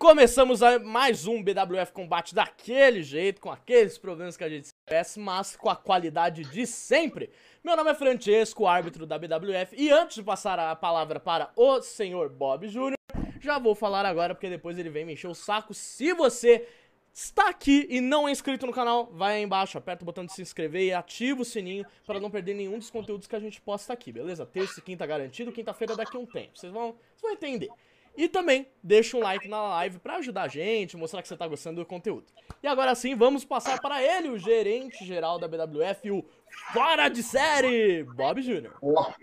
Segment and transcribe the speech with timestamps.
[0.00, 5.54] Começamos mais um BWF Combate daquele jeito, com aqueles problemas que a gente conhece, mas
[5.54, 7.28] com a qualidade de sempre.
[7.62, 11.82] Meu nome é Francesco, árbitro da BWF, e antes de passar a palavra para o
[11.82, 12.94] senhor Bob Jr.,
[13.42, 15.74] já vou falar agora, porque depois ele vem me encher o saco.
[15.74, 16.66] Se você
[17.12, 20.32] está aqui e não é inscrito no canal, vai aí embaixo, aperta o botão de
[20.32, 23.60] se inscrever e ativa o sininho para não perder nenhum dos conteúdos que a gente
[23.60, 24.46] posta aqui, beleza?
[24.46, 26.58] Terça e quinta garantido, quinta-feira daqui a um tempo.
[26.58, 27.68] Vocês vão, vocês vão entender.
[28.16, 31.46] E também deixa um like na live para ajudar a gente, mostrar que você tá
[31.46, 32.26] gostando do conteúdo.
[32.62, 36.24] E agora sim, vamos passar para ele, o gerente geral da BWF, o
[36.72, 38.72] Fora de Série, Bob Jr.
[38.80, 39.14] Boa.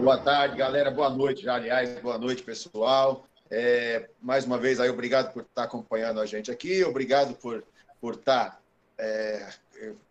[0.00, 0.90] Boa tarde, galera.
[0.90, 2.00] Boa noite, já, aliás.
[2.00, 3.24] Boa noite, pessoal.
[3.50, 6.82] É, mais uma vez, aí, obrigado por estar acompanhando a gente aqui.
[6.82, 7.62] Obrigado por,
[8.00, 8.60] por estar
[8.98, 9.48] é,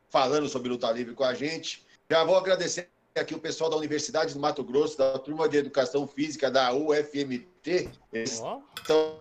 [0.10, 1.84] falando sobre luta livre com a gente.
[2.10, 6.08] Já vou agradecer aqui o pessoal da Universidade do Mato Grosso, da turma de Educação
[6.08, 7.90] Física da UFMT.
[8.12, 9.20] Eles Ó, estão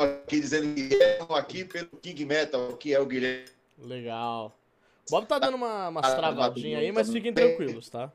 [0.00, 3.48] aqui dizendo que estão aqui pelo King Metal, que é o Guilherme.
[3.78, 4.56] legal.
[5.10, 8.10] Bob tá dando uma, umas Ah, travadinhas aí, mas fiquem tranquilos, tá?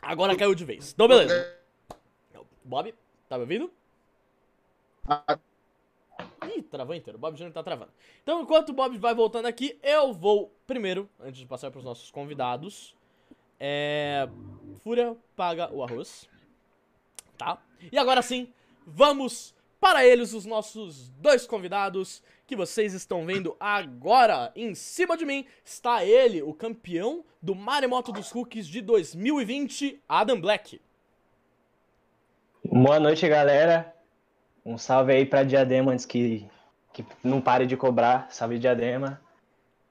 [0.00, 0.92] Agora caiu de vez.
[0.92, 1.56] Então, beleza.
[2.64, 2.92] Bob,
[3.28, 3.70] tá me ouvindo?
[6.56, 7.18] Ih, travou inteiro.
[7.18, 7.52] O Bob Jr.
[7.52, 7.92] tá travando.
[8.22, 12.10] Então, enquanto o Bob vai voltando aqui, eu vou primeiro, antes de passar pros nossos
[12.10, 12.96] convidados.
[13.58, 14.28] É.
[14.82, 16.28] Fúria paga o arroz.
[17.38, 17.62] Tá?
[17.90, 18.52] E agora sim,
[18.86, 24.52] vamos para eles, os nossos dois convidados que vocês estão vendo agora.
[24.54, 30.40] Em cima de mim está ele, o campeão do Maremoto dos Rookies de 2020, Adam
[30.40, 30.80] Black.
[32.64, 33.92] Boa noite, galera.
[34.64, 36.48] Um salve aí pra Diadema antes que,
[36.92, 38.30] que não pare de cobrar.
[38.30, 39.20] Salve, Diadema.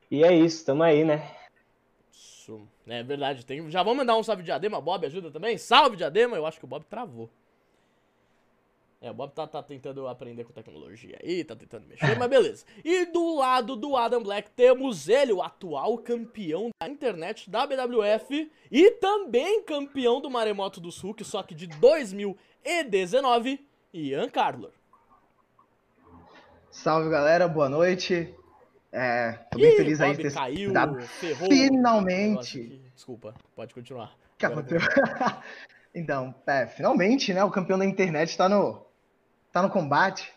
[0.10, 1.30] E é isso, tamo aí, né?
[2.12, 3.46] Isso, é verdade.
[3.46, 3.70] Tem...
[3.70, 4.82] Já vamos mandar um salve Diadema.
[4.82, 5.58] Bob ajuda também?
[5.58, 6.36] Salve Diadema.
[6.36, 7.30] Eu acho que o Bob travou.
[9.04, 12.66] É, o Bob tá, tá tentando aprender com tecnologia aí, tá tentando mexer, mas beleza.
[12.86, 18.52] E do lado do Adam Black temos ele, o atual campeão da internet da BWF
[18.72, 23.60] e também campeão do Maremoto do Sul, só que de 2019,
[23.94, 24.72] Ian Carlor.
[26.70, 28.34] Salve galera, boa noite.
[28.90, 31.50] É, tô bem Ih, feliz aí de ter caiu, dado ferrou.
[31.50, 32.82] finalmente.
[32.96, 34.16] Desculpa, pode continuar.
[34.38, 34.80] Que aconteceu?
[35.94, 37.44] então, é, finalmente, né?
[37.44, 38.86] O campeão da internet tá no,
[39.52, 40.32] tá no combate.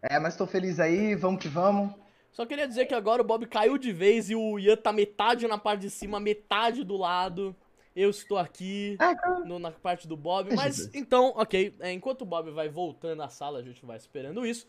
[0.00, 1.92] É, mas tô feliz aí, vamos que vamos.
[2.30, 5.48] Só queria dizer que agora o Bob caiu de vez e o Ian tá metade
[5.48, 7.56] na parte de cima, metade do lado.
[7.96, 10.54] Eu estou aqui É, tá- no- na parte do Bob.
[10.54, 11.74] Mas então, ok.
[11.80, 14.66] é, enquanto o Bob vai voltando à sala, a gente vai esperando isso.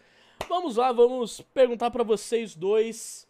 [0.48, 3.28] Vamos lá, vamos perguntar pra vocês dois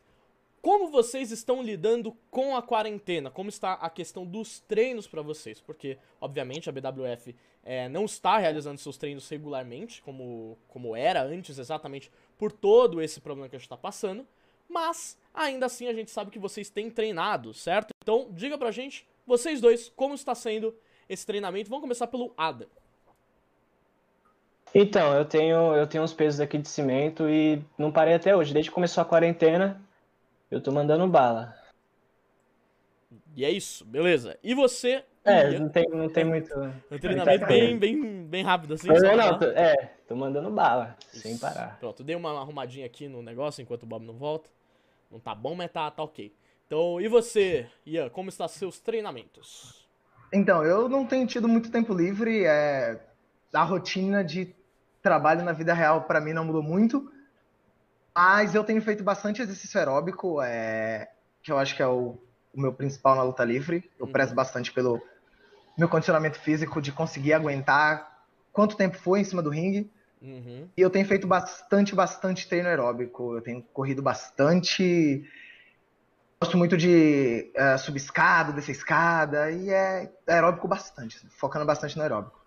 [0.61, 3.31] como vocês estão lidando com a quarentena.
[3.31, 5.59] Como está a questão dos treinos pra vocês?
[5.61, 7.33] Porque, obviamente, a BWF
[7.63, 13.19] é, não está realizando seus treinos regularmente, como, como era antes, exatamente por todo esse
[13.21, 14.27] problema que a gente está passando.
[14.69, 17.91] Mas, ainda assim, a gente sabe que vocês têm treinado, certo?
[18.03, 20.73] Então, diga pra gente, vocês dois, como está sendo
[21.07, 21.69] esse treinamento.
[21.69, 22.67] Vamos começar pelo Adam.
[24.73, 28.53] Então, eu tenho, eu tenho uns pesos aqui de cimento e não parei até hoje.
[28.53, 29.81] Desde que começou a quarentena,
[30.51, 31.55] eu tô mandando bala.
[33.35, 34.38] E é isso, beleza.
[34.43, 35.59] E você, É, Ian?
[35.59, 36.53] não tem, não tem muito.
[36.91, 38.88] um treinamento muita bem, bem, bem rápido assim.
[38.88, 41.41] Não, não, pra- tô- é, tô mandando bala, sem Isso.
[41.41, 41.77] parar.
[41.79, 44.49] Pronto, dei uma arrumadinha aqui no negócio enquanto o Bob não volta.
[45.09, 46.33] Não tá bom, mas tá, tá ok.
[46.67, 49.88] Então, e você, Ian, como estão seus treinamentos?
[50.33, 52.44] Então, eu não tenho tido muito tempo livre.
[52.44, 53.01] É,
[53.53, 54.53] a rotina de
[55.01, 57.09] trabalho na vida real pra mim não mudou muito.
[58.13, 61.09] Mas eu tenho feito bastante exercício aeróbico, é,
[61.41, 62.17] que eu acho que é o,
[62.53, 63.89] o meu principal na luta livre.
[63.97, 64.12] Eu Uhum.
[64.12, 65.01] prezo bastante pelo
[65.77, 69.89] meu condicionamento físico de conseguir aguentar quanto tempo foi em cima do ringue.
[70.21, 70.68] Uhum.
[70.75, 73.36] E eu tenho feito bastante, bastante treino aeróbico.
[73.36, 75.24] Eu tenho corrido bastante.
[76.39, 79.51] Gosto muito de eh, subir escada, descer escada.
[79.51, 82.39] E é aeróbico bastante, focando bastante no aeróbico.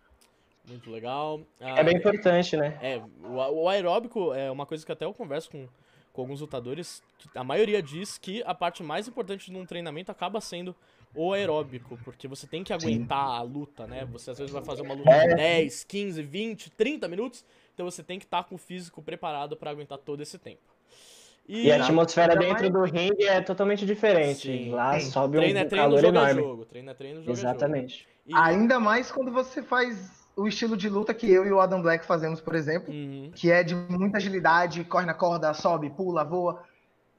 [0.69, 1.41] Muito legal.
[1.61, 2.79] Ah, É bem importante, né?
[2.81, 5.67] É, o, o aeróbico é uma coisa que até eu converso com,
[6.13, 7.03] com alguns lutadores.
[7.35, 10.75] a maioria diz que a parte mais importante de um treinamento acaba sendo
[11.13, 14.05] o aeróbico, porque você tem que aguentar a luta, né?
[14.13, 17.45] Você às vezes vai fazer uma luta de 10, 15, 20, 30 minutos,
[17.75, 20.63] então você tem que estar com o físico preparado pra aguentar todo esse tempo.
[21.53, 24.43] E a atmosfera dentro do ringue é totalmente diferente.
[24.47, 24.71] Sim.
[24.71, 25.11] Lá Sim.
[25.11, 26.41] sobe um, treino é treino, calor jogo enorme.
[26.43, 26.65] jogo.
[26.65, 27.99] Treino é treino, jogo Exatamente.
[27.99, 28.11] jogo.
[28.27, 31.83] E- Ainda mais quando você faz o estilo de luta que eu e o Adam
[31.83, 33.33] Black fazemos, por exemplo, Uhum.
[33.35, 36.63] que é de muita agilidade, corre na corda, sobe, pula, voa.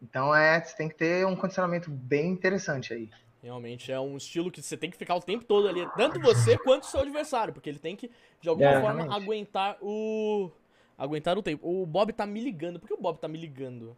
[0.01, 3.09] Então é, você tem que ter um condicionamento bem interessante aí.
[3.43, 6.57] Realmente é um estilo que você tem que ficar o tempo todo ali, tanto você
[6.57, 8.79] quanto o seu adversário, porque ele tem que, de alguma É.
[8.81, 9.23] forma, Exatamente.
[9.25, 10.49] aguentar o.
[10.97, 11.67] Aguentar o tempo.
[11.67, 12.79] O Bob tá me ligando.
[12.79, 13.97] Por que o Bob tá me ligando?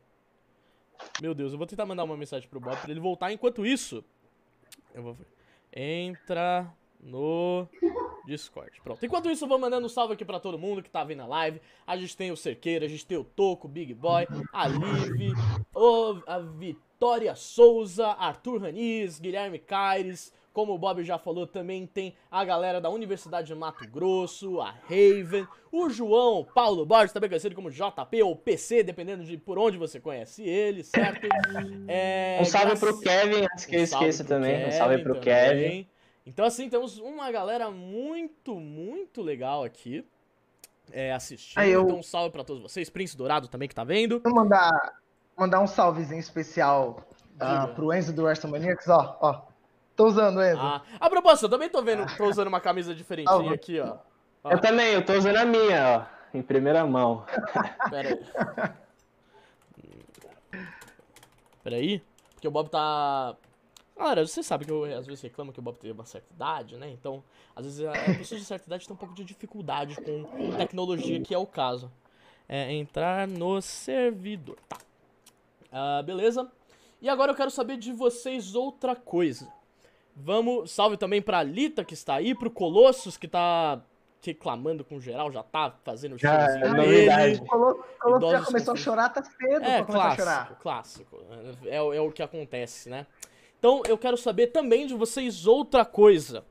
[1.22, 3.32] Meu Deus, eu vou tentar mandar uma mensagem pro Bob pra ele voltar.
[3.32, 4.04] Enquanto isso,
[4.94, 5.18] eu vou.
[5.72, 7.68] Entra no
[8.26, 8.72] Discord.
[8.84, 9.06] Pronto.
[9.06, 11.26] Enquanto isso, eu vou mandando um salve aqui pra todo mundo que tá vendo a
[11.28, 11.62] live.
[11.86, 15.34] A gente tem o Cerqueiro, a gente tem o Toco, Big Boy, a Liv,
[15.76, 20.34] o- a Vitória Souza, Arthur Raniz, Guilherme Caires.
[20.54, 24.70] Como o Bob já falou, também tem a galera da Universidade de Mato Grosso, a
[24.70, 29.80] Raven, o João Paulo Borges, também conhecido como JP ou PC, dependendo de por onde
[29.80, 31.28] você conhece ele, certo?
[31.88, 34.68] É, Um salve graças- pro Kevin, antes que eu um salve esqueça também.
[34.68, 35.48] Um salve pro Kevin.
[35.64, 35.90] também.
[36.26, 40.06] Então, assim, temos uma galera muito, muito legal aqui
[40.92, 41.58] é, assistindo.
[41.60, 42.90] Aí eu- Então, um salve pra todos vocês.
[42.92, 44.20] Prince Dourado também que tá vendo.
[44.20, 45.00] Vou mandar,
[45.36, 47.70] mandar um salvezinho especial Diga.
[47.70, 49.53] pro Enzo do WrestleManiacs, ó, ó.
[49.96, 50.60] Tô usando, Enzo.
[50.60, 53.54] Ah, a propósito, eu também tô vendo, tô usando uma camisa diferentinha Salve.
[53.54, 53.98] aqui, ó.
[54.44, 56.38] Ó, Eu também, eu tô usando a minha, ó.
[56.38, 57.24] Em primeira mão.
[57.90, 58.26] Pera aí.
[61.64, 62.02] Pera aí.
[62.34, 63.36] Porque o Bob tá.
[63.96, 66.76] Galera, você sabe que eu às vezes reclamo que o Bob tem uma certa idade,
[66.76, 66.90] né?
[66.90, 67.24] Então,
[67.56, 71.22] às vezes a a pessoa de certa idade tem um pouco de dificuldade com tecnologia,
[71.22, 71.92] que é o caso.
[72.50, 74.58] É entrar no servidor.
[74.68, 74.78] Tá.
[75.72, 76.52] Ah, beleza.
[77.00, 79.48] E agora eu quero saber de vocês outra coisa.
[80.16, 80.72] Vamos.
[80.72, 83.82] Salve também pra Lita que está aí, pro Colossus que tá
[84.22, 86.86] reclamando com geral, já tá fazendo o Já, showzinho é
[87.28, 87.42] dele.
[87.42, 90.58] O Colosso já começou a chorar, tá cedo É, pra começar a chorar.
[90.62, 91.66] clássico, clássico.
[91.66, 93.06] É, é o que acontece, né?
[93.60, 96.46] Então, eu quero saber também de vocês outra coisa.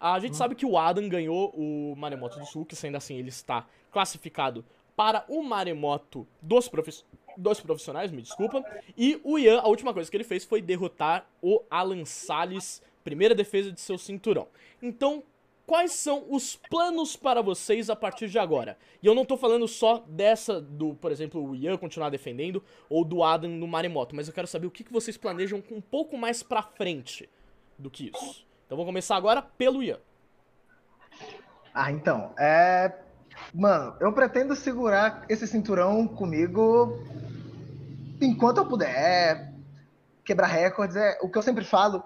[0.00, 3.28] A gente sabe que o Adam ganhou o Maremoto do Sul, que sendo assim ele
[3.28, 4.64] está classificado
[4.96, 7.04] para o Maremoto dos, profi-
[7.36, 8.64] dos profissionais, me desculpa.
[8.96, 13.34] E o Ian, a última coisa que ele fez foi derrotar o Alan Salles, primeira
[13.34, 14.48] defesa de seu cinturão.
[14.80, 15.22] Então,
[15.66, 18.76] quais são os planos para vocês a partir de agora?
[19.02, 23.04] E eu não tô falando só dessa, do, por exemplo, o Ian continuar defendendo, ou
[23.04, 26.16] do Adam no Maremoto, mas eu quero saber o que, vocês planejam com um pouco
[26.16, 27.28] mais pra frente
[27.78, 28.46] do que isso.
[28.66, 29.98] Então vou começar agora pelo Ian.
[31.74, 32.92] Ah, então, é.
[33.54, 36.98] Mano, eu pretendo segurar esse cinturão comigo
[38.20, 39.52] enquanto eu puder.
[40.24, 40.96] Quebrar recordes.
[40.96, 41.18] É...
[41.22, 42.04] O que eu sempre falo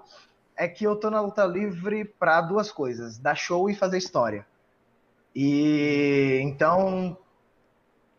[0.57, 4.47] é que eu tô na luta livre pra duas coisas: dar show e fazer história.
[5.35, 7.17] E então.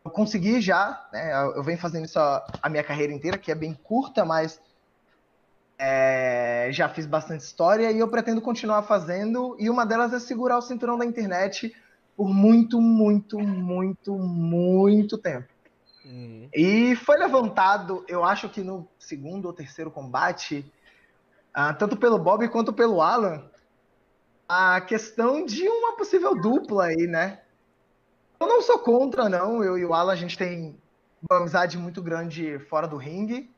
[0.04, 1.34] Eu consegui já, né?
[1.34, 4.58] Eu eu venho fazendo isso a, a minha carreira inteira, que é bem curta, mas
[5.78, 9.56] é, já fiz bastante história e eu pretendo continuar fazendo.
[9.58, 11.74] E uma delas é segurar o cinturão da internet
[12.16, 15.48] por muito, muito, muito, muito tempo.
[16.04, 16.48] Uhum.
[16.52, 20.70] E foi levantado, eu acho que no segundo ou terceiro combate,
[21.60, 23.42] ah, tanto pelo Bob quanto pelo Alan,
[24.48, 27.40] a questão de uma possível dupla aí, né?
[28.38, 29.64] Eu não sou contra, não.
[29.64, 30.80] Eu e o Alan, a gente tem
[31.28, 33.50] uma amizade muito grande fora do ringue.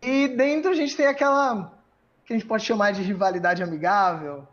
[0.00, 1.76] E dentro a gente tem aquela
[2.24, 4.46] que a gente pode chamar de rivalidade amigável.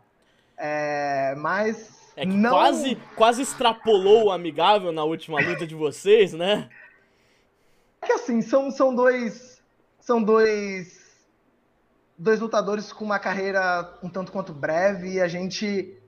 [0.56, 2.12] É, mas.
[2.16, 2.50] É que não...
[2.50, 6.68] quase, quase extrapolou o amigável na última luta de vocês, né?
[8.02, 9.62] É que assim, são, são dois.
[10.00, 10.95] São dois.
[12.18, 16.00] Dois lutadores com uma carreira um tanto quanto breve e a gente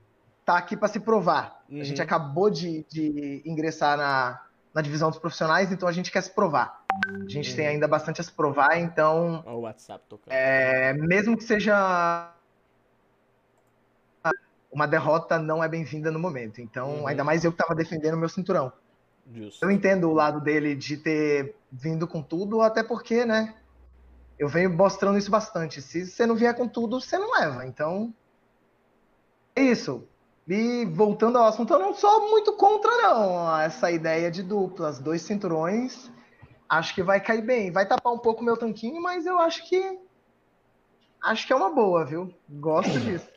[0.44, 1.62] tá aqui para se provar.
[1.68, 1.80] Uhum.
[1.80, 4.40] A gente acabou de, de ingressar na,
[4.72, 6.82] na divisão dos profissionais, então a gente quer se provar.
[7.04, 7.56] A gente Uhum.
[7.56, 10.32] tem ainda bastante a se provar, então, Olha o WhatsApp tocando.
[10.32, 12.32] é, mesmo que seja
[14.70, 16.60] uma derrota, não é bem-vinda no momento.
[16.60, 17.06] Então, Uhum.
[17.06, 18.72] ainda mais eu que tava defendendo o meu cinturão.
[19.30, 19.62] Justo.
[19.64, 23.54] Eu entendo o lado dele de ter vindo com tudo, até porque, né?
[24.38, 25.82] Eu venho mostrando isso bastante.
[25.82, 27.66] Se você não vier com tudo, você não leva.
[27.66, 28.14] Então.
[29.56, 30.06] É isso.
[30.46, 34.98] E voltando ao assunto, eu não sou muito contra, não, essa ideia de duplas.
[34.98, 36.10] Dois cinturões,
[36.68, 37.70] acho que vai cair bem.
[37.70, 39.98] Vai tapar um pouco o meu tanquinho, mas eu acho que.
[41.22, 42.32] Acho que é uma boa, viu?
[42.48, 43.28] Gosto disso.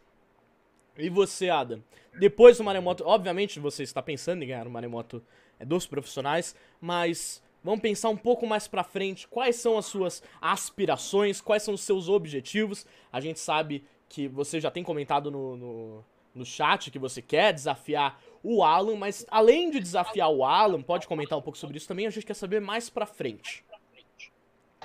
[0.97, 1.83] E você, Adam?
[2.19, 5.23] Depois do Maremoto, obviamente você está pensando em ganhar o Maremoto
[5.59, 9.27] é, dos profissionais, mas vamos pensar um pouco mais pra frente.
[9.27, 11.41] Quais são as suas aspirações?
[11.41, 12.85] Quais são os seus objetivos?
[13.11, 17.53] A gente sabe que você já tem comentado no, no, no chat que você quer
[17.53, 21.87] desafiar o Alan, mas além de desafiar o Alan, pode comentar um pouco sobre isso
[21.87, 23.63] também, a gente quer saber mais pra frente.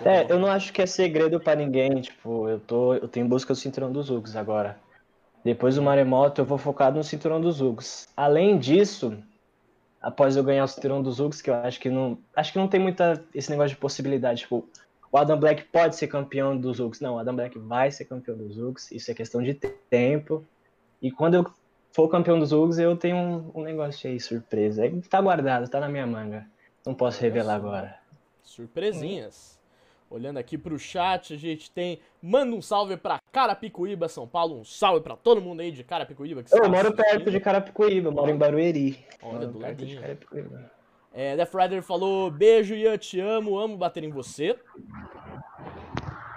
[0.04, 3.54] É, eu não acho que é segredo pra ninguém, tipo, eu tô, eu em busca
[3.54, 4.78] do cinturão dos Ugos agora.
[5.42, 8.08] Depois do Maremoto, eu vou focado no cinturão dos Ugos.
[8.16, 9.16] Além disso,
[10.06, 12.68] após eu ganhar o cinturão dos Ugos, que eu acho que não, acho que não
[12.68, 14.64] tem muita esse negócio de possibilidade, tipo,
[15.10, 17.00] o Adam Black pode ser campeão dos Hulks.
[17.00, 18.92] Não, o Adam Black vai ser campeão dos Hulks.
[18.92, 19.54] Isso é questão de
[19.90, 20.44] tempo.
[21.02, 21.46] E quando eu
[21.92, 24.84] for campeão dos Hulks, eu tenho um, um negócio aí, surpresa.
[24.84, 26.46] Aí tá guardado, tá na minha manga.
[26.84, 27.98] Não posso revelar agora.
[28.42, 29.55] Surpresinhas.
[30.08, 31.98] Olhando aqui pro chat, a gente tem.
[32.22, 34.60] Manda um salve pra Carapicuíba, São Paulo.
[34.60, 36.44] Um salve pra todo mundo aí de Carapicuíba.
[36.44, 39.04] Que eu moro perto de Carapicuíba, moro em Barueri.
[39.20, 39.96] Olha, do perto de.
[39.98, 40.70] Carapicuíba.
[41.12, 44.56] É, Death Rider falou: beijo, Ian, te amo, amo bater em você.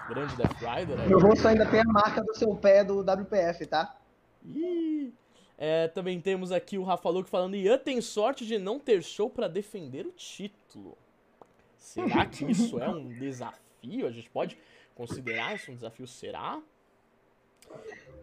[0.09, 0.99] Grande Death Rider.
[0.99, 1.07] aí.
[1.07, 3.95] Meu rosto ainda tem a marca do seu pé do WPF, tá?
[4.43, 5.13] Ih.
[5.57, 9.29] É, também temos aqui o Rafa Luke falando: Ian tem sorte de não ter show
[9.29, 10.97] pra defender o título.
[11.79, 14.05] Será que isso é um desafio?
[14.05, 14.57] A gente pode
[14.93, 16.05] considerar isso um desafio?
[16.05, 16.62] Será?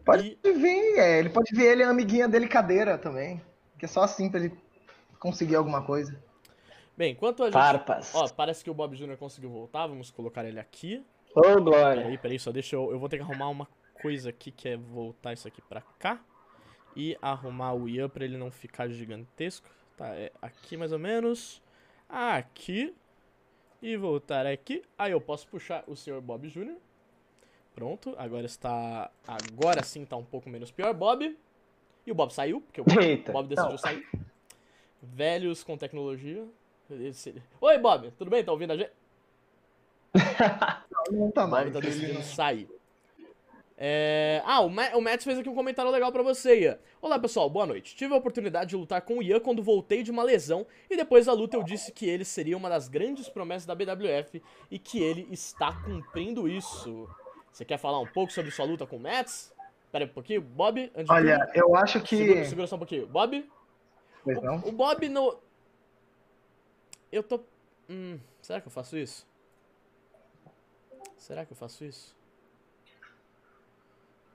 [0.05, 3.41] Pode E- vir, é, ele pode ver ele a amiguinha dele cadeira também.
[3.79, 4.57] Que é só assim pra ele
[5.19, 6.19] conseguir alguma coisa.
[6.97, 7.55] Bem, enquanto a gente.
[7.55, 8.15] Farpas.
[8.15, 9.17] Ó, parece que o Bob Jr.
[9.17, 9.87] conseguiu voltar.
[9.87, 11.05] Vamos colocar ele aqui.
[11.35, 12.03] Ô, Glória.
[12.03, 12.91] Peraí, peraí, só deixa eu.
[12.91, 13.69] Eu vou ter que arrumar uma
[14.01, 16.19] coisa aqui que é voltar isso aqui pra cá.
[16.95, 19.69] E arrumar o Ian pra ele não ficar gigantesco.
[19.99, 21.61] Tá, é aqui mais ou menos.
[22.09, 22.95] Aqui.
[23.83, 24.83] E voltar aqui.
[24.99, 26.21] Aí eu posso puxar o Sr.
[26.21, 26.77] Bob Jr.
[27.75, 29.11] Pronto, agora está.
[29.27, 31.37] Agora sim tá um pouco menos pior, Bob.
[32.07, 33.33] E o Bob saiu, porque o Eita.
[33.33, 34.07] Bob decidiu sair.
[35.03, 36.47] Velhos com tecnologia.
[37.61, 38.45] Oi, Bob, tudo bem?
[38.45, 38.93] Tá ouvindo a gente?
[41.11, 41.65] Não tá O mais.
[41.71, 42.69] Bob tá decidindo não- sair.
[43.79, 44.41] É...
[44.47, 46.79] Ah, o, Ma o fez aqui um comentário legal pra você, Ian.
[47.01, 47.95] Olá, pessoal, boa noite.
[47.95, 51.27] Tive a oportunidade de lutar com o Ian quando voltei de uma lesão e depois
[51.27, 55.03] da luta eu disse que ele seria uma das grandes promessas da BWF e que
[55.03, 57.07] ele está cumprindo isso.
[57.53, 59.53] Você quer falar um pouco sobre sua luta com o Mats?
[59.93, 62.17] Pera aí um pouquinho, Bob, Olha, tudo, eu acho que.
[62.17, 63.07] segura, segura só um pouquinho.
[63.07, 63.49] Bob,
[64.25, 64.57] Pois não?
[64.57, 65.39] o, o Bob no...
[67.13, 67.41] Eu tô...
[67.89, 69.27] Hum, será que eu faço isso?
[71.17, 72.17] Será que eu faço isso?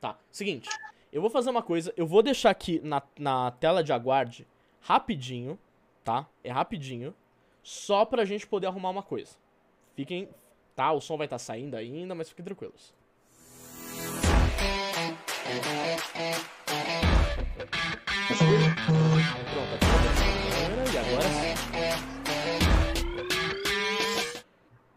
[0.02, 0.68] Tá, seguinte.
[1.14, 1.94] Eu vou fazer uma coisa.
[1.96, 4.48] Eu vou deixar aqui na, na tela de aguarde
[4.82, 5.60] rapidinho,
[6.04, 6.26] tá?
[6.44, 7.14] É rapidinho.
[7.62, 9.36] Só pra gente poder arrumar uma coisa.
[9.96, 10.28] Fiquem...
[10.76, 12.94] Tá, o som vai estar saindo ainda, mas fiquem tranquilos.
[19.54, 21.28] Pronto, aqui tá e agora.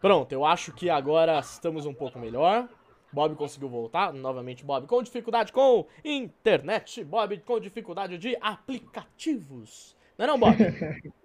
[0.01, 2.67] Pronto, eu acho que agora estamos um pouco melhor.
[3.15, 4.11] Bob conseguiu voltar.
[4.11, 7.01] Novamente, Bob com dificuldade com internet.
[7.05, 9.95] Bob com dificuldade de aplicativos.
[10.17, 10.55] Não é não, Bob?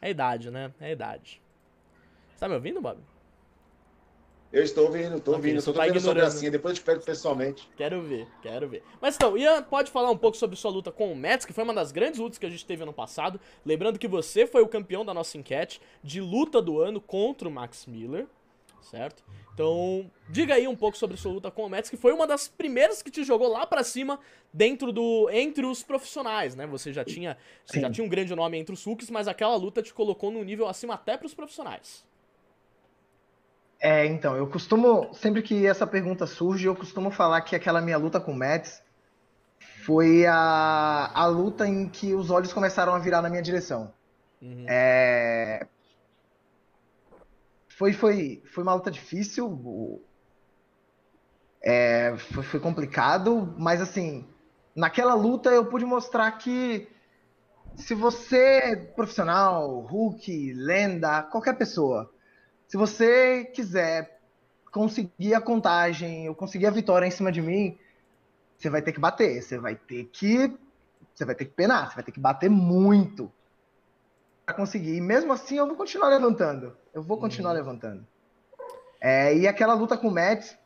[0.00, 0.72] É a idade, né?
[0.78, 1.42] É a idade.
[2.30, 3.00] Você tá me ouvindo, Bob?
[4.52, 6.30] Eu estou ouvindo, estou ouvindo, estou tá vendo sua ignorando.
[6.30, 7.68] gracinha, depois eu te pego pessoalmente.
[7.76, 8.84] Quero ver, quero ver.
[9.00, 11.64] Mas então, Ian, pode falar um pouco sobre sua luta com o Mets, que foi
[11.64, 13.40] uma das grandes lutas que a gente teve ano passado.
[13.66, 17.50] Lembrando que você foi o campeão da nossa enquete de luta do ano contra o
[17.50, 18.28] Max Miller,
[18.82, 19.22] certo?
[19.52, 22.46] Então, diga aí um pouco sobre sua luta com o Mets, que foi uma das
[22.46, 24.20] primeiras que te jogou lá pra cima
[24.52, 26.66] dentro do entre os profissionais, né?
[26.66, 29.82] Você já tinha, você já tinha um grande nome entre os Hulks, mas aquela luta
[29.82, 32.06] te colocou num nível acima até pros profissionais.
[33.80, 37.96] É, então, eu costumo, sempre que essa pergunta surge, eu costumo falar que aquela minha
[37.96, 38.82] luta com o Mets
[39.84, 43.92] foi a, a luta em que os olhos começaram a virar na minha direção.
[44.42, 44.66] Uhum.
[44.68, 45.66] É,
[47.78, 50.02] foi, foi, foi uma luta difícil,
[51.62, 54.26] é, foi, foi complicado, mas assim,
[54.74, 56.88] naquela luta eu pude mostrar que
[57.76, 62.12] se você é profissional, Hulk, lenda, qualquer pessoa,
[62.66, 64.20] se você quiser
[64.72, 67.78] conseguir a contagem, eu conseguir a vitória em cima de mim,
[68.56, 70.52] você vai ter que bater, você vai ter que,
[71.14, 73.32] você vai ter que penar, você vai ter que bater muito
[74.52, 74.96] conseguir.
[74.96, 78.06] E mesmo assim eu vou continuar levantando, eu vou continuar levantando.
[79.00, 80.56] É, e aquela luta com o Mets,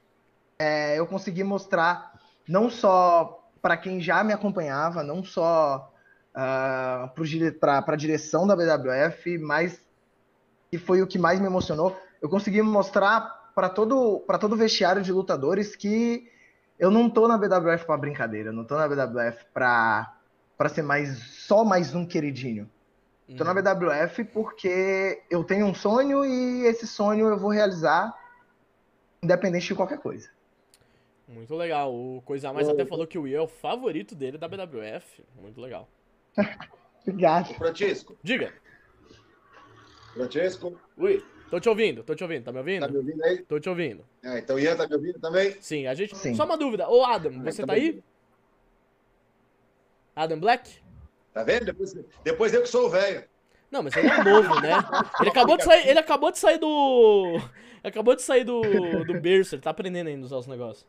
[0.59, 5.93] é, eu consegui mostrar não só para quem já me acompanhava, não só
[6.33, 9.81] para a direção da BWF, mas
[10.71, 11.97] que foi o que mais me emocionou.
[12.21, 16.27] Eu consegui mostrar para todo para todo o vestiário de lutadores que
[16.79, 20.15] eu não tô na BWF para brincadeira, eu não tô na BWF para
[20.57, 22.71] para ser mais só mais um queridinho.
[23.37, 23.62] Tô na Uhum.
[23.62, 28.12] BWF porque eu tenho um sonho e esse sonho eu vou realizar
[29.23, 30.29] independente de qualquer coisa.
[31.29, 31.95] Muito legal.
[31.95, 35.25] O Coisa Mais até falou que o Ian é o favorito dele da BWF.
[35.41, 35.89] Muito legal.
[37.07, 37.55] Obrigado.
[37.55, 38.53] Francisco, Diga.
[40.12, 42.45] Francisco, Ui, tô te ouvindo, tô te ouvindo.
[42.45, 42.87] Tá me ouvindo?
[42.87, 43.43] tá me ouvindo aí?
[43.45, 44.05] Tô te ouvindo.
[44.23, 45.57] Ah, então Ian tá me ouvindo também?
[45.61, 46.17] Sim, a gente.
[46.17, 46.35] Sim.
[46.35, 46.87] Só uma dúvida.
[46.89, 48.03] Ô, Adam, você tá tá aí?
[50.15, 50.82] Adam Black?
[51.33, 51.67] Tá vendo?
[51.67, 53.25] Depois, depois eu que sou o velho.
[53.71, 54.73] Não, mas ele é novo, né?
[55.21, 57.41] Ele acabou de sair, ele acabou de sair do.
[57.83, 58.61] Acabou de sair do,
[59.05, 60.87] do berço, ele tá aprendendo ainda usar os negócios.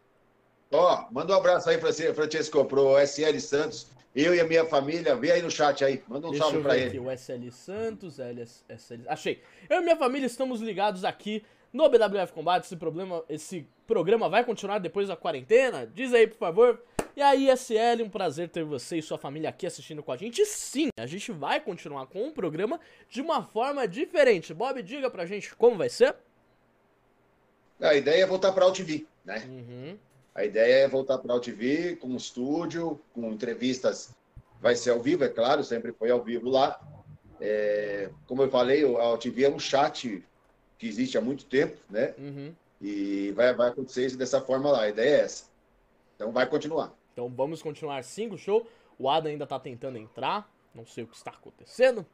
[0.71, 3.87] Ó, manda um abraço aí, Francesco, pro SL Santos.
[4.15, 6.03] Eu e a minha família, vê aí no chat aí.
[6.07, 6.87] Manda um Deixa salve eu pra ele.
[6.89, 9.01] aqui, o SL Santos, LS, SL...
[9.07, 9.41] Achei.
[9.67, 12.65] Eu e minha família estamos ligados aqui no BWF Combate.
[12.65, 15.89] Esse, problema, esse programa vai continuar depois da quarentena?
[15.91, 16.79] Diz aí, por favor.
[17.15, 20.41] E aí, SL, um prazer ter você e sua família aqui assistindo com a gente.
[20.41, 24.53] E sim, a gente vai continuar com o programa de uma forma diferente.
[24.53, 26.15] Bob, diga pra gente como vai ser.
[27.79, 29.43] A ideia é voltar pra UTV, né?
[29.47, 29.97] Uhum.
[30.33, 34.11] A ideia é voltar para a UTV com um estúdio, com entrevistas.
[34.59, 36.79] Vai ser ao vivo, é claro, sempre foi ao vivo lá.
[37.39, 40.23] É, como eu falei, a UTV é um chat
[40.79, 42.15] que existe há muito tempo, né?
[42.17, 42.55] Uhum.
[42.81, 44.83] E vai, vai acontecer isso dessa forma lá.
[44.83, 45.45] A ideia é essa.
[46.15, 46.91] Então vai continuar.
[47.13, 48.67] Então vamos continuar sim com o show.
[48.99, 50.51] O Adam ainda tá tentando entrar.
[50.73, 52.05] Não sei o que está acontecendo.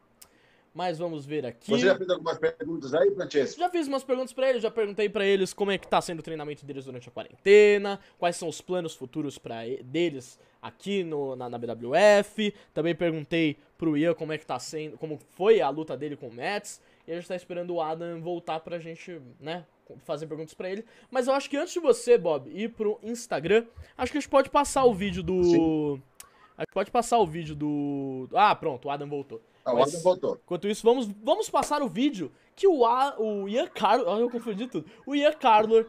[0.74, 1.72] Mas vamos ver aqui.
[1.72, 3.60] Você já fez algumas perguntas aí, Francesco?
[3.60, 6.20] Já fiz umas perguntas pra eles, já perguntei pra eles como é que tá sendo
[6.20, 11.36] o treinamento deles durante a quarentena, quais são os planos futuros para deles aqui no,
[11.36, 12.54] na, na BWF.
[12.74, 16.28] Também perguntei pro Ian como é que tá sendo, como foi a luta dele com
[16.28, 16.80] o Mets.
[17.08, 19.66] E a gente tá esperando o Adam voltar pra gente, né,
[20.04, 20.86] fazer perguntas pra ele.
[21.10, 23.66] Mas eu acho que antes de você, Bob, ir pro Instagram,
[23.98, 25.44] acho que a gente pode passar o vídeo do...
[25.44, 26.02] Sim.
[26.58, 28.28] A gente pode passar o vídeo do...
[28.34, 29.42] Ah, pronto, o Adam voltou.
[29.64, 30.40] A Mas- ordem voltou.
[30.44, 34.08] Enquanto isso, vamos, vamos passar o vídeo que o, A, o Ian Carlos.
[34.08, 34.86] Olha, eu confundi tudo.
[35.06, 35.86] O Ian Carlos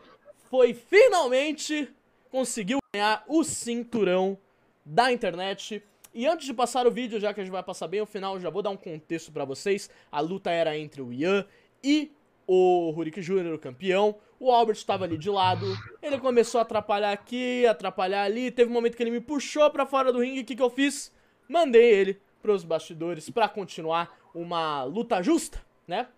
[0.49, 1.93] foi finalmente
[2.31, 4.39] conseguiu ganhar o cinturão
[4.85, 5.83] da internet.
[6.15, 8.39] E antes de passar o vídeo, já que a gente vai passar bem o final,
[8.41, 9.91] já vou dar um contexto pra vocês.
[10.11, 11.45] A luta era entre o Ian
[11.83, 12.13] e
[12.53, 14.17] o Rurik Jr., o campeão.
[14.41, 15.65] O Albert estava ali de lado.
[16.03, 18.51] Ele começou a atrapalhar aqui, atrapalhar ali.
[18.51, 20.41] Teve um momento que ele me puxou pra fora do ringue.
[20.41, 21.13] O que, que eu fiz?
[21.49, 26.09] Mandei ele pros bastidores pra continuar uma luta justa, né?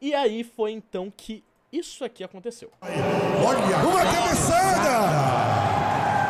[0.00, 2.70] E aí foi então que isso aqui aconteceu.
[2.80, 4.96] Olha, uma cabeçada!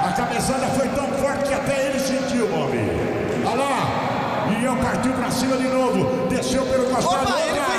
[0.09, 2.77] A cabeçada foi tão forte que até ele sentiu, Bob.
[3.47, 4.07] Olha lá!
[4.61, 6.27] Ian partiu pra cima de novo.
[6.29, 7.29] Desceu pelo costado.
[7.29, 7.76] Opa,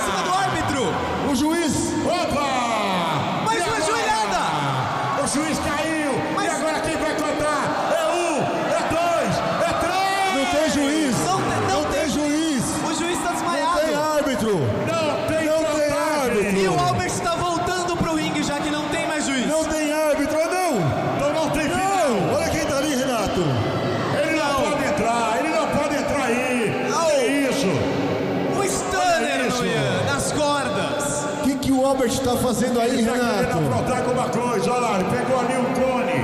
[32.27, 33.57] tá fazendo aí, Ele tá querendo Renato?
[33.57, 34.71] aprontar com uma coisa.
[34.71, 36.17] Olha lá, ele pegou ali um cone.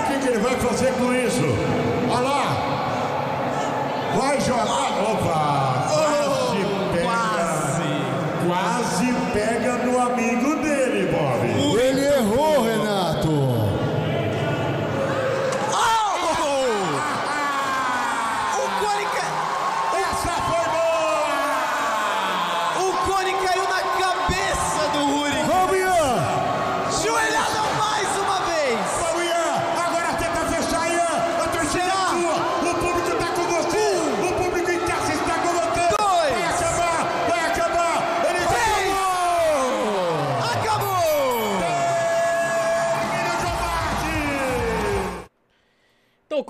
[0.00, 1.44] O que, que ele vai fazer com isso?
[2.10, 2.56] Olha lá.
[4.16, 4.66] Vai jogar.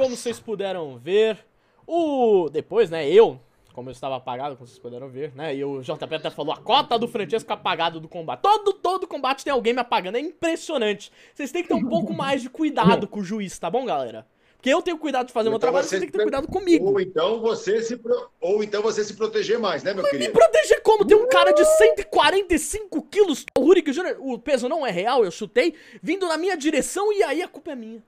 [0.01, 1.39] Como vocês puderam ver,
[1.87, 3.39] o depois, né, eu,
[3.75, 6.57] como eu estava apagado, como vocês puderam ver, né, e o JP até falou, a
[6.57, 8.41] cota do Francesco apagado do combate.
[8.41, 11.13] Todo, todo combate tem alguém me apagando, é impressionante.
[11.35, 14.27] Vocês têm que ter um pouco mais de cuidado com o juiz, tá bom, galera?
[14.57, 16.87] Porque eu tenho cuidado de fazer o meu trabalho, vocês têm que ter cuidado comigo.
[16.91, 20.33] Ou então você se, pro- ou então você se proteger mais, né, meu Me querido?
[20.33, 21.05] proteger como?
[21.05, 25.31] Tem um cara de 145 quilos, o Rurik Jr., o peso não é real, eu
[25.31, 28.03] chutei, vindo na minha direção e aí a culpa é minha.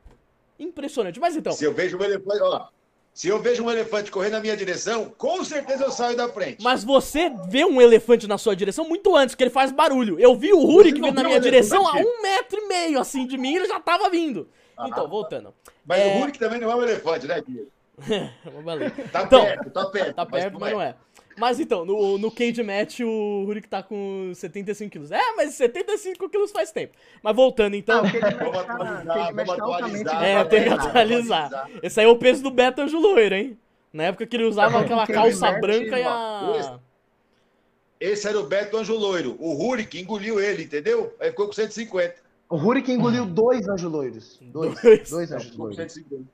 [0.58, 1.18] Impressionante.
[1.20, 2.66] Mas então, Se eu vejo um elefante, ó,
[3.14, 6.62] se eu vejo um elefante correr na minha direção, com certeza eu saio da frente.
[6.62, 10.18] Mas você vê um elefante na sua direção muito antes, porque ele faz barulho.
[10.18, 12.08] Eu vi o Rurik vindo na minha o direção a elefante?
[12.18, 14.48] um metro e meio, assim, de mim, ele já tava vindo.
[14.86, 15.52] Então, voltando.
[15.84, 17.42] Mas é- o Hulk também não é um elefante, né,
[18.64, 18.90] baleia.
[19.12, 20.14] Tá Então, perto, tá perto.
[20.14, 20.96] Tá perto, mas não é.
[21.38, 25.10] Mas então, no, no cage match o Rurik tá com 75 quilos.
[25.10, 26.94] É, mas 75 quilos faz tempo.
[27.22, 28.02] Mas voltando então.
[28.04, 30.24] Ah, Vamos tá- atualizar, vamos tá atualizar.
[30.24, 31.70] É, tem que Vamos atualizar.
[31.82, 33.58] Esse aí é o peso do Beto Anjo Loiro, hein?
[33.92, 36.78] Na época que ele usava aquela calça branca e a.
[38.00, 39.36] Esse era o Beto Anjo Loiro.
[39.38, 41.14] O Hulk engoliu ele, entendeu?
[41.20, 42.22] Aí ficou com 150.
[42.52, 44.38] O Rurik engoliu dois anjos loiros.
[44.42, 44.78] Dois.
[44.82, 45.08] Dois.
[45.08, 45.76] Dois anjos loiros.
[45.76, 46.24] 150.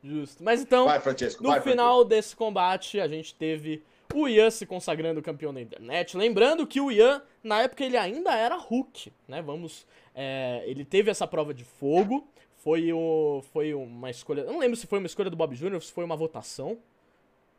[0.00, 0.44] Justo.
[0.44, 0.84] Mas então.
[0.84, 1.00] Vai.
[1.40, 3.82] No vai, final desse combate, a gente teve
[4.14, 6.16] o Ian se consagrando campeão da internet.
[6.16, 9.42] Lembrando que o Ian, na época, ele ainda era Hulk, né?
[9.42, 9.86] Vamos.
[10.14, 12.26] é, ele teve essa prova de fogo.
[12.56, 14.40] Foi, o, foi uma escolha.
[14.40, 15.74] Eu não lembro se foi uma escolha do Bob Jr.
[15.74, 16.78] ou se foi uma votação.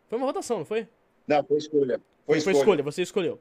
[0.09, 0.87] Foi uma votação, não foi?
[1.27, 2.01] Não, foi escolha.
[2.25, 2.57] Foi Foi escolha.
[2.57, 3.39] escolha, você escolheu.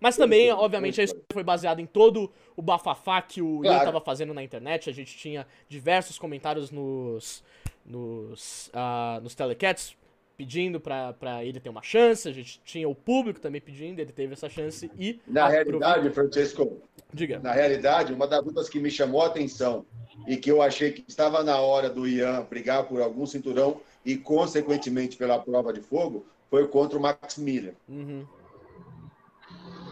[0.00, 3.62] Mas Foi também, escolha, obviamente, a escolha foi baseada em todo o bafafá que o
[3.64, 3.84] Ian Claro.
[3.84, 4.88] tava fazendo na internet.
[4.88, 7.44] A gente tinha diversos comentários nos,
[7.84, 9.94] nos, ah, nos telecats
[10.42, 12.28] pedindo pra ele ter uma chance.
[12.28, 15.20] A gente tinha o público também pedindo, ele teve essa chance e.
[15.26, 16.82] Na realidade, Francesco,
[17.14, 17.38] Diga.
[17.38, 19.86] na realidade, uma das lutas que me chamou a atenção
[20.26, 24.16] e que eu achei que estava na hora do Ian brigar por algum cinturão e,
[24.16, 27.74] consequentemente, pela prova de fogo, foi contra o Max Miller.
[27.88, 28.26] Uhum.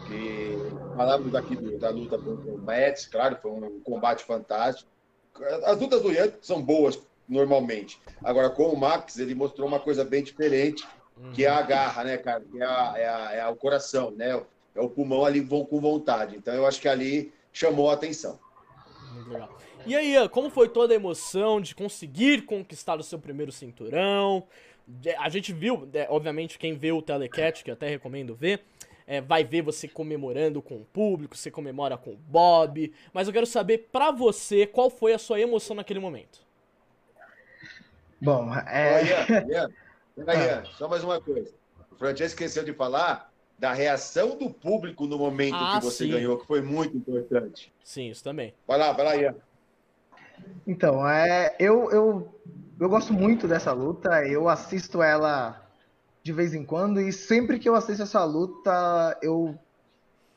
[0.07, 0.57] que
[0.97, 4.89] falamos aqui do- da luta contra o Mets, claro, foi um combate fantástico.
[5.63, 6.99] As lutas do Ian são boas
[7.31, 7.97] normalmente.
[8.23, 10.85] Agora, com o Max, ele mostrou uma coisa bem diferente,
[11.33, 12.41] que é a garra, né, cara?
[12.41, 14.41] Que é, a- é a- é o coração, né?
[14.75, 16.35] É o pulmão ali com vontade.
[16.35, 18.37] Então, eu acho que ali chamou a atenção.
[19.13, 19.49] Muito legal.
[19.85, 24.43] E aí, como foi toda a emoção de conseguir conquistar o seu primeiro cinturão?
[25.19, 28.61] A gente viu, obviamente, quem vê o Telecat, que eu até recomendo ver,
[29.07, 32.91] é, vai ver você comemorando com o público, você comemora com o Bob.
[33.13, 36.39] Mas eu quero saber, pra você, qual foi a sua emoção naquele momento?
[38.21, 39.71] Bom, é, Ian, Ian,
[40.15, 41.51] peraí, Ian, só mais uma coisa.
[41.91, 46.11] O Francesco esqueceu de falar da reação do público no momento Ah, que você sim.
[46.11, 47.73] ganhou, que foi muito importante.
[47.83, 48.53] Sim, isso também.
[48.67, 49.35] Vai lá, vai lá, Ian.
[50.67, 52.39] Então, é, eu, eu,
[52.79, 55.67] eu gosto muito dessa luta, eu assisto ela
[56.23, 59.57] de vez em quando, e sempre que eu assisto essa luta, eu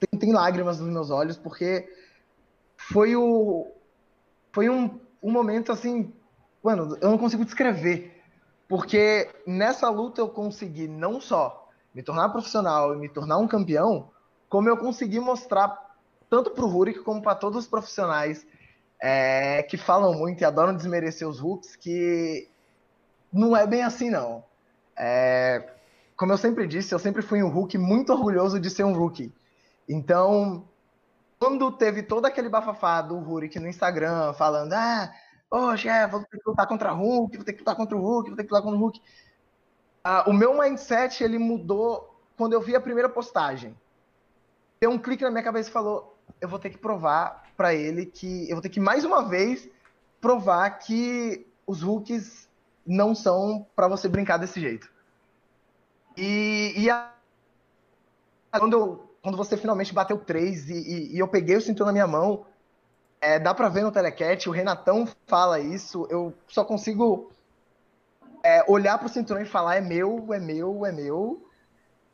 [0.01, 1.87] tem, tem lágrimas nos meus olhos, porque
[2.77, 3.70] foi o
[4.53, 6.12] foi um, um momento assim,
[6.64, 8.22] mano, eu não consigo descrever,
[8.66, 14.11] porque nessa luta eu consegui não só me tornar profissional e me tornar um campeão,
[14.48, 15.94] como eu consegui mostrar
[16.31, 18.46] tanto pro Rurik como para todos os profissionais
[19.00, 22.48] é, que falam muito e adoram desmerecer os Hulks, que
[23.31, 24.42] não é bem assim, não.
[24.96, 25.70] É,
[26.16, 29.33] como eu sempre disse, eu sempre fui um Hulk muito orgulhoso de ser um rookie.
[29.88, 30.66] Então,
[31.38, 35.12] quando teve todo aquele bafafá do Hulk no Instagram, falando, ah,
[35.48, 38.00] poxa, é, vou ter que lutar contra o Hulk, vou ter que lutar contra o
[38.00, 39.00] Hulk, vou ter que lutar contra o Hulk.
[40.02, 43.76] Ah, o meu mindset, ele mudou quando eu vi a primeira postagem.
[44.80, 48.07] Deu um clique na minha cabeça e falou, eu vou ter que provar pra ele
[48.07, 49.68] que eu vou ter que mais uma vez
[50.20, 52.48] provar que os Hulks
[52.87, 54.92] não são pra você brincar desse jeito.
[56.16, 57.12] E, e a-
[58.59, 61.92] quando, eu- quando você finalmente bateu três e, e- e eu peguei o cinturão na
[61.92, 62.46] minha mão,
[63.25, 67.33] é, dá pra ver no telecat, o Renatão fala isso, eu só consigo
[68.43, 71.43] é, olhar pro cinturão e falar é meu, é meu, é meu.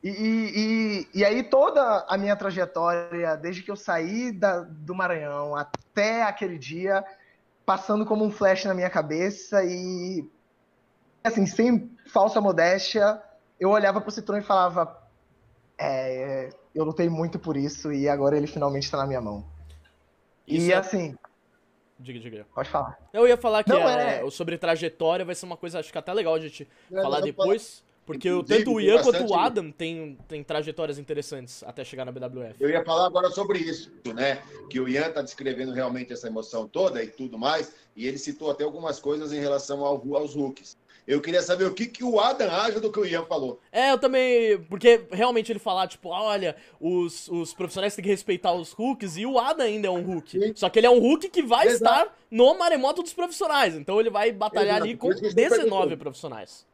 [0.05, 4.95] E, e, e- e aí toda a minha trajetória, desde que eu saí da- do
[4.95, 7.05] Maranhão até aquele dia,
[7.67, 10.25] passando como um flash na minha cabeça e
[11.25, 13.21] assim, sem falsa modéstia,
[13.59, 14.97] eu olhava pro cinturão e falava
[15.77, 19.45] é, eu lutei muito por isso e agora ele finalmente está na minha mão.
[20.57, 21.17] Isso e é- assim,
[21.99, 22.47] Diga, diga.
[22.55, 22.99] pode falar.
[23.13, 25.99] Eu ia falar que Não, é, é- sobre trajetória vai ser uma coisa, acho que
[25.99, 27.85] até legal a gente É, falar depois.
[28.07, 32.11] Porque Inclusive, tanto o Ian quanto o Adam tem, tem trajetórias interessantes até chegar na
[32.11, 32.57] BWF.
[32.59, 34.43] Eu ia falar agora sobre isso, né?
[34.69, 38.51] Que o Ian está descrevendo realmente essa emoção toda e tudo mais, e ele citou
[38.51, 40.77] até algumas coisas em relação ao, aos rookies.
[41.07, 43.61] Eu queria saber o que, que o Adam acha do que o Ian falou.
[43.73, 44.59] É, eu também.
[44.69, 49.27] Porque realmente ele falar, tipo, olha, os, os profissionais têm que respeitar os hooks e
[49.27, 50.31] o Adam ainda é um hook.
[50.31, 50.53] Sim.
[50.55, 51.85] Só que ele é um hook que vai Exato.
[51.85, 53.75] estar no maremoto dos profissionais.
[53.75, 55.97] Então ele vai batalhar Exato, ali com isso que eu estou 19 perguntando.
[55.99, 56.67] profissionais.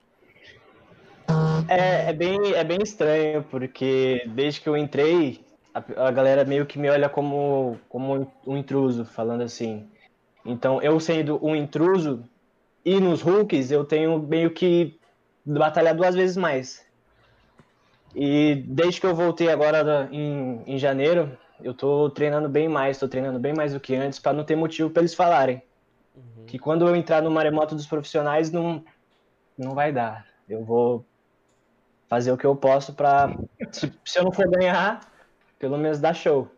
[1.69, 5.41] É, é bem, é bem estranho, porque desde que eu entrei,
[5.75, 9.89] a, a galera meio que me olha como, como um intruso, falando assim.
[10.45, 12.23] Então, eu sendo um intruso,
[12.87, 14.99] e nos Hulks, eu tenho meio que
[15.45, 16.87] batalhar duas vezes mais.
[18.15, 22.99] E desde que eu voltei agora da- em, em janeiro, eu tô treinando bem mais,
[22.99, 25.61] tô treinando bem mais do que antes, pra não ter motivo pra eles falarem.
[26.47, 28.83] Que quando eu entrar no maremoto dos profissionais, não,
[29.59, 30.25] não vai dar.
[30.49, 31.05] Eu vou
[32.09, 33.37] fazer o que eu posso pra.
[33.73, 35.01] Se, se eu não for ganhar,
[35.59, 36.49] pelo menos dar show.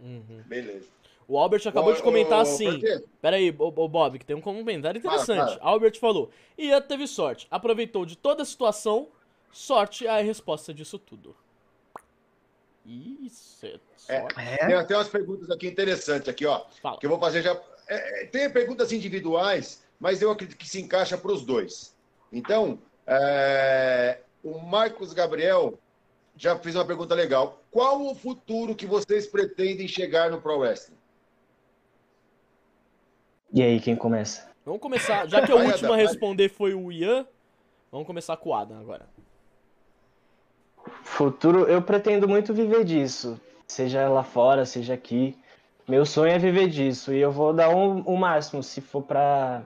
[0.00, 0.42] Uhum.
[0.46, 0.86] Beleza.
[1.28, 2.80] O Albert acabou de comentar ô, assim.
[3.20, 5.38] Pera aí, ô, ô, Bob, que tem um comentário interessante.
[5.38, 5.58] fala.
[5.60, 9.08] Albert falou: Ian teve sorte, aproveitou de toda a situação,
[9.50, 11.34] sorte é a resposta disso tudo.
[12.84, 14.38] Isso, é sorte.
[14.38, 16.64] É, Tem até umas perguntas aqui interessantes aqui, ó.
[16.80, 16.98] Fala.
[16.98, 17.60] Que eu vou fazer já.
[17.88, 21.96] É, é, tem perguntas individuais, mas eu acredito que se encaixa para os dois.
[22.32, 25.76] Então, é, o Marcos Gabriel
[26.36, 27.60] já fiz uma pergunta legal.
[27.70, 30.95] Qual o futuro que vocês pretendem chegar no Pro Wrestling?
[33.52, 34.48] E aí, quem começa?
[34.64, 37.26] Vamos começar, já que o último a responder foi o Ian,
[37.90, 39.06] vamos começar com o Adam agora.
[41.02, 43.40] Futuro, eu pretendo muito viver disso.
[43.66, 45.36] Seja lá fora, seja aqui.
[45.88, 47.12] Meu sonho é viver disso.
[47.12, 48.62] E eu vou dar um- o máximo.
[48.62, 49.62] Se for pra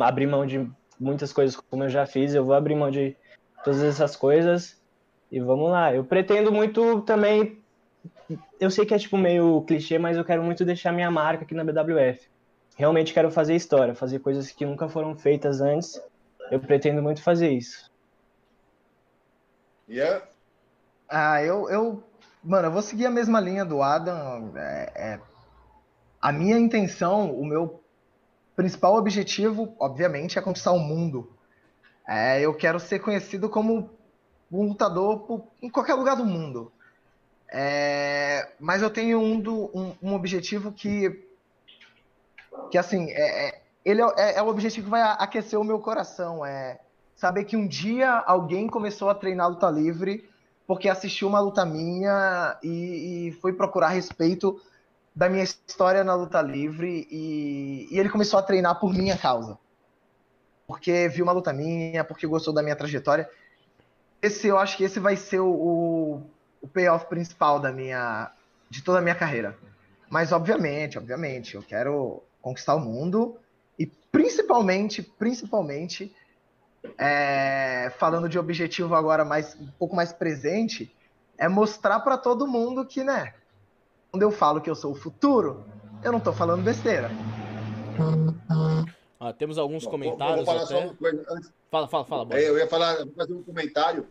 [0.00, 3.16] abrir mão de muitas coisas como eu já fiz, eu vou abrir mão de
[3.64, 4.80] todas essas coisas.
[5.30, 5.94] E vamos lá.
[5.94, 7.58] Eu pretendo muito também.
[8.60, 11.54] Eu sei que é tipo meio clichê, mas eu quero muito deixar minha marca aqui
[11.54, 12.28] na BWF.
[12.78, 16.00] Realmente quero fazer história, fazer coisas que nunca foram feitas antes.
[16.48, 17.90] Eu pretendo muito fazer isso.
[19.88, 20.22] Ian?
[21.08, 22.04] Ah, eu, eu.
[22.40, 24.56] Mano, eu vou seguir a mesma linha do Adam.
[24.56, 25.20] É, é-
[26.20, 27.82] a minha intenção, o meu
[28.54, 31.36] principal objetivo, obviamente, é conquistar o mundo.
[32.08, 33.90] É, eu quero ser conhecido como
[34.52, 36.70] um lutador por- em qualquer lugar do mundo.
[37.52, 41.26] É, mas eu tenho um, do- um, um objetivo que.
[42.70, 46.44] Que assim, é, é- ele é, é o objetivo que vai aquecer o meu coração.
[46.44, 46.78] É
[47.16, 50.28] saber que um dia alguém começou a treinar luta livre
[50.66, 54.60] porque assistiu uma luta minha e, e foi procurar respeito
[55.16, 59.58] da minha história na luta livre e, e ele começou a treinar por minha causa.
[60.66, 63.28] Porque viu uma luta minha, porque gostou da minha trajetória.
[64.20, 66.22] Esse eu acho que esse vai ser o, o,
[66.60, 68.30] o payoff principal da minha
[68.68, 69.58] de toda a minha carreira.
[70.10, 73.36] Mas obviamente, obviamente, eu quero conquistar o mundo
[73.78, 76.14] e principalmente, principalmente
[76.96, 80.94] é, falando de objetivo agora mais um pouco mais presente,
[81.36, 83.34] é mostrar para todo mundo que, né?
[84.10, 85.64] Quando eu falo que eu sou o futuro,
[86.02, 87.10] eu não tô falando besteira.
[89.20, 90.86] Ah, temos alguns Bom, comentários vou, vou falar só até.
[90.86, 91.52] uma coisa antes.
[91.70, 92.28] Fala, fala, fala.
[92.32, 94.06] É, eu ia falar, vou fazer um comentário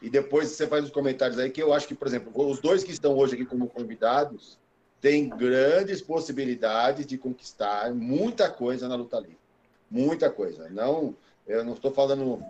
[0.00, 2.84] e depois você faz os comentários aí, que eu acho que, por exemplo, os dois
[2.84, 4.58] que estão hoje aqui como convidados
[5.04, 9.36] têm grandes possibilidades de conquistar muita coisa na luta livre.
[9.90, 10.70] Muita coisa.
[10.70, 11.14] Não,
[11.46, 12.42] eu não estou falando,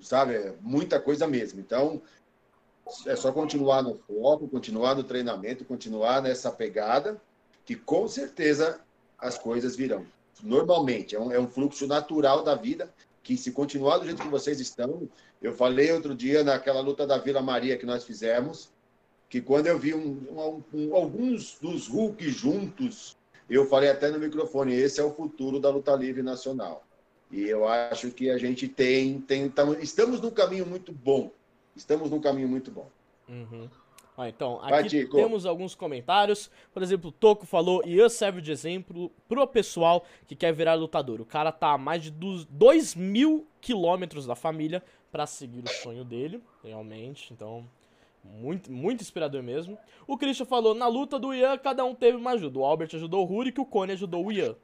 [0.00, 1.60] sabe, muita coisa mesmo.
[1.60, 2.00] Então,
[3.04, 7.20] é só continuar no foco, continuar no treinamento, continuar nessa pegada,
[7.66, 8.80] que com certeza
[9.18, 10.06] as coisas virão.
[10.42, 12.90] Normalmente, é um, é um fluxo natural da vida
[13.22, 15.06] que se continuar do jeito que vocês estão,
[15.42, 18.70] eu falei outro dia naquela luta da Vila Maria que nós fizemos,
[19.28, 23.16] que quando eu vi um- um- alguns dos Hulk juntos,
[23.48, 26.84] eu falei até no microfone, esse é o futuro da luta livre nacional.
[27.30, 31.30] E eu acho que a gente tem, tem tamo- estamos num caminho muito bom.
[31.74, 32.88] Estamos num caminho muito bom.
[33.28, 33.68] Uhum.
[34.16, 35.16] Ah, então, Vai, aqui Tico.
[35.16, 36.50] temos alguns comentários.
[36.72, 41.20] Por exemplo, o Toco falou, Ian serve de exemplo pro pessoal que quer virar lutador.
[41.20, 46.02] O cara tá a mais de 2 mil quilômetros da família pra seguir o sonho
[46.02, 47.30] dele, realmente.
[47.32, 47.68] Então,
[48.34, 49.78] muito, muito inspirador mesmo.
[50.06, 52.58] O Christian falou, na luta do Ian, cada um teve uma ajuda.
[52.58, 54.54] O Albert ajudou o Rurik, o Cone ajudou o Ian.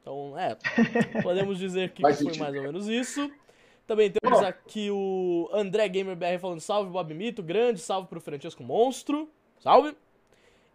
[0.00, 0.56] Então, é,
[1.22, 2.42] podemos dizer que Faz foi sentido.
[2.42, 3.30] mais ou menos isso.
[3.86, 8.62] Também temos aqui o André Gamer BR falando salve, Bob Mito, grande salve pro Francesco
[8.62, 9.96] Monstro, salve.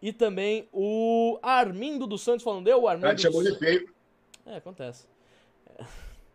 [0.02, 3.88] E também o Armindo dos Santos falando, eu, O Armindo te chamou de feio.
[4.44, 5.06] É, acontece.
[5.78, 5.84] É,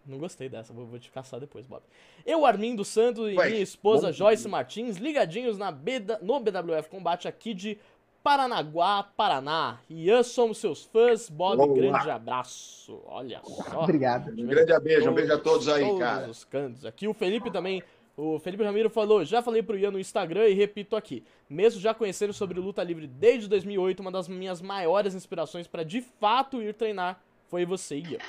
[0.05, 1.83] Não gostei dessa, vou, vou te caçar depois, Bob.
[2.25, 7.27] Eu, Armindo Santos e Vai, minha esposa Joyce Martins, ligadinhos na BW no BWF Combate
[7.27, 7.77] aqui de
[8.23, 9.79] Paranaguá, Paraná.
[9.89, 11.29] Ian, somos seus fãs.
[11.29, 11.89] Bob, Vamos lá.
[11.89, 13.01] grande abraço.
[13.05, 13.83] Olha só.
[13.83, 14.29] Obrigado.
[14.31, 16.29] Um grande beijo, um beijo a todos aí, todos cara.
[16.29, 16.85] os cantos.
[16.85, 17.81] Aqui o Felipe também.
[18.15, 21.23] O Felipe Ramiro falou, já falei pro Ian no Instagram e repito aqui.
[21.49, 26.01] Mesmo já conhecendo sobre luta livre desde 2008, uma das minhas maiores inspirações pra de
[26.01, 28.19] fato ir treinar foi você, Ian.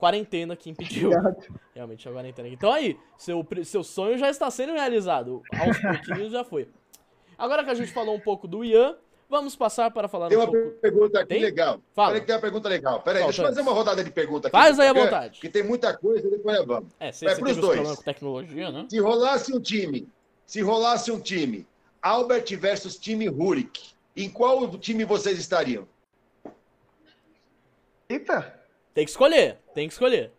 [0.00, 1.10] Quarentena que impediu.
[1.74, 2.48] Realmente a quarentena.
[2.48, 5.42] Então aí, seu, seu sonho já está sendo realizado.
[5.60, 6.66] Aos pouquinhos já foi.
[7.36, 8.96] Agora que a gente falou um pouco do Ian,
[9.28, 10.70] vamos passar para falar Tem um uma pouco.
[10.80, 11.42] pergunta aqui Tem?
[11.42, 11.80] legal.
[11.94, 12.08] Fala.
[12.08, 13.02] Peraí que tem uma pergunta legal.
[13.02, 14.56] Peraí, deixa eu fazer uma rodada de pergunta aqui.
[14.56, 15.32] Faz aí à vontade.
[15.34, 16.90] Porque tem muita coisa e depois vamos.
[16.98, 17.96] É, você, pros teve os dois.
[17.96, 18.86] com tecnologia, né?
[18.88, 20.08] Se rolasse um time,
[20.46, 21.66] se rolasse um time,
[22.00, 25.86] Albert versus time Rurik, em qual time vocês estariam?
[28.08, 28.60] Eita,
[28.92, 30.32] Tem que escolher, tem que escolher.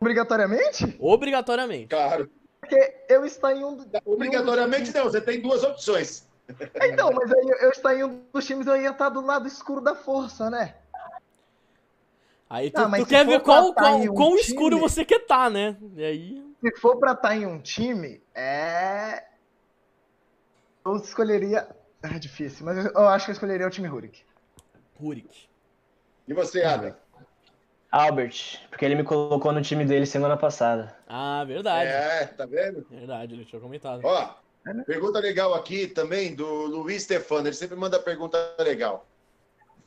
[0.00, 0.96] obrigatoriamente?
[0.98, 1.88] Obrigatoriamente.
[1.88, 2.30] Claro.
[2.60, 3.84] Porque eu estou em um.
[4.04, 6.26] Obrigatoriamente não, você tem duas opções.
[6.82, 9.46] Então, mas aí eu, eu estou em um dos times, eu ia estar do lado
[9.48, 10.74] escuro da força, né?
[12.48, 15.48] Aí tu, mas tu quer ver qual, qual, um quão time- escuro você quer tá,
[15.48, 15.76] né?
[15.96, 16.54] E aí.
[16.60, 19.24] Se for pra estar em um time, é.
[20.84, 21.68] Eu escolheria.
[22.02, 24.22] É difícil, mas eu eu acho que eu escolheria o time Rurik.
[25.00, 25.48] Rurik.
[26.28, 26.98] E você, Ada?
[27.94, 30.96] Albert, porque ele me colocou no time dele semana passada.
[31.06, 31.88] Ah, verdade.
[31.88, 32.84] É, tá vendo?
[32.90, 34.00] Verdade, ele tinha comentado.
[34.02, 34.34] Ó,
[34.86, 37.46] Pergunta legal aqui também do Luiz Stefano.
[37.46, 39.06] Ele sempre manda pergunta legal.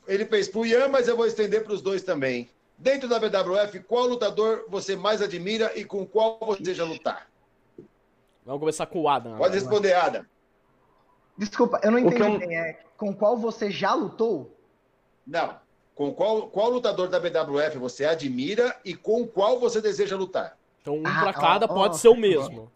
[0.06, 2.48] Ele fez pro Ian, mas eu vou estender para os dois também.
[2.78, 7.28] Dentro da BWF, qual lutador você mais admira e com qual você deseja lutar?
[8.46, 9.36] Vamos começar com o Adam.
[9.36, 10.24] Pode responder, Adam.
[11.36, 12.50] Desculpa, eu não entendi eu-.
[12.52, 14.56] É, com qual você já lutou?
[15.26, 15.56] Não.
[15.98, 20.56] Com qual, qual lutador da BWF você admira e com qual você deseja lutar?
[20.80, 22.70] Então um Ah, pra cada ó, pode ó, ser o mesmo.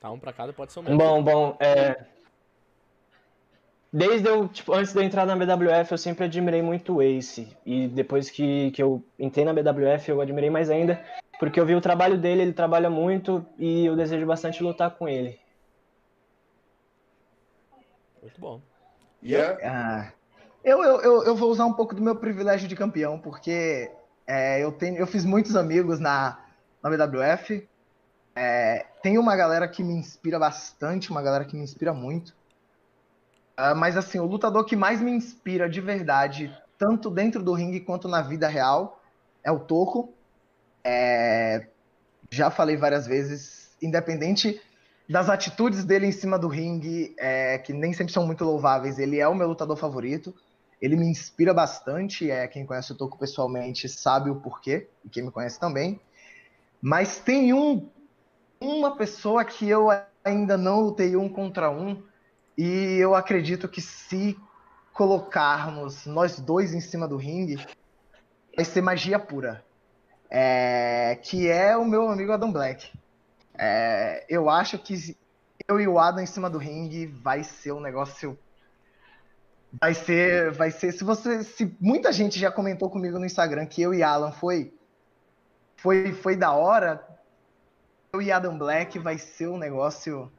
[0.00, 0.98] Tá, um pra cada pode ser o mesmo.
[0.98, 2.04] Bom, bom, é...
[3.92, 7.56] Desde eu, tipo, antes de eu entrar na BWF, eu sempre admirei muito o Ace.
[7.64, 11.00] E depois que, que eu entrei na BWF, eu admirei mais ainda,
[11.38, 15.08] porque eu vi o trabalho dele, ele trabalha muito e eu desejo bastante lutar com
[15.08, 15.38] ele.
[18.20, 18.60] Muito bom.
[19.22, 19.56] Ian?
[19.62, 20.12] Ah,
[20.64, 23.90] eu, eu, eu, eu vou usar um pouco do meu privilégio de campeão, porque
[24.26, 26.38] é, eu, tenho, eu fiz muitos amigos na,
[26.82, 27.66] na BWF.
[28.34, 32.34] É, tem uma galera que me inspira bastante, uma galera que me inspira muito.
[33.56, 37.80] Ah, mas assim, o lutador que mais me inspira de verdade, tanto dentro do ringue
[37.80, 39.02] quanto na vida real,
[39.42, 40.12] é o Toco.
[40.84, 41.66] É,
[42.30, 44.60] já falei várias vezes, independente
[45.08, 49.18] das atitudes dele em cima do ringue, é, que nem sempre são muito louváveis, ele
[49.18, 50.34] é o meu lutador favorito.
[50.80, 52.30] Ele me inspira bastante.
[52.30, 56.00] É, quem conhece o Toco pessoalmente sabe o porquê, e quem me conhece também.
[56.80, 57.88] Mas tem um,
[58.60, 59.88] uma pessoa que eu
[60.24, 62.02] ainda não lutei um contra um,
[62.56, 64.36] e eu acredito que se
[64.92, 67.64] colocarmos nós dois em cima do ringue,
[68.56, 69.64] vai ser magia pura.
[70.30, 72.92] É, que é o meu amigo Adam Black.
[73.56, 75.16] É, eu acho que
[75.66, 78.38] eu e o Adam em cima do ringue vai ser um negócio.
[79.80, 80.50] Vai ser.
[80.52, 80.92] Vai ser.
[80.92, 81.42] Se você.
[81.44, 84.72] Se muita gente já comentou comigo no Instagram que eu e Alan foi.
[85.76, 87.06] Foi, foi da hora.
[88.12, 90.30] Eu e Adam Black vai ser um negócio.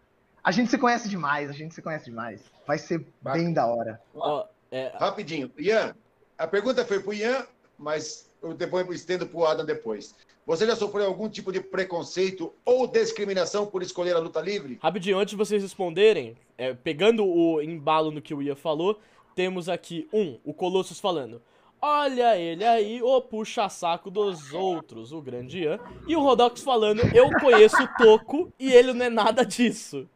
[0.44, 2.42] A gente se conhece demais, a gente se conhece demais.
[2.66, 4.02] Vai ser bem da hora.
[4.16, 5.52] Ó, é, Rapidinho.
[5.58, 5.96] Ian,
[6.38, 7.46] a pergunta foi pro Ian,
[7.78, 10.16] mas eu depois eu estendo pro Adam depois.
[10.46, 14.80] Você já sofreu algum tipo de preconceito ou discriminação por escolher a luta livre?
[14.82, 19.00] Rapidinho, antes de vocês responderem, é, pegando o embalo no que o Ia falou,
[19.40, 21.42] temos aqui um, o Colossus falando.
[21.82, 25.80] Olha ele aí, o puxa-saco dos outros, o grande Ian.
[26.06, 30.10] E o Rodox falando, eu conheço o Toco e ele não é nada disso.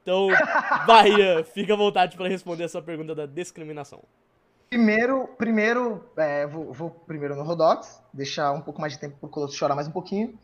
[0.00, 0.28] Então,
[0.86, 4.00] vai, Ian, fica à vontade para responder essa pergunta da discriminação.
[4.70, 9.28] Primeiro, primeiro é, vou, vou primeiro no Rodox, deixar um pouco mais de tempo pro
[9.28, 10.38] Colosso chorar mais um pouquinho.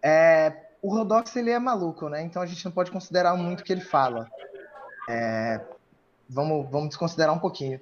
[0.00, 2.22] É, o Rodox, ele é maluco, né?
[2.22, 4.28] Então a gente não pode considerar muito o que ele fala.
[5.10, 5.60] É,
[6.28, 7.80] vamos, vamos desconsiderar um pouquinho.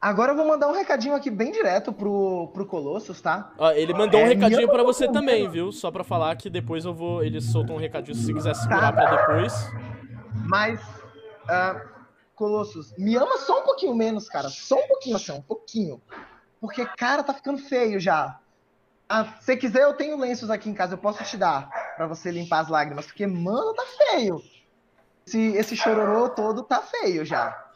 [0.00, 3.52] Agora eu vou mandar um recadinho aqui bem direto pro, pro Colossus, tá?
[3.58, 5.72] Ó, ele mandou um É, recadinho meu pra você também, viu?
[5.72, 7.24] Só pra falar que depois eu vou.
[7.24, 9.52] Ele soltou um recadinho se quiser segurar pra depois.
[10.46, 10.80] Mas,
[11.48, 11.80] ah,
[12.34, 14.48] Colossus, me ama só um pouquinho menos, cara.
[14.50, 16.00] Só um pouquinho assim, um pouquinho.
[16.60, 18.38] Porque, cara, tá ficando feio já.
[19.08, 22.06] Ah, se você quiser, eu tenho lenços aqui em casa, eu posso te dar pra
[22.06, 23.06] você limpar as lágrimas.
[23.06, 24.42] Porque, mano, tá feio.
[25.26, 27.70] Esse, esse chororô todo tá feio já.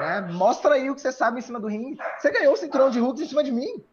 [0.00, 0.20] né?
[0.32, 1.96] Mostra aí o que você sabe em cima do ringue.
[2.18, 3.84] Você ganhou o cinturão de Hulk em cima de mim.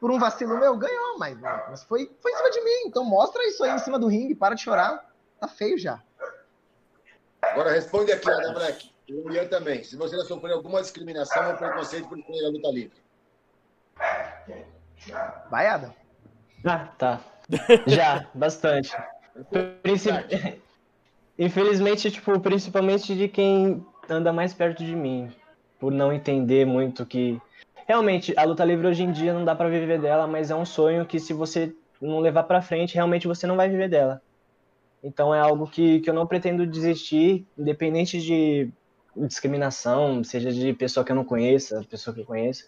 [0.00, 2.82] Por um vacilo meu, ganhou, mas, mas foi, foi em cima de mim.
[2.86, 5.04] Então mostra isso aí em cima do ringue, para de chorar.
[5.38, 6.00] Tá feio já.
[7.42, 8.90] Agora responde aqui, Adam Black.
[9.06, 9.82] E o Ian também.
[9.84, 13.02] Se você já sofreu alguma discriminação ou preconceito por escolher a luta livre.
[15.50, 15.94] Vai, Adam.
[16.64, 17.20] Ah, tá.
[17.86, 18.96] Já, bastante.
[19.82, 20.10] Princi-
[21.40, 25.32] Infelizmente, tipo, principalmente de quem anda mais perto de mim,
[25.78, 27.40] por não entender muito que
[27.88, 30.66] realmente a luta livre hoje em dia não dá pra viver dela, mas é um
[30.66, 34.20] sonho que se você não levar pra frente, realmente você não vai viver dela.
[35.02, 38.70] Então é algo que, que eu não pretendo desistir, independente de
[39.16, 42.66] discriminação, seja de pessoa que eu não conheça, pessoa que eu conheço.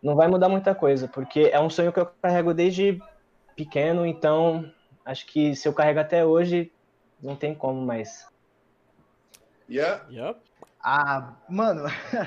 [0.00, 3.00] Não vai mudar muita coisa, porque é um sonho que eu carrego desde
[3.56, 4.70] pequeno, então
[5.04, 6.70] acho que se eu carrego até hoje,
[7.22, 8.26] não tem como mais.
[9.68, 10.00] Ian?
[10.10, 10.40] Yup.
[10.82, 11.86] Ah, mano,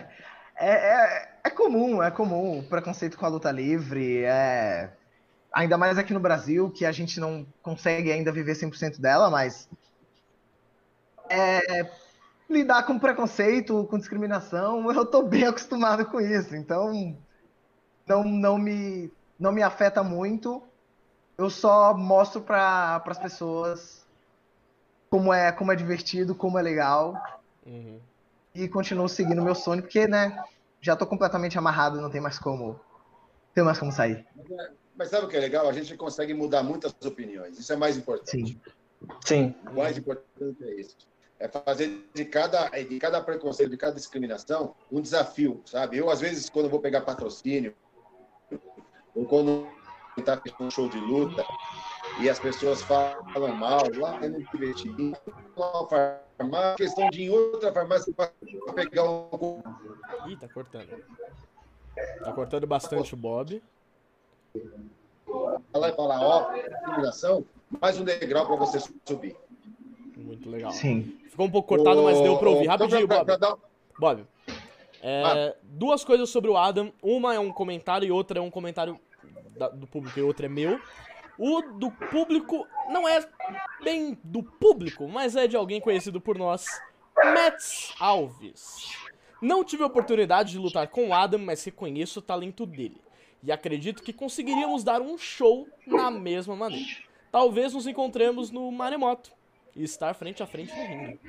[0.55, 4.93] é, é, é comum, é comum o preconceito com a luta livre, é...
[5.51, 9.69] ainda mais aqui no Brasil, que a gente não consegue ainda viver 100% dela, mas
[11.29, 11.89] é,
[12.49, 17.17] lidar com preconceito, com discriminação, eu tô bem acostumado com isso, então
[18.05, 20.61] não, não, me, não me afeta muito,
[21.37, 24.00] eu só mostro para as pessoas
[25.11, 27.13] como é, como é divertido, como é legal,
[27.65, 27.99] Uhum.
[28.55, 30.41] e continuo seguindo meu sonho, porque, né,
[30.79, 32.79] já tô completamente amarrado, não tem mais como,
[33.53, 34.25] tem mais como sair.
[34.95, 35.67] Mas sabe o que é legal?
[35.67, 37.59] A gente consegue mudar muitas opiniões.
[37.59, 38.31] Isso é mais importante.
[38.31, 38.61] Sim.
[39.25, 40.95] Sim, O mais importante é isso.
[41.39, 45.97] é fazer de cada, de cada preconceito, de cada discriminação, um desafio, sabe?
[45.97, 47.75] Eu, às vezes, quando vou pegar patrocínio,
[49.15, 49.67] ou quando
[50.17, 51.45] está fazendo um show de luta,
[52.19, 55.13] e as pessoas falam mal, lá eu não
[55.55, 58.31] uma farmácia, questão de ir em outra farmácia para
[58.73, 59.61] pegar um.
[60.27, 61.03] Ih, tá cortando.
[62.23, 63.61] Tá cortando bastante o Bob.
[65.71, 67.45] Falar e falar, ó, discriminação,
[67.81, 69.35] mais um degrau para você subir.
[70.17, 70.71] Muito legal.
[70.71, 71.17] Sim.
[71.29, 72.63] Ficou um pouco cortado, mas deu pra ouvir.
[72.65, 73.57] Então, Rapidinho, Bob.
[73.97, 74.27] Bob.
[75.01, 76.91] é, Duas coisas sobre o Adam.
[77.01, 78.99] Uma é um comentário e outra é um comentário
[79.57, 80.79] da- do público e outra é meu.
[81.43, 83.27] O do público não é
[83.83, 86.67] bem do público, mas é de alguém conhecido por nós.
[87.33, 88.95] Mets Alves.
[89.41, 93.01] Não tive a oportunidade de lutar com o Adam, mas reconheço o talento dele.
[93.41, 96.91] E acredito que conseguiríamos dar um show na mesma maneira.
[97.31, 99.31] Talvez nos encontremos no Maremoto
[99.75, 101.19] e estar frente a frente no ringue.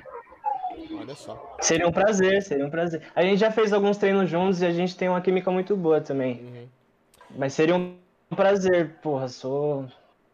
[0.95, 1.57] Olha só.
[1.59, 3.01] Seria um prazer, seria um prazer.
[3.15, 5.99] A gente já fez alguns treinos juntos e a gente tem uma química muito boa
[5.99, 6.39] também.
[6.39, 6.67] Uhum.
[7.35, 7.95] Mas seria um
[8.35, 9.87] prazer, porra, sou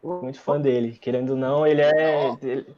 [0.04, 0.98] muito fã dele.
[0.98, 2.30] Querendo ou não, ele é.
[2.42, 2.76] ele-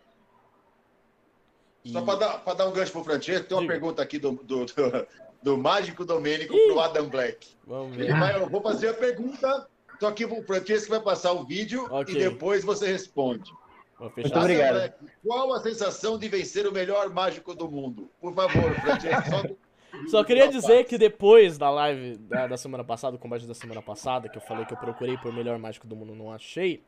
[1.86, 3.74] Só para dar, pra dar um gancho pro Francesco, tem uma Diga.
[3.74, 5.07] pergunta aqui do, do, do,
[5.41, 7.55] do Mágico Domênico pro Adam Black.
[7.65, 8.19] Vamos Ele ver.
[8.19, 9.67] vai, eu vou fazer a pergunta,
[9.99, 12.13] só que o Francesco vai passar o vídeo Ok.
[12.15, 13.51] e depois você responde.
[13.99, 14.76] Muito obrigado.
[14.78, 14.95] Adam Black,
[15.26, 18.09] qual a sensação de vencer o melhor mágico do mundo?
[18.19, 23.15] Por favor, Francesco, só Só queria dizer que depois da live da, da semana passada,
[23.15, 25.95] o combate da semana passada, que eu falei que eu procurei por melhor mágico do
[25.95, 26.84] mundo, não achei.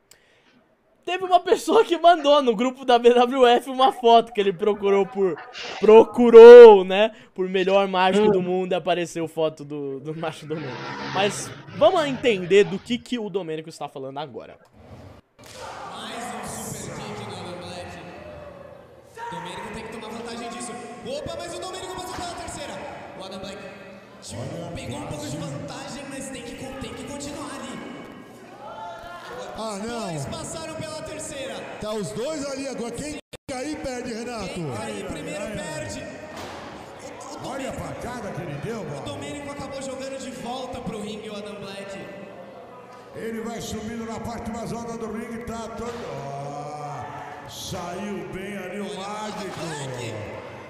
[1.05, 5.35] Teve uma pessoa que mandou no grupo da BWF uma foto que ele procurou por.
[5.79, 7.11] Procurou, né?
[7.35, 10.73] Por melhor mágico do mundo e apareceu foto do, do mágico do mundo.
[11.13, 14.57] Mas vamos entender do que, que o Domênico está falando agora.
[15.91, 17.91] Mais um super kick do Adam Black.
[19.29, 20.71] Domênico tem que tomar vantagem disso.
[21.05, 22.73] Opa, mas o Domênico passou pela terceira.
[23.19, 23.57] O Adam Black
[24.21, 24.41] tipo,
[24.73, 27.92] pegou um pouco de vantagem, mas tem que, tem que continuar ali.
[29.57, 30.31] Ah, Dois não.
[30.31, 31.55] passaram pela terceira.
[31.81, 32.91] Tá os dois ali agora.
[32.91, 33.17] Quem
[33.49, 34.59] cair perde, Renato.
[34.81, 36.03] Aí primeiro perde.
[37.41, 39.01] O, o Olha a Domênico, pancada que ele deu, o mano.
[39.05, 41.99] Domênico acabou jogando de volta pro ringue o Adam Black.
[43.15, 45.93] Ele vai subindo na parte mais alta do ringue, tá todo.
[46.09, 50.23] Ó, saiu bem ali o mágico.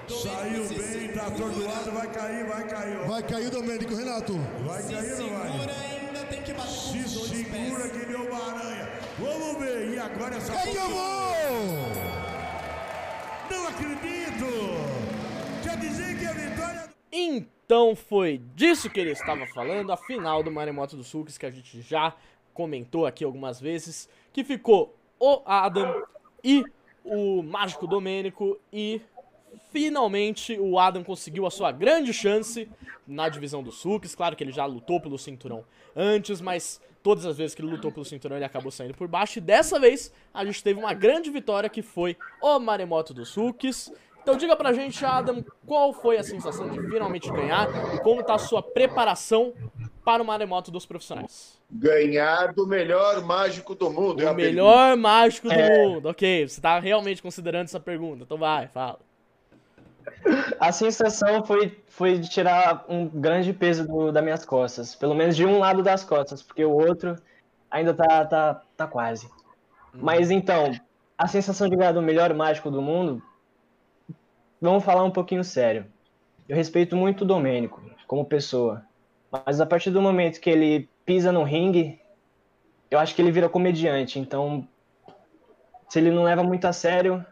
[0.06, 3.08] Saiu bem, tá atordoado, vai cair, vai cair.
[3.08, 4.34] Vai cair o Domênico, Renato.
[4.66, 5.50] Vai Se cair ou não vai?
[5.52, 7.92] segura ainda, tem que bater com Se os dois segura pés.
[7.92, 8.53] que deu aranha.
[9.18, 9.94] Vamos ver.
[9.94, 10.52] E agora essa.
[10.52, 11.04] Acabou!
[13.50, 14.46] Não acredito!
[15.62, 16.94] Quer dizer que a vitória.
[17.12, 21.50] Então foi disso que ele estava falando, a final do Maremoto do Sulks, que a
[21.50, 22.14] gente já
[22.52, 26.04] comentou aqui algumas vezes, que ficou o Adam
[26.42, 26.64] e
[27.04, 29.00] o Mágico Domênico e
[29.72, 32.68] finalmente o Adam conseguiu a sua grande chance
[33.06, 37.36] na divisão do Sulks, claro que ele já lutou pelo cinturão antes, mas todas as
[37.36, 40.42] vezes que ele lutou pelo cinturão ele acabou saindo por baixo e dessa vez a
[40.44, 43.92] gente teve uma grande vitória que foi o Maremoto do Sulks.
[44.22, 48.36] Então diga pra gente, Adam, qual foi a sensação de finalmente ganhar e como tá
[48.36, 49.52] a sua preparação
[50.02, 51.60] para o maremoto dos profissionais?
[51.70, 54.22] Ganhar do melhor mágico do mundo.
[54.22, 55.68] é O a melhor mágico do É.
[55.86, 56.08] mundo.
[56.08, 58.22] Ok, você tá realmente considerando essa pergunta.
[58.24, 58.98] Então vai, fala.
[60.58, 64.94] A sensação foi, foi de tirar um grande peso do, das minhas costas.
[64.94, 67.16] Pelo menos de um lado das costas, porque o outro
[67.70, 69.28] ainda tá, tá, tá quase.
[69.92, 70.72] Mas então,
[71.16, 73.22] a sensação de ganhar do melhor mágico do mundo.
[74.60, 75.86] Vamos falar um pouquinho sério.
[76.48, 78.84] Eu respeito muito o Domênico como pessoa.
[79.30, 82.00] Mas a partir do momento que ele pisa no ringue,
[82.90, 84.18] eu acho que ele vira comediante.
[84.18, 84.66] Então,
[85.88, 87.24] se ele não leva muito a sério,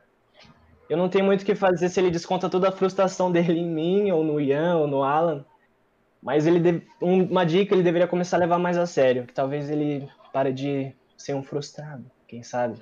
[0.88, 3.66] eu não tenho muito o que fazer se ele desconta toda a frustração dele em
[3.68, 5.44] mim, ou no Ian, ou no Alan.
[6.22, 9.32] Mas ele deve- um- uma dica ele deveria começar a levar mais a sério, que
[9.32, 12.78] talvez ele pare de ser um frustrado, quem sabe.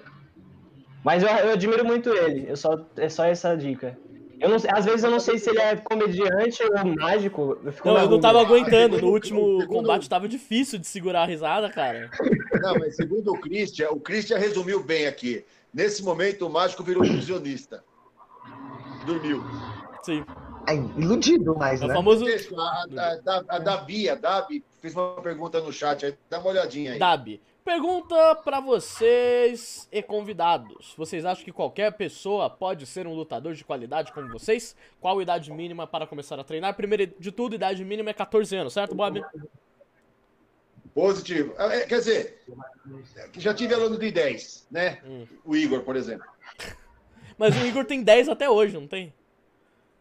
[1.03, 3.97] Mas eu, eu admiro muito ele, eu só, é só essa dica.
[4.39, 7.59] Eu não, às vezes eu não sei se ele é comediante ou mágico.
[7.63, 8.99] Eu fico Não, eu não tava aguentando.
[8.99, 12.09] No último segundo- combate tava difícil de segurar a risada, cara.
[12.63, 15.45] Não, mas segundo o Christian, o Christian resumiu bem aqui.
[15.73, 17.85] Nesse momento, o mágico virou ilusionista.
[19.05, 19.43] Dormiu.
[20.03, 20.25] Sim.
[20.67, 21.95] É iludido mais, É o né?
[21.95, 26.15] famoso A, a, a, a Dabi, a Dabi fez uma pergunta no chat aí.
[26.29, 26.99] Dá uma olhadinha aí.
[26.99, 27.41] Dabi.
[27.65, 30.95] Pergunta pra vocês e convidados.
[30.97, 34.75] Vocês acham que qualquer pessoa pode ser um lutador de qualidade como vocês?
[35.01, 36.75] Qual a idade mínima para começar a treinar?
[36.75, 39.23] Primeiro de tudo, idade mínima é 14 anos, certo, Bob?
[40.95, 41.55] Positivo.
[41.59, 42.43] É, quer dizer,
[43.37, 44.99] já tive aluno de 10, né?
[45.05, 45.27] Hum.
[45.45, 46.27] O Igor, por exemplo.
[47.41, 49.15] Mas o Igor tem 10 até hoje, não tem?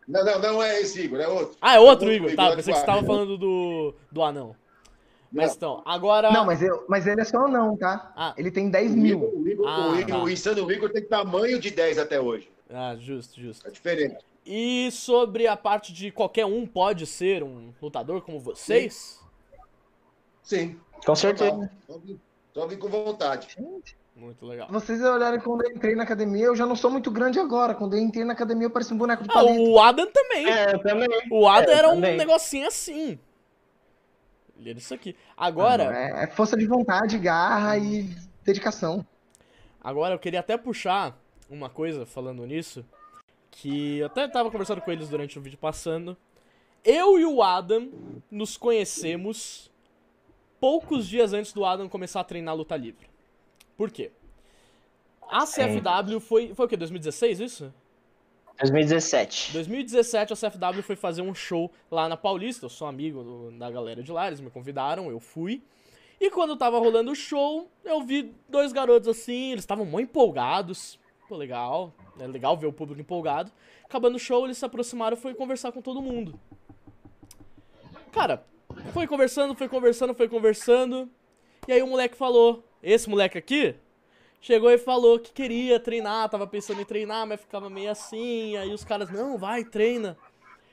[0.06, 1.58] Não, não, não é esse Igor, é outro.
[1.62, 2.28] Ah, é outro Outro Igor.
[2.32, 4.54] Igor, Tá, outro pensei que você tava falando do, do anão.
[5.32, 5.56] Mas Não.
[5.56, 6.32] então, agora.
[6.32, 8.12] Não, mas, eu, mas ele é só não, tá?
[8.14, 8.34] Ah.
[8.36, 9.20] Ele tem 10 O mil.
[9.22, 10.24] O, Igor, Ah, o, Igor, tá.
[10.24, 12.52] o insano Igor tem tamanho de 10 até hoje.
[12.70, 13.66] Ah, justo, justo.
[13.66, 14.18] É diferente.
[14.46, 19.18] E sobre a parte de qualquer um pode ser um lutador como vocês?
[20.44, 20.78] Sim.
[21.06, 21.72] Com certeza.
[21.88, 22.20] Só vim,
[22.54, 23.56] só vim com vontade.
[24.20, 24.68] Muito legal.
[24.70, 27.74] Vocês olharem quando eu entrei na academia, eu já não sou muito grande agora.
[27.74, 29.62] Quando eu entrei na academia, eu parecia um boneco de Ah, palito.
[29.64, 30.46] o Adam também.
[30.50, 31.08] É, eu também.
[31.32, 32.18] O Adam É, era um também.
[32.18, 33.18] negocinho assim.
[34.58, 35.16] Ele era isso aqui.
[35.38, 38.10] Agora, É, é força de vontade, garra e
[38.44, 39.06] dedicação.
[39.82, 41.18] agora eu queria até puxar
[41.50, 42.86] uma coisa falando nisso.
[43.52, 46.16] Que eu até tava conversando com eles durante o vídeo passando.
[46.84, 47.90] Eu e o Adam
[48.30, 49.72] nos conhecemos
[50.60, 53.08] poucos dias antes do Adam começar a treinar luta livre.
[53.80, 54.12] Por quê?
[55.30, 56.54] A CFW foi.
[56.54, 56.76] Foi o quê?
[56.76, 57.74] 2016 isso?
[58.60, 59.54] 2017.
[59.54, 62.66] 2017 a CFW foi fazer um show lá na Paulista.
[62.66, 65.64] Eu sou amigo do- da galera de lá, eles me convidaram, eu fui.
[66.20, 71.00] E quando tava rolando o show, eu vi dois garotos assim, eles estavam muito empolgados.
[71.30, 71.94] Pô, legal.
[72.20, 73.50] É legal ver o público empolgado.
[73.86, 76.38] Acabando o show, eles se aproximaram e foi conversar com todo mundo.
[78.12, 78.44] Cara,
[78.94, 81.10] foi conversando, foi conversando, foi conversando.
[81.66, 83.76] E aí o moleque falou: Esse moleque aqui
[84.42, 88.56] chegou e falou que queria treinar, tava pensando em treinar, mas ficava meio assim.
[88.58, 90.18] Aí os caras: Não, vai, treina.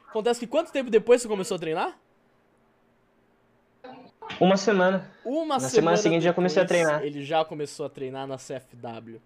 [0.09, 1.99] Acontece que quanto tempo depois você começou a treinar?
[4.41, 5.11] Uma semana.
[5.25, 7.05] Uma Na semana, semana seguinte já comecei a treinar.
[7.05, 9.21] Ele já começou a treinar na CFW.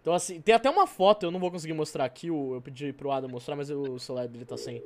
[0.00, 3.10] Então, assim, tem até uma foto, eu não vou conseguir mostrar aqui, eu pedi pro
[3.10, 4.80] Adam mostrar, mas o celular dele tá sem,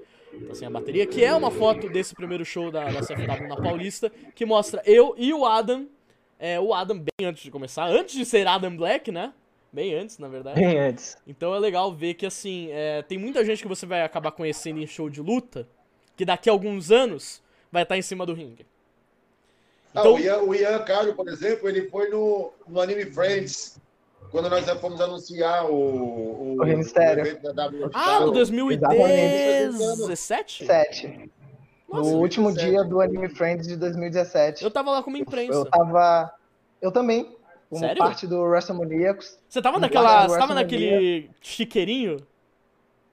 [0.49, 3.57] tá sem a bateria, que é uma foto desse primeiro show da, da CFW na
[3.57, 5.87] Paulista, que mostra eu e o Adam,
[6.41, 9.33] é, o Adam bem antes de começar, antes de ser Adam Black, né?
[9.73, 10.59] Bem antes, na verdade.
[10.59, 11.17] Bem antes.
[11.27, 14.81] Então é legal ver que, assim, é, tem muita gente que você vai acabar conhecendo
[14.81, 15.69] em show de luta,
[16.17, 18.67] que daqui a alguns anos vai estar em cima do ringue.
[19.95, 23.79] Ah, Então- o, Ian, o Ian Carlos, por exemplo, ele foi no, no Anime Friends,
[24.33, 27.25] quando nós fomos anunciar o, O Rei Mistério.
[27.27, 27.91] evento da WF.
[27.95, 28.33] Ah, no Exatamente.
[28.33, 30.65] 2017?
[31.91, 31.93] 7.
[31.93, 32.71] No Nossa, último 2017.
[32.71, 34.65] dia do Anime Friends de 2017.
[34.65, 35.53] Eu tava lá como imprensa.
[35.53, 36.33] Eu tava.
[36.81, 37.37] Eu também.
[37.69, 37.99] Como Sério?
[37.99, 39.39] parte do WrestleManiacos.
[39.49, 40.29] Você tava naquela.
[40.29, 42.19] Você tava naquele chiqueirinho?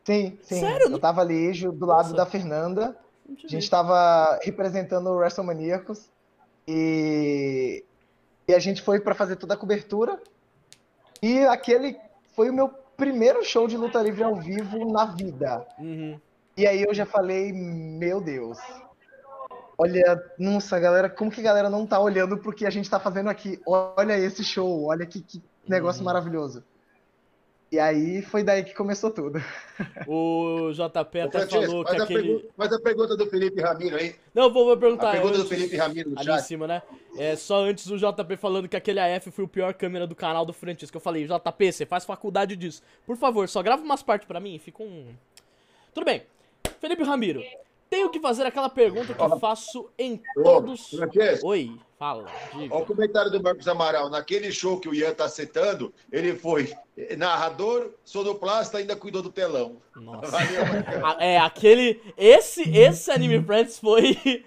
[0.03, 0.59] Sim, sim.
[0.59, 0.89] Sério?
[0.89, 2.15] Eu tava ali do lado Nossa.
[2.15, 2.97] da Fernanda.
[3.43, 6.09] A gente tava representando o WrestleManiacos.
[6.67, 7.83] E,
[8.47, 10.19] e a gente foi pra fazer toda a cobertura.
[11.21, 11.97] E aquele
[12.35, 15.65] foi o meu primeiro show de luta livre ao vivo na vida.
[15.77, 16.19] Uhum.
[16.57, 18.57] E aí eu já falei, meu Deus.
[19.77, 22.99] Olha, nossa, galera, como que a galera não tá olhando pro que a gente tá
[22.99, 23.61] fazendo aqui?
[23.65, 26.05] Olha esse show, olha que, que negócio Uhum.
[26.05, 26.63] maravilhoso.
[27.71, 29.39] E aí foi daí que começou tudo.
[30.07, 32.23] O JP até Francesco, falou que faz, a aquele.
[32.23, 34.15] pergunta, faz a pergunta do Felipe Ramiro aí.
[34.33, 35.11] Não, vou, vou A perguntar.
[35.11, 36.43] pergunta do antes, Felipe Ramiro no Ali em chat.
[36.45, 36.81] cima, né?
[37.17, 40.45] É só antes o JP falando que aquele AF foi o pior câmera do canal
[40.45, 40.95] do Francisco.
[40.95, 42.81] Eu falei, JP, você faz faculdade disso.
[43.05, 45.13] Por favor, só grava umas partes pra mim, fica um.
[45.93, 46.23] Tudo bem.
[46.79, 47.43] Felipe Ramiro,
[47.89, 50.91] tenho que fazer aquela pergunta que faço em todos.
[51.43, 52.75] Oi, fala, diga.
[52.75, 54.09] Olha o comentário do Marcos Amaral.
[54.09, 56.73] Naquele show que o Ian tá citando, ele foi
[57.17, 59.77] narrador, sonoplasta, ainda cuidou do telão.
[59.95, 60.31] Nossa.
[60.31, 62.01] Valeu, É, aquele.
[62.17, 64.43] Esse, esse Anime Friends foi.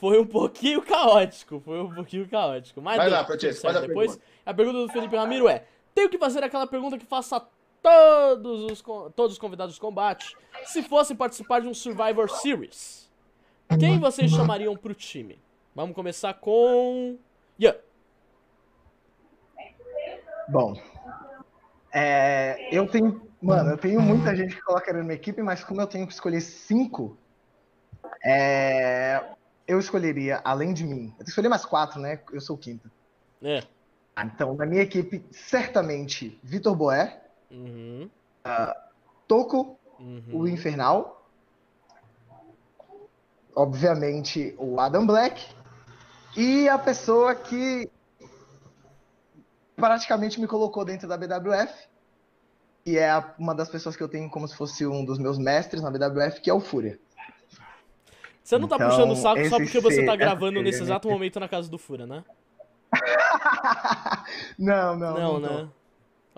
[0.00, 1.60] Foi um pouquinho caótico.
[1.64, 2.80] Foi um pouquinho caótico.
[2.80, 4.12] Mas Vai lá, deu tudo Francesco, faz a depois.
[4.12, 4.32] pergunta.
[4.46, 7.40] A pergunta do Felipe Ramiro é: tenho que fazer aquela pergunta que faço a
[7.88, 8.82] todos os,
[9.14, 10.36] todos os convidados de combate.
[10.64, 13.10] Se fossem participar de um Survivor Series,
[13.78, 15.40] quem vocês chamariam pro time?
[15.74, 17.16] Vamos começar com.
[17.58, 17.76] Ian.
[20.48, 20.80] Bom,
[21.92, 25.80] é, eu tenho, mano, eu tenho muita gente que coloca na minha equipe, mas como
[25.80, 27.16] eu tenho que escolher cinco,
[28.24, 29.22] é,
[29.66, 32.20] eu escolheria, além de mim, eu tenho que escolher mais quatro, né?
[32.32, 32.90] Eu sou o quinto.
[33.42, 33.62] É.
[34.16, 38.10] Ah, Então, na minha equipe, certamente, Vitor Boé, Uhum.
[39.26, 40.22] Toco, Uhum.
[40.32, 41.28] o Infernal,
[43.54, 45.44] obviamente o Adam Black
[46.36, 47.90] e a pessoa que
[49.74, 51.88] praticamente me colocou dentro da BWF,
[52.84, 55.82] que é uma das pessoas que eu tenho como se fosse um dos meus mestres
[55.82, 56.98] na BWF, que é o Fúria.
[58.42, 61.08] Você não tá Então, puxando o saco só porque você tá gravando esse nesse exato
[61.08, 62.24] momento na casa do Fura, né?
[64.58, 65.68] Não, não, Não, não, né?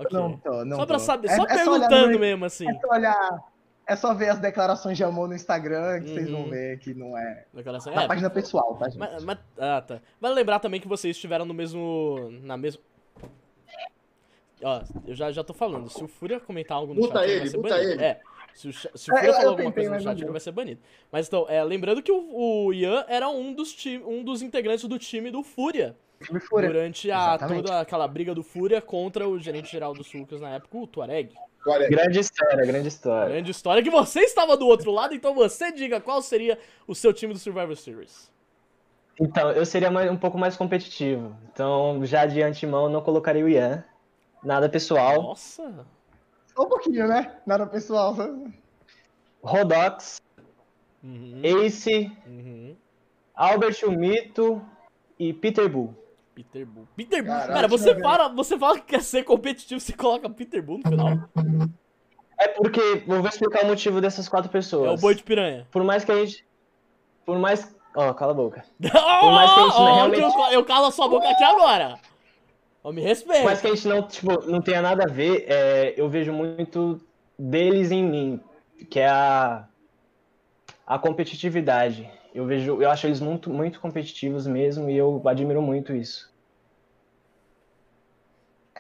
[0.01, 0.19] Ok.
[0.19, 1.05] Não tô, não só pra tô.
[1.05, 2.69] saber, É- só é só perguntando no- mesmo, assim.
[2.69, 3.45] É só olhar,
[3.87, 6.43] é só ver as declarações de amor no Instagram que vocês Uhum.
[6.43, 7.95] vão ver que não é Declaração.
[7.95, 8.99] na É, página pessoal, tá, gente?
[8.99, 10.01] mas, mas- ah, tá.
[10.21, 12.31] Vale lembrar também que vocês estiveram no mesmo.
[12.43, 12.81] Na mesma.
[14.63, 15.89] Ó, eu já, já tô falando.
[15.89, 17.93] Se o Fúria comentar algo no Muta chat, ele ele, vai ser banido.
[17.93, 18.03] ele.
[18.05, 18.21] É.
[18.53, 20.41] Se o, se o É, Fúria eu- falar alguma tentei, coisa no chat, ele vai
[20.41, 20.81] ser banido.
[21.11, 24.85] Mas então, é, lembrando que o, o Ian era um dos, ti- um dos integrantes
[24.87, 25.97] do time do Fúria.
[26.23, 26.69] Time Fúria.
[26.69, 27.63] Durante a, Exatamente.
[27.65, 31.33] toda aquela briga do Fúria contra o gerente geral do Sulcas na época, o Tuareg.
[31.67, 33.29] Olha, Grande história, grande história.
[33.33, 37.13] Grande história que você estava do outro lado, então você diga qual seria o seu
[37.13, 38.31] time do Survivor Series.
[39.19, 41.37] Então, eu seria mais- um pouco mais competitivo.
[41.53, 43.85] Então, já de antemão, eu não colocaria o Ian.
[44.43, 45.23] Nada pessoal.
[45.23, 45.87] Nossa!
[46.57, 47.37] Só um pouquinho, né?
[47.47, 48.17] Nada pessoal.
[49.43, 50.21] Rodox,
[51.03, 52.77] Uhum, Ace, uhum.
[53.35, 54.63] Albert o Mito
[55.19, 55.95] e Peter Bull.
[56.45, 56.89] Peter Bull.
[56.97, 57.33] Peter Bull.
[57.33, 60.91] Caraca, Cara, você fala, você fala que quer ser competitivo, você coloca Peter Bull no
[60.91, 61.09] final.
[62.39, 64.91] É porque, vou explicar o motivo dessas quatro pessoas.
[64.91, 65.67] É o boi de piranha.
[65.71, 66.45] Por mais que a gente.
[67.27, 67.77] Por mais.
[67.95, 68.65] Ó, cala a boca.
[68.81, 71.99] Por mais que a gente realmente- eu, eu calo a sua boca aqui agora.
[72.87, 73.45] Me Por respeita.
[73.45, 76.99] mais que a gente não, tipo, não tenha nada a ver, é, eu vejo muito
[77.39, 78.41] deles em mim,
[78.89, 79.67] que é a,
[80.87, 82.09] a competitividade.
[82.35, 86.30] Eu vejo, eu acho eles muito, muito competitivos mesmo e eu admiro muito isso.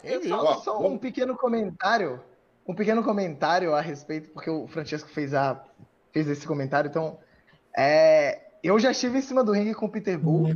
[0.05, 0.28] Entendi.
[0.28, 2.22] só, Ó, só um pequeno comentário.
[2.66, 5.62] Um pequeno comentário a respeito, porque o Francesco fez, a,
[6.12, 6.88] fez esse comentário.
[6.88, 7.18] Então,
[7.76, 10.51] é, eu já estive em cima do ringue com o Peter Bull.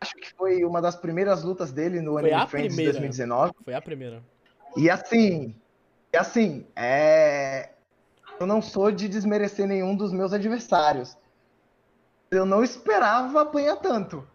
[0.00, 2.92] Acho que foi uma das primeiras lutas dele no Foi Anime Friends de primeira.
[2.92, 3.52] 2019.
[3.64, 4.22] Foi a primeira.
[4.76, 5.54] E assim,
[6.12, 7.70] e assim, é...
[8.38, 11.16] eu não sou de desmerecer nenhum dos meus adversários.
[12.30, 14.26] Eu não esperava apanhar tanto.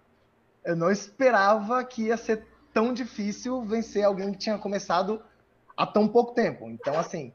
[0.63, 2.45] Eu não esperava que ia ser
[2.75, 5.21] tão difícil vencer alguém que tinha começado
[5.77, 6.69] há tão pouco tempo.
[6.69, 7.31] Então, assim,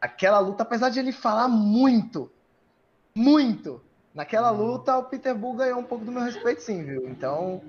[0.00, 2.30] aquela luta, apesar de ele falar muito,
[3.12, 3.82] muito,
[4.14, 7.08] naquela luta o Peter Bull ganhou um pouco do meu respeito, sim, viu?
[7.08, 7.60] Então,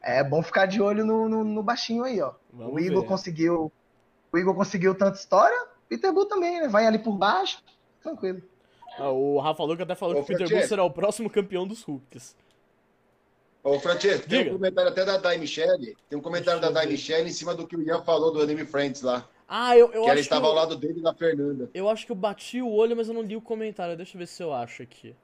[0.00, 2.32] é bom ficar de olho no, no, no baixinho aí, ó.
[2.52, 3.08] Vamos o Igor ver.
[3.08, 3.72] conseguiu.
[4.32, 6.68] O Igor conseguiu tanta história, Peter Bull também, né?
[6.68, 7.60] Vai ali por baixo,
[8.00, 8.40] tranquilo.
[8.96, 11.66] Ah, o Rafa Luca até falou Ô, que o Peter Bull será o próximo campeão
[11.66, 12.36] dos Hulks.
[13.68, 15.96] Ô, Francesco, tem um comentário até da Dai Michele.
[16.08, 16.86] Tem um comentário Deixa da Dai.
[16.86, 19.28] Michele em cima do que o Ian falou do Anime Friends lá.
[19.48, 21.68] Ah, eu, eu que ela acho estava que eu, ao lado dele e da Fernanda.
[21.74, 23.96] eu acho que eu bati o olho, mas eu não li o comentário.
[23.96, 25.16] Deixa eu ver se eu acho aqui.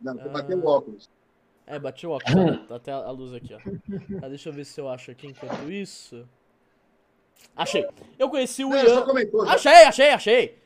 [0.00, 0.28] Não, você Ah.
[0.32, 1.10] bateu o óculos.
[1.66, 2.32] É, bati o óculos.
[2.66, 4.20] tá até a luz aqui, ó.
[4.20, 6.26] Tá, deixa eu ver se eu acho aqui enquanto isso.
[7.54, 7.86] Achei.
[8.18, 9.02] Eu conheci o Não, Ian.
[9.04, 9.44] comentou.
[9.44, 9.52] já.
[9.52, 10.58] Achei, achei, achei.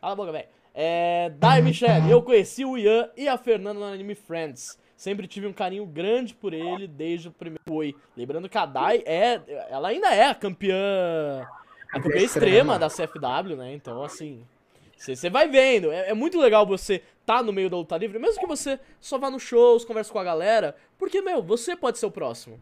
[0.00, 0.48] Cala a boca, velho.
[0.74, 1.30] É.
[1.38, 4.78] Dai, Michelle, eu conheci o Ian e a Fernanda no Anime Friends.
[4.96, 7.94] Sempre tive um carinho grande por ele desde o primeiro Oi.
[8.16, 9.40] Lembrando que a Dai é.
[9.68, 11.46] Ela ainda é a campeã.
[11.92, 13.74] A campeã extrema da CFW, né?
[13.74, 14.42] Então, assim.
[14.96, 15.92] Você vai vendo.
[15.92, 19.18] É, é muito legal você tá no meio da luta livre, mesmo que você só
[19.18, 20.74] vá nos shows, converse com a galera.
[20.96, 22.58] Porque, meu, você pode ser o próximo.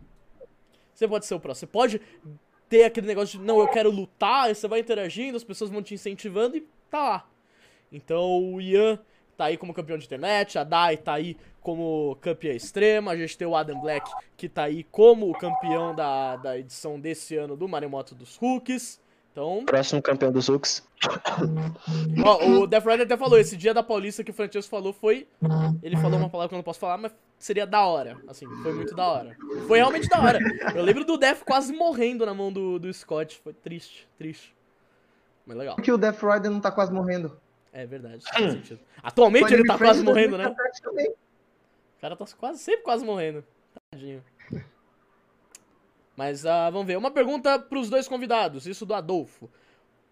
[0.92, 1.60] Você pode ser o próximo.
[1.60, 2.00] Você pode
[2.68, 5.94] ter aquele negócio de, não, eu quero lutar, você vai interagindo, as pessoas vão te
[5.94, 7.28] incentivando e tá lá.
[7.92, 8.98] Então o Ian
[9.36, 13.38] tá aí como campeão de internet, a Dai tá aí como campeã extrema, a gente
[13.38, 17.56] tem o Adam Black que tá aí como o campeão da, da edição desse ano
[17.56, 19.02] do Maremoto dos Hulks.
[19.34, 20.86] Então, Próximo campeão dos Hooks.
[22.24, 25.26] ó, o Death Rider até falou, esse dia da Paulista que o Francesco falou foi.
[25.82, 28.16] Ele falou uma palavra que eu não posso falar, mas seria da hora.
[28.28, 29.36] Assim, foi muito da hora.
[29.66, 30.38] Foi realmente da hora.
[30.72, 33.40] Eu lembro do Death quase morrendo na mão do, do Scott.
[33.42, 34.54] Foi triste, triste.
[35.44, 35.74] Mas legal.
[35.76, 37.36] Que o Death Rider não tá quase morrendo.
[37.74, 38.24] É verdade.
[39.02, 40.46] Atualmente ele tá quase morrendo, né?
[40.48, 43.44] O cara tá quase, sempre quase morrendo.
[43.90, 44.24] Tadinho.
[46.16, 46.96] Mas ah, vamos ver.
[46.96, 49.50] Uma pergunta pros dois convidados, isso do Adolfo.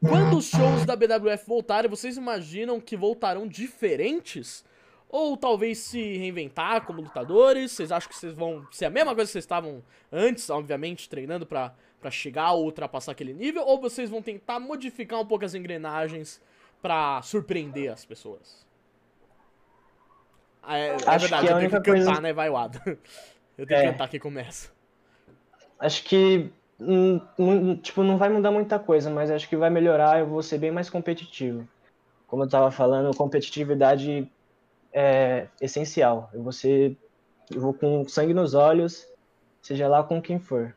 [0.01, 4.65] Quando os shows da BWF voltarem, vocês imaginam que voltarão diferentes?
[5.09, 7.71] Ou talvez se reinventar como lutadores?
[7.71, 11.47] Vocês acham que vocês vão ser a mesma coisa que vocês estavam antes, obviamente, treinando
[11.47, 11.73] pra
[12.11, 13.63] chegar ou ultrapassar aquele nível?
[13.65, 16.41] Ou vocês vão tentar modificar um pouco as engrenagens
[16.83, 18.67] pra surpreender as pessoas?
[20.67, 22.33] É, é Acho verdade, que a eu tenho que cantar, coisa- né?
[22.33, 22.83] Vai o Adam.
[23.59, 23.93] Eu tenho que É.
[23.93, 24.71] cantar que começa.
[25.79, 26.51] Acho que
[27.83, 30.71] tipo, não vai mudar muita coisa, mas acho que vai melhorar, eu vou ser bem
[30.73, 31.69] mais competitivo.
[32.27, 34.27] Como eu tava falando, competitividade
[34.93, 36.31] é essencial.
[36.33, 36.97] Eu vou ser
[37.51, 39.07] eu vou com sangue nos olhos,
[39.61, 40.75] seja lá com quem for.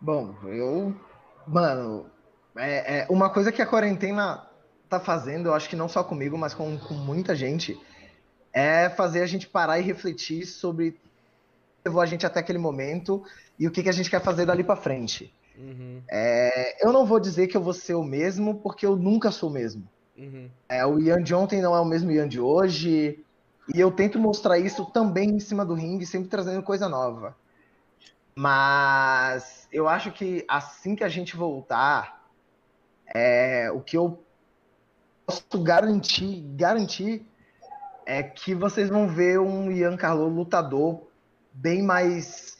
[0.00, 0.94] Bom, eu.
[1.46, 2.10] Mano,
[2.56, 4.46] é, é uma coisa que a quarentena
[4.88, 7.78] tá fazendo, eu acho que não só comigo, mas com, com muita gente,
[8.52, 10.98] é fazer a gente parar e refletir sobre o que
[11.86, 13.22] levou a gente até aquele momento
[13.58, 15.32] e o que, que a gente quer fazer dali pra frente.
[15.56, 19.30] Uhum, É, eu não vou dizer que eu vou ser o mesmo, porque eu nunca
[19.30, 19.88] sou o mesmo.
[20.16, 20.50] uhum.
[20.68, 23.24] É, o Ian de ontem não é o mesmo Ian de hoje.
[23.74, 27.36] E eu tento mostrar isso também em cima do ringue, sempre trazendo coisa nova.
[28.34, 32.25] Mas eu acho que assim que a gente voltar,
[33.06, 34.22] é, o que eu
[35.26, 37.26] posso garantir, garantir
[38.04, 41.02] é que vocês vão ver um Ian Carlo lutador
[41.52, 42.56] bem mais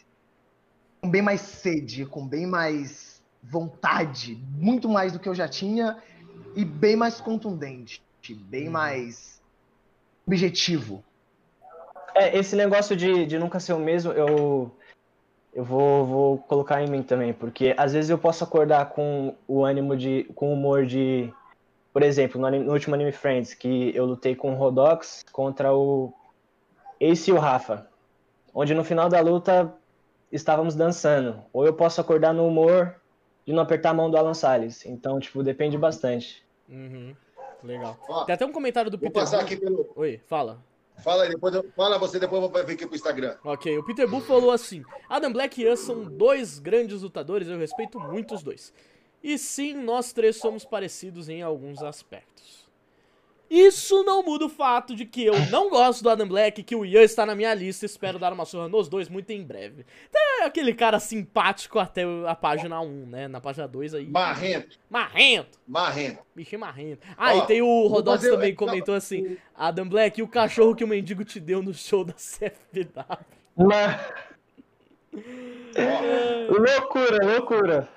[1.00, 6.02] com bem mais sede, com bem mais vontade, muito mais do que eu já tinha
[6.56, 8.02] e bem mais contundente,
[8.48, 9.40] bem mais
[10.26, 11.04] objetivo.
[12.14, 14.75] É, esse negócio de, de nunca ser o mesmo, eu,
[15.56, 19.64] eu vou, vou colocar em mim também, porque às vezes eu posso acordar com o
[19.64, 20.24] ânimo de.
[20.34, 21.32] com o humor de.
[21.92, 25.74] Por exemplo, no, anime- no último Anime Friends, que eu lutei com o Rodox contra
[25.74, 26.12] o
[27.00, 27.88] Ace e o Rafa.
[28.54, 29.74] Onde no final da luta
[30.30, 31.42] estávamos dançando.
[31.54, 32.94] Ou eu posso acordar no humor
[33.46, 34.84] de não apertar a mão do Alan Salles.
[34.84, 36.44] Então, tipo, depende bastante.
[36.68, 37.14] Uhum.
[37.62, 37.96] Legal.
[38.06, 39.90] Ó, Tem até um comentário do Vou Peter passar aqui pelo.
[39.96, 40.58] Oi, fala.
[41.02, 41.64] Fala aí, depois eu...
[41.76, 43.36] fala você, depois eu vou vir aqui pro Instagram.
[43.44, 47.58] Ok, o Peter Bull falou assim: Adam Black e Ian são dois grandes lutadores, eu
[47.58, 48.72] respeito muito os dois.
[49.22, 52.65] E sim, nós três somos parecidos em alguns aspectos.
[53.48, 56.84] Isso não muda o fato de que eu não gosto do Adam Black, que o
[56.84, 59.86] Ian está na minha lista, espero dar uma surra nos dois muito em breve.
[60.10, 63.28] Então, é aquele cara simpático até a página 1, né?
[63.28, 64.06] Na página 2 aí.
[64.08, 65.58] Marrento, Marrento!
[65.66, 66.18] marrento.
[66.34, 67.06] Bichinho marrento.
[67.16, 70.74] Ah, Ó, e tem o Rodox fazer- também comentou assim: Adam Black, e o cachorro
[70.74, 73.24] que o mendigo te deu no show da CFW?
[73.56, 74.00] Mas...
[75.78, 77.88] Ó, loucura, loucura.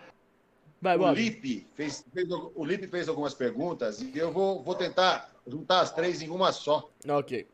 [0.81, 1.11] Vai, o.
[1.11, 5.91] Lipe fez, fez- o Lipe fez algumas perguntas e eu vou, vou tentar juntar as
[5.91, 6.89] três em uma só.
[7.07, 7.47] Ok.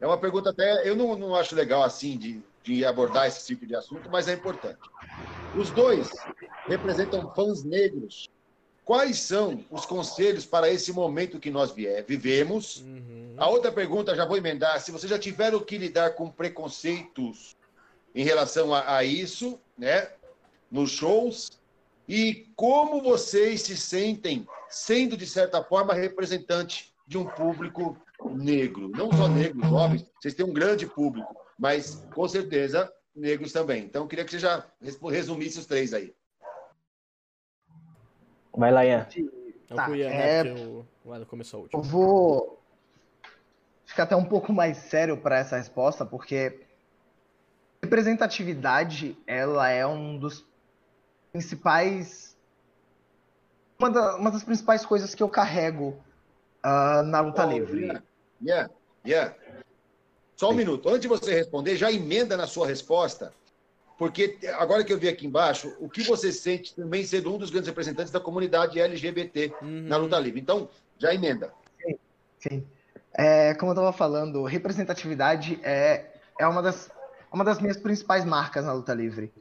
[0.00, 0.88] É uma pergunta até.
[0.88, 4.32] Eu não, não acho legal assim de, de abordar esse tipo de assunto, mas é
[4.32, 4.78] importante.
[5.54, 6.10] Os dois
[6.66, 8.28] representam fãs negros.
[8.82, 12.78] Quais são os conselhos para esse momento que nós vivemos?
[12.78, 13.34] Uhum.
[13.36, 14.80] A outra pergunta, já vou emendar.
[14.80, 17.54] Se vocês já tiveram que lidar com preconceitos
[18.14, 20.10] em relação a, a isso, né?
[20.70, 21.59] Nos shows,
[22.12, 27.96] e como vocês se sentem sendo, de certa forma, representante de um público
[28.32, 28.88] negro.
[28.88, 33.84] Não só negros, jovens, vocês têm um grande público, mas com certeza negros também.
[33.84, 34.66] Então, eu queria que você já
[35.08, 36.12] resumisse os três aí.
[38.56, 39.06] Vai lá, Ian.
[39.68, 40.52] É Tá, é- né?
[40.52, 41.80] O, o Ela começou a última.
[41.80, 42.60] Eu vou
[43.84, 46.66] ficar até um pouco mais sério para essa resposta, porque
[47.80, 50.49] representatividade ela é um dos
[51.32, 52.36] principais
[53.78, 55.98] uma, da- uma das principais coisas que eu carrego
[56.62, 57.80] ah, na luta Oh, livre.
[57.86, 58.02] Yeah,
[58.42, 58.70] yeah,
[59.06, 59.34] yeah.
[60.36, 60.88] Só um minuto.
[60.88, 63.32] Antes de você responder, já emenda na sua resposta,
[63.98, 67.50] porque agora que eu vi aqui embaixo, o que você sente também sendo um dos
[67.50, 69.82] grandes representantes da comunidade LGBT Uhum.
[69.88, 70.40] na luta livre.
[70.40, 70.68] Então,
[70.98, 71.52] já emenda.
[72.38, 72.66] Sim.
[73.12, 76.06] É, como eu estava falando, representatividade é,
[76.38, 76.90] é uma, das,
[77.32, 79.32] uma das minhas principais marcas na luta livre.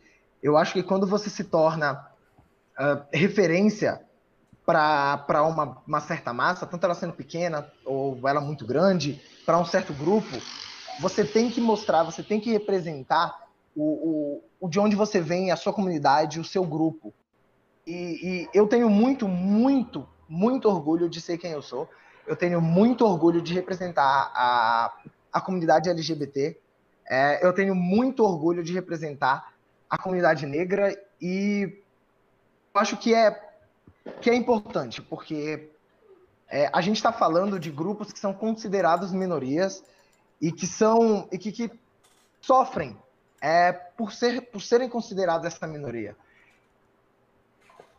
[0.42, 2.08] Eu acho que quando você se torna
[2.78, 4.02] ah, referência
[4.66, 9.66] para uma, uma certa massa, tanto ela sendo pequena ou ela muito grande, para um
[9.66, 10.38] certo grupo,
[11.00, 15.52] você tem que mostrar, você tem que representar o, o, o de onde você vem,
[15.52, 17.14] a sua comunidade, o seu grupo.
[17.88, 21.90] E, e eu tenho muito, muito, muito orgulho de ser quem eu sou.
[22.28, 24.94] Eu tenho muito orgulho de representar a,
[25.34, 26.60] a comunidade LGBT.
[27.10, 29.52] É, eu tenho muito orgulho de representar
[29.90, 31.82] a comunidade negra e
[32.74, 33.32] acho que é,
[34.22, 35.70] que é importante, porque
[36.48, 39.84] é, a gente está falando de grupos que são considerados minorias
[40.42, 41.72] e que são e que, que
[42.42, 42.98] sofrem
[43.42, 46.16] é, por, ser, por serem considerados essa minoria.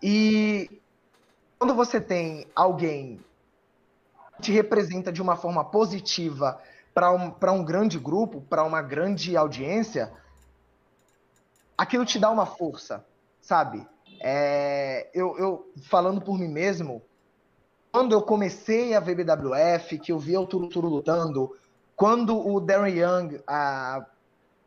[0.03, 0.81] E
[1.59, 3.21] quando você tem alguém
[4.37, 6.61] que te representa de uma forma positiva
[6.95, 10.13] para um, um grande grupo, para uma grande audiência,
[11.81, 13.03] aquilo te dá uma força,
[13.41, 13.87] sabe?
[14.21, 17.01] É, eu, eu, falando por mim mesmo,
[17.91, 21.57] quando eu comecei a ver BWF, que eu via o Turu Turu lutando,
[21.97, 24.05] quando o Darren Young ah,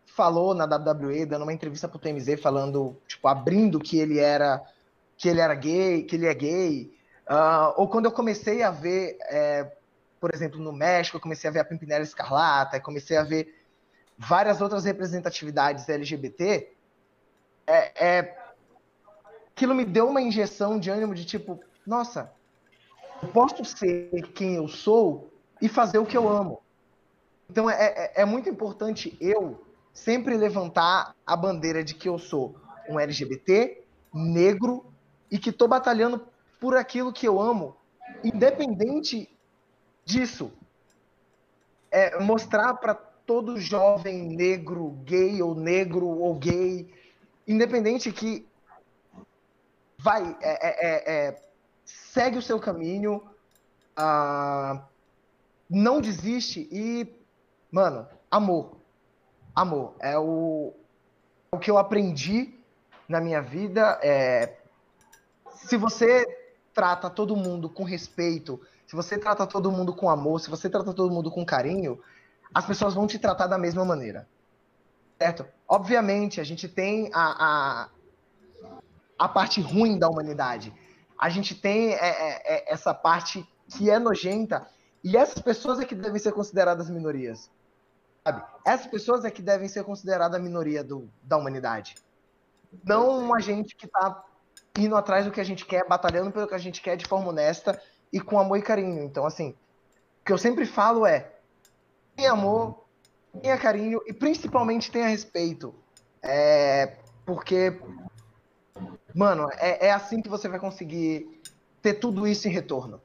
[0.07, 4.63] falou na WWE, dando uma entrevista pro TMZ, falando, tipo, abrindo que ele era
[5.15, 6.91] que ele era gay, que ele é gay,
[7.27, 9.71] ah, ou quando eu comecei a ver, é,
[10.19, 13.53] por exemplo, no México, eu comecei a ver a Pimpinela Escarlata, comecei a ver
[14.17, 16.72] várias outras representatividades LGBT,
[17.67, 18.37] é, é,
[19.55, 22.31] aquilo me deu uma injeção de ânimo de tipo, nossa,
[23.21, 26.61] eu posso ser quem eu sou e fazer o que eu amo.
[27.49, 32.55] Então é, é, é muito importante eu sempre levantar a bandeira de que eu sou
[32.89, 33.83] um LGBT,
[34.13, 34.85] negro
[35.31, 36.25] e que estou batalhando
[36.59, 37.75] por aquilo que eu amo,
[38.23, 39.29] independente
[40.05, 40.51] disso.
[41.91, 46.91] É mostrar para todo jovem negro, gay ou negro ou gay,
[47.47, 48.47] independente que
[49.97, 51.41] vai, é, é, é, é,
[51.85, 53.23] segue o seu caminho,
[53.95, 54.85] ah,
[55.69, 57.07] não desiste e,
[57.71, 58.77] mano, amor.
[59.55, 59.95] Amor.
[59.99, 60.73] É o,
[61.51, 62.59] o que eu aprendi
[63.07, 63.99] na minha vida.
[64.01, 64.57] É,
[65.53, 66.25] se você
[66.73, 70.93] trata todo mundo com respeito, se você trata todo mundo com amor, se você trata
[70.93, 72.01] todo mundo com carinho,
[72.53, 74.27] as pessoas vão te tratar da mesma maneira.
[75.19, 75.45] Certo?
[75.73, 77.89] Obviamente, a gente tem a, a,
[79.17, 80.71] a parte ruim da humanidade.
[81.17, 84.69] A gente tem é, é, é, essa parte que é nojenta.
[85.03, 87.49] E essas pessoas é que devem ser consideradas minorias.
[88.23, 88.43] Sabe?
[88.63, 91.95] Essas pessoas é que devem ser consideradas a minoria do, da humanidade.
[92.83, 94.23] Não a gente que está
[94.77, 97.29] indo atrás do que a gente quer, batalhando pelo que a gente quer de forma
[97.29, 99.01] honesta e com amor e carinho.
[99.01, 99.55] Então, assim,
[100.21, 101.33] o que eu sempre falo é:
[102.15, 102.82] tenha amor,
[103.41, 105.73] tenha carinho e principalmente tenha respeito.
[106.21, 107.79] É, porque,
[109.13, 111.41] mano, é, é assim que você vai conseguir
[111.81, 113.01] ter tudo isso em retorno.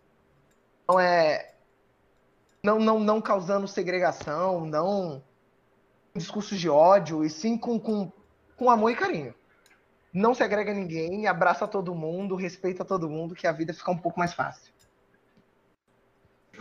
[0.89, 1.55] Não é.
[2.63, 5.23] Não, não, não causando segregação, não
[6.15, 8.11] discursos de ódio, e sim com, com,
[8.57, 9.33] com amor e carinho
[10.13, 14.19] não segrega ninguém, abraça todo mundo, respeita todo mundo, que a vida fica um pouco
[14.19, 14.73] mais fácil.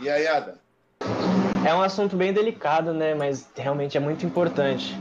[0.00, 0.60] E aí, Ada?
[1.66, 3.14] É um assunto bem delicado, né?
[3.14, 4.96] Mas realmente é muito importante.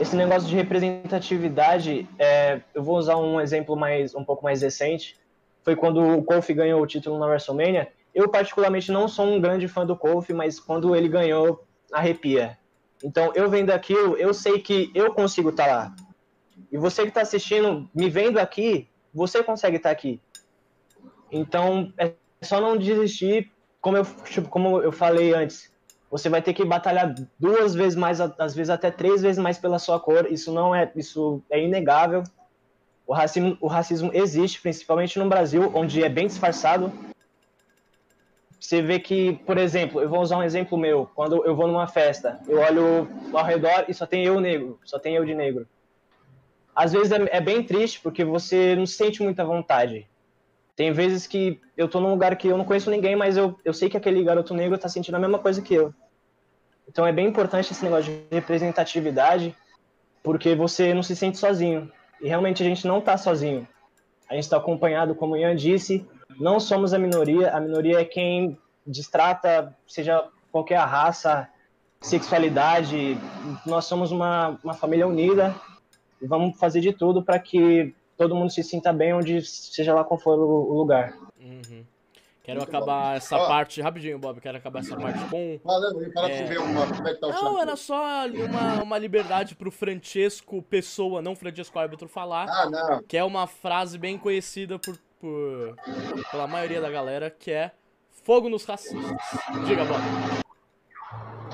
[0.00, 5.16] Esse negócio de representatividade, é, eu vou usar um exemplo mais um pouco mais recente.
[5.62, 7.88] Foi quando o Kofi ganhou o título na WrestleMania.
[8.14, 12.56] Eu particularmente não sou um grande fã do Kofi, mas quando ele ganhou, arrepia.
[13.04, 15.96] Então, eu vendo aquilo, eu sei que eu consigo estar tá lá.
[16.72, 20.20] E você que está assistindo, me vendo aqui, você consegue estar tá aqui.
[21.30, 23.50] Então, é só não desistir,
[23.80, 25.70] como eu, tipo, como eu falei antes.
[26.10, 29.78] Você vai ter que batalhar duas vezes mais, às vezes até três vezes mais pela
[29.78, 30.26] sua cor.
[30.30, 32.22] Isso não é, isso é inegável.
[33.06, 36.92] O racismo, o racismo existe, principalmente no Brasil, onde é bem disfarçado.
[38.58, 41.08] Você vê que, por exemplo, eu vou usar um exemplo meu.
[41.14, 44.98] Quando eu vou numa festa, eu olho ao redor e só tem eu negro, só
[44.98, 45.66] tem eu de negro
[46.78, 50.06] às vezes é, é, bem triste porque você não sente muita vontade.
[50.78, 53.74] Tem vezes que eu tô num lugar que eu não conheço ninguém, mas eu, eu
[53.74, 55.92] sei que aquele garoto negro tá sentindo a mesma coisa que eu.
[56.88, 59.56] Então é bem importante esse negócio de representatividade,
[60.22, 61.90] porque você não se sente sozinho.
[62.20, 63.66] E realmente a gente não tá sozinho.
[64.30, 66.06] A gente está acompanhado, como o Ian disse,
[66.38, 68.56] não somos a minoria, a minoria é quem
[68.86, 71.48] distrata, seja qualquer raça,
[72.00, 73.18] sexualidade,
[73.66, 75.56] nós somos uma, uma família unida
[76.22, 80.04] e vamos fazer de tudo para que todo mundo se sinta bem onde seja lá
[80.04, 81.16] qual for o, lugar.
[81.40, 81.86] Uhum.
[82.42, 83.16] Quero Muito acabar bom.
[83.16, 85.60] essa parte, rapidinho, Bob, quero acabar essa parte com.
[86.26, 86.44] É...
[86.44, 90.62] ver uma, como é que tá o Não, era só uma, uma liberdade pro Francesco
[90.62, 92.48] Pessoa, não Francesco Árbitro, falar.
[92.48, 93.02] Ah, não.
[93.02, 95.76] Que é uma frase bem conhecida por, por,
[96.30, 97.70] pela maioria da galera, que é
[98.24, 99.04] fogo nos racistas.
[99.66, 100.00] Diga, Bob.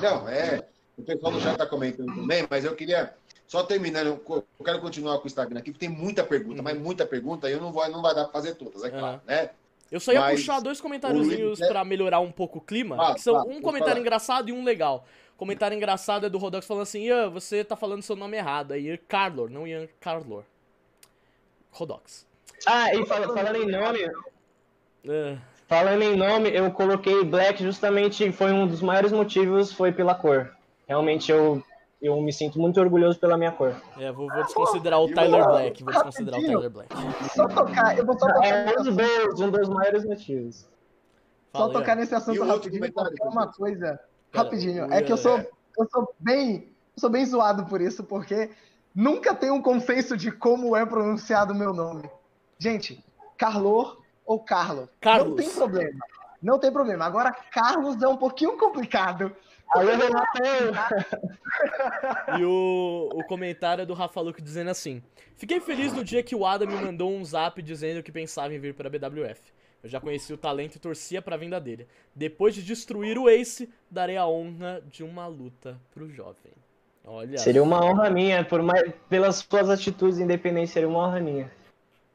[0.01, 0.65] Não, é.
[0.97, 3.13] O pessoal já está comentando também, mas eu queria
[3.47, 6.65] só terminando, eu quero continuar com o Instagram aqui, porque tem muita pergunta, uhum.
[6.65, 9.17] mas muita pergunta, e eu não vou, não vai dar pra fazer todas, é claro,
[9.17, 9.21] uhum.
[9.27, 9.51] né?
[9.93, 11.69] Eu só ia mas, puxar dois comentáriozinhos é...
[11.69, 14.01] para melhorar um pouco o clima, ah, que são ah, um comentário falar.
[14.01, 15.07] engraçado e um legal.
[15.35, 18.73] O comentário engraçado é do Rodox falando assim, Ian, você tá falando seu nome errado,
[18.73, 20.45] é Ian Carlor, não Ian Carlor.
[21.71, 22.27] Rodox.
[22.67, 24.07] Ah, e fala, falando em nome...
[25.05, 25.39] Uh...
[25.67, 30.55] Falando em nome, eu coloquei Black justamente, foi um dos maiores motivos, foi pela cor.
[30.87, 31.65] Realmente eu
[32.05, 33.75] eu me sinto muito orgulhoso pela minha cor.
[33.99, 35.83] É, vou, vou desconsiderar o Tyler Black.
[35.83, 36.95] Vou desconsiderar o Tyler Black.
[37.35, 38.47] Só tocar, eu vou só tocar.
[38.47, 40.69] É um dos, um dos maiores motivos.
[41.51, 43.99] Fala, só tocar nesse assunto rapidinho, porque é uma coisa.
[44.35, 44.93] Rapidinho.
[44.93, 45.39] É que eu sou,
[45.79, 46.75] eu sou bem.
[46.95, 48.51] Eu sou bem zoado por isso, porque
[48.95, 52.09] nunca tem um consenso de como é pronunciado o meu nome.
[52.59, 53.03] Gente,
[53.39, 54.91] Carlor ou Carlo?
[55.01, 55.31] Carlos.
[55.31, 55.99] Não tem problema.
[56.43, 57.07] Não tem problema.
[57.07, 59.35] Agora, Carlos é um pouquinho complicado.
[62.39, 65.03] E o, o comentário é do Rafa Luke dizendo assim:
[65.37, 68.59] Fiquei feliz no dia que o Adam me mandou um zap dizendo que pensava em
[68.59, 69.41] vir para a BWF.
[69.83, 71.87] Eu já conheci o talento e torcia para a vinda dele.
[72.15, 76.53] Depois de destruir o Ace, darei a honra de uma luta pro jovem.
[77.07, 77.37] Olha.
[77.37, 81.51] Seria uma honra minha, por mais, pelas suas atitudes independentes, seria uma honra minha.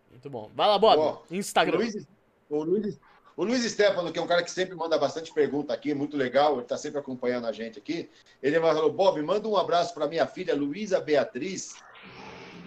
[0.09, 0.49] Muito bom.
[0.55, 1.19] Vai lá, Bob.
[1.29, 1.77] Instagram.
[1.77, 2.07] O Luiz,
[2.49, 2.99] o Luiz,
[3.39, 6.55] o Luiz Stefano, que é um cara que sempre manda bastante pergunta aqui, muito legal,
[6.55, 8.09] ele está sempre acompanhando a gente aqui.
[8.43, 11.77] Ele falou: Bob, manda um abraço para minha filha Luísa Beatriz.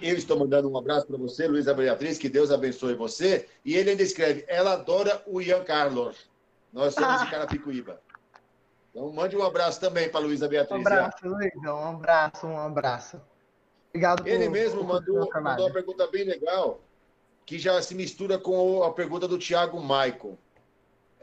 [0.01, 3.47] Eu estou mandando um abraço para você, Luísa Beatriz, que Deus abençoe você.
[3.63, 6.17] E ele ainda escreve: ela adora o Ian Carlos.
[6.73, 8.01] Nós somos de Carapicuíba.
[8.91, 10.79] Então, mande um abraço também para Luísa Beatriz.
[10.79, 11.75] Um abraço, Luísa.
[11.75, 13.21] Um abraço, um abraço.
[13.91, 16.81] Obrigado Ele por- mesmo por mandou, mandou uma pergunta bem legal,
[17.45, 20.39] que já se mistura com a pergunta do Thiago Michael.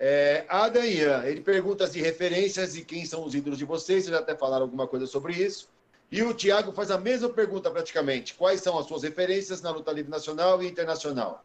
[0.02, 4.06] É, Adam e Ian, ele pergunta se referências e quem são os ídolos de vocês,
[4.06, 5.68] vocês já até falaram alguma coisa sobre isso.
[6.10, 8.34] E o Thiago faz a mesma pergunta praticamente.
[8.34, 11.43] Quais são as suas referências na luta livre nacional e internacional?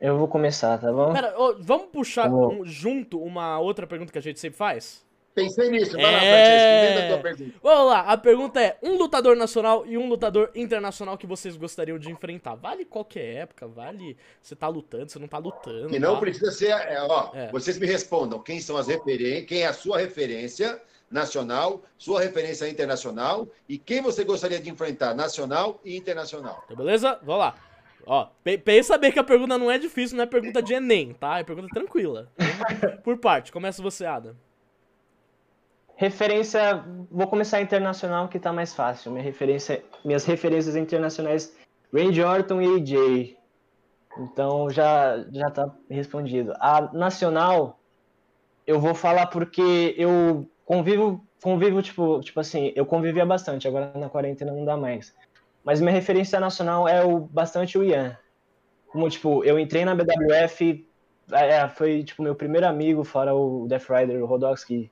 [0.00, 1.12] Eu vou começar, tá bom?
[1.12, 2.70] Pera, vamos puxar Vamos.
[2.70, 5.04] junto uma outra pergunta que a gente sempre faz?
[5.42, 6.94] Pensei nisso, vai lá, É.
[6.94, 7.58] Francesco, tua pergunta.
[7.62, 11.98] Vamos lá, a pergunta é: um lutador nacional e um lutador internacional que vocês gostariam
[11.98, 12.54] de enfrentar?
[12.54, 15.88] Vale qualquer época, vale você tá lutando, você não tá lutando.
[15.88, 16.20] Que não tá?
[16.20, 16.70] precisa ser.
[16.70, 17.50] é, ó, É.
[17.50, 20.80] Vocês me respondam quem são as referências, quem é a sua referência
[21.10, 26.62] nacional, sua referência internacional e quem você gostaria de enfrentar, nacional e internacional.
[26.68, 27.18] Tá beleza?
[27.22, 27.54] Vamos lá.
[28.06, 31.12] Ó, pe- pensa bem que a pergunta não é difícil, não é pergunta de Enem,
[31.12, 31.38] tá?
[31.38, 32.30] É pergunta tranquila.
[33.04, 34.34] Por parte, começa você, Adam.
[36.00, 39.12] Referência, vou começar internacional que tá mais fácil.
[39.12, 41.54] Minha referência, minhas referências internacionais,
[41.92, 43.36] Randy Orton e AJ.
[44.16, 46.54] Então já já tá respondido.
[46.58, 47.78] A nacional
[48.66, 54.08] eu vou falar porque eu convivo convivo tipo, tipo assim, eu convivia bastante, agora na
[54.08, 55.14] quarentena não dá mais.
[55.62, 58.16] Mas minha referência nacional é o bastante o Ian.
[58.86, 60.82] Como tipo, eu entrei na BWF,
[61.30, 64.90] é, foi tipo meu primeiro amigo, fora o Death Rider o Rodox que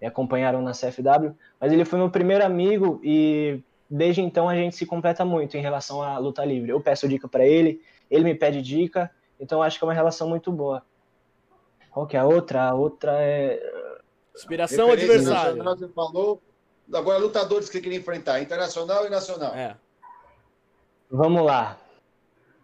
[0.00, 4.76] me acompanharam na CFW, mas ele foi meu primeiro amigo e desde então a gente
[4.76, 6.70] se completa muito em relação à luta livre.
[6.70, 10.28] Eu peço dica pra ele, ele me pede dica, então acho que é uma relação
[10.28, 10.82] muito boa.
[11.90, 12.68] Qual que é a outra?
[12.68, 13.60] A outra é
[14.34, 15.62] Inspiração ou adversário?
[15.62, 16.40] você falou.
[16.92, 19.54] Agora, lutadores que você queria enfrentar, internacional e nacional.
[19.54, 19.76] É.
[21.10, 21.76] Vamos lá.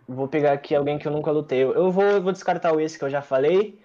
[0.09, 1.63] Vou pegar aqui alguém que eu nunca lutei.
[1.63, 3.79] Eu vou, eu vou descartar o esse que eu já falei.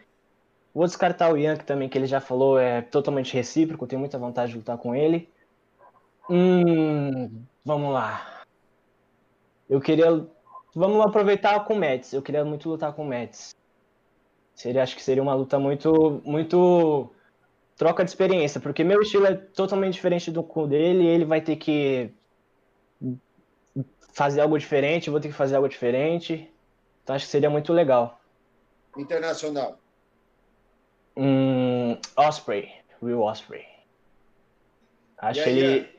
[0.73, 4.51] Vou descartar o Yankee também, que ele já falou, é totalmente recíproco, tenho muita vontade
[4.51, 5.29] de lutar com ele.
[6.29, 8.43] Hum, vamos lá.
[9.69, 10.25] Eu queria.
[10.73, 12.13] Vamos aproveitar com o Mets.
[12.13, 13.53] Eu queria muito lutar com o Mets.
[14.53, 17.09] Seria, acho que seria uma luta muito, muito
[17.75, 22.13] troca de experiência, porque meu estilo é totalmente diferente do dele, ele vai ter que
[24.13, 26.49] fazer algo diferente, eu vou ter que fazer algo diferente.
[27.03, 28.21] Então acho que seria muito legal.
[28.95, 29.80] Internacional.
[31.15, 33.65] Hum, Osprey, Will Osprey.
[35.17, 35.89] Acho E que aí, ele.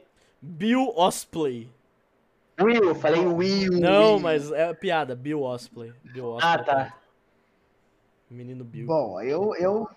[0.40, 1.68] Bill Osplay.
[2.60, 3.72] Will, falei Will.
[3.80, 4.20] Não, Will.
[4.20, 5.14] mas é piada.
[5.14, 5.92] Bill Osplay.
[6.02, 6.52] Bill Osplay.
[6.54, 6.98] Ah, tá.
[8.30, 8.86] Menino Bill.
[8.86, 9.88] Bom, eu, eu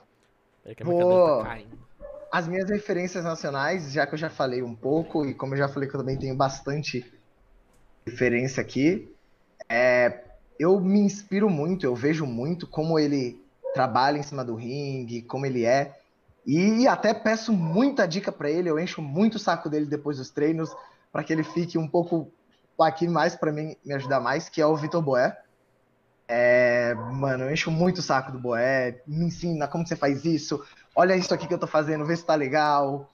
[0.62, 1.86] Peraí que a minha vou- tá caindo.
[2.32, 5.70] As minhas referências nacionais, já que eu já falei um pouco, e como eu já
[5.70, 7.06] falei que eu também tenho bastante
[8.06, 9.10] referência aqui,
[9.70, 10.26] é,
[10.60, 13.42] eu me inspiro muito, eu vejo muito como ele
[13.76, 16.00] trabalha em cima do ringue, como ele é,
[16.48, 20.30] e até peço muita dica pra ele, eu encho muito o saco dele depois dos
[20.30, 20.74] treinos,
[21.12, 22.32] para que ele fique um pouco
[22.80, 25.38] aqui mais pra mim me ajudar mais, que é o Vitor Boé.
[26.26, 30.64] É, mano, eu encho muito o saco do Boé, me ensina como você faz isso,
[30.96, 33.12] olha isso aqui que eu tô fazendo, vê se tá legal.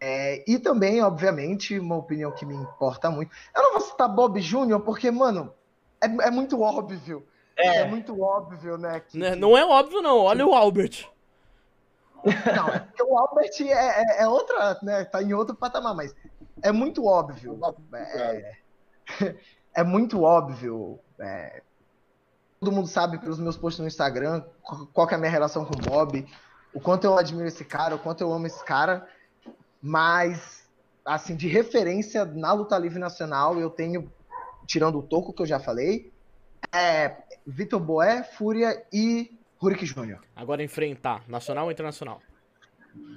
[0.00, 3.30] É, e também, obviamente, uma opinião que me importa muito.
[3.54, 5.52] Eu não vou citar Bob Jr., porque, mano,
[6.00, 7.26] é, é muito óbvio.
[7.58, 7.78] É.
[7.78, 9.00] É, muito óbvio, né?
[9.00, 10.18] que- Né, que- Não é óbvio, não.
[10.18, 11.06] Olha o Albert.
[12.24, 15.04] Não, é porque o Albert é, é- é outra, né?
[15.04, 16.14] Tá em outro patamar, mas
[16.62, 17.58] é muito óbvio.
[17.94, 18.56] É,
[19.74, 20.98] é muito óbvio.
[21.20, 21.62] é,
[22.60, 25.64] todo mundo sabe pelos meus posts no Instagram qual qual que é a minha relação
[25.64, 26.26] com o Bob,
[26.74, 29.06] o quanto eu admiro esse cara, o quanto eu amo esse cara.
[29.80, 30.68] Mas,
[31.04, 34.12] assim, de referência na luta livre nacional, eu tenho,
[34.66, 36.12] tirando o toco que eu já falei,
[36.72, 40.18] é Vitor Boé, Fúria e Rurik Jr.
[40.36, 41.28] Agora enfrentar.
[41.28, 42.20] Nacional ou internacional?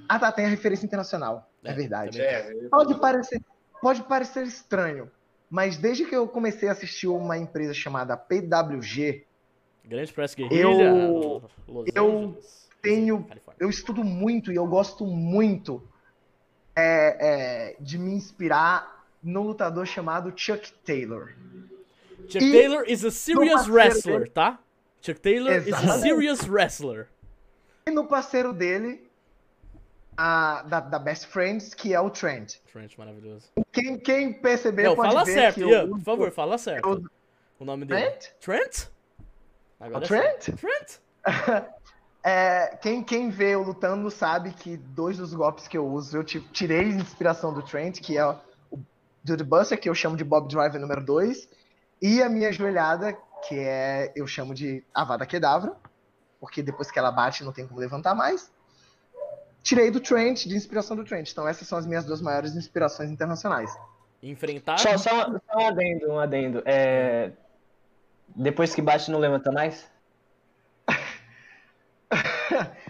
[0.08, 1.50] Ah, tá, tem a referência internacional.
[1.64, 2.18] É, É, verdade.
[2.18, 2.26] também.
[2.34, 3.40] É, Pode parecer,
[3.80, 5.10] pode parecer estranho,
[5.48, 9.26] mas desde que eu comecei a assistir uma empresa chamada PWG,
[9.84, 10.62] Grande Press Guerrilha.
[10.62, 11.42] Eu-
[11.94, 12.38] eu
[12.80, 13.26] tenho-
[13.58, 15.82] eu estudo muito e eu gosto muito
[16.74, 21.32] é, é, de me inspirar num lutador chamado Chuck Taylor.
[22.32, 24.58] Chuck E Taylor is a serious wrestler, dele- tá?
[25.00, 26.00] Chuck Taylor is a Exatamente.
[26.00, 27.08] serious wrestler.
[27.86, 29.06] E no parceiro dele,
[30.16, 32.56] a- da, da Best Friends, que é o Trent.
[32.72, 33.46] Trent, maravilhoso.
[33.72, 36.88] Quem, quem perceber Não, pode fala ver certo, que Ian, por favor, fala certo.
[36.88, 37.04] eu-
[37.58, 38.00] O nome dele.
[38.00, 38.26] Trent?
[38.40, 38.88] Trent?
[39.80, 40.48] O é Trent?
[40.56, 40.98] Trent?
[42.24, 46.22] É, quem, quem vê eu lutando sabe que dois dos golpes que eu uso, eu
[46.22, 48.38] ti- tirei inspiração do Trent, que é o
[49.24, 51.48] Dude Buster, que eu chamo de Bob Driver número 2,
[52.02, 53.16] e a minha joelhada,
[53.48, 55.76] que é eu chamo de Avada Kedavra,
[56.40, 58.50] porque depois que ela bate não tem como levantar mais.
[59.62, 61.30] tirei do Trent, de inspiração do Trent.
[61.30, 63.72] Então essas são as minhas duas maiores inspirações internacionais.
[64.20, 64.78] Enfrentar.
[64.78, 66.62] Só, só, só um adendo, um adendo.
[66.66, 67.30] É,
[68.34, 69.88] Depois que bate, não levanta mais?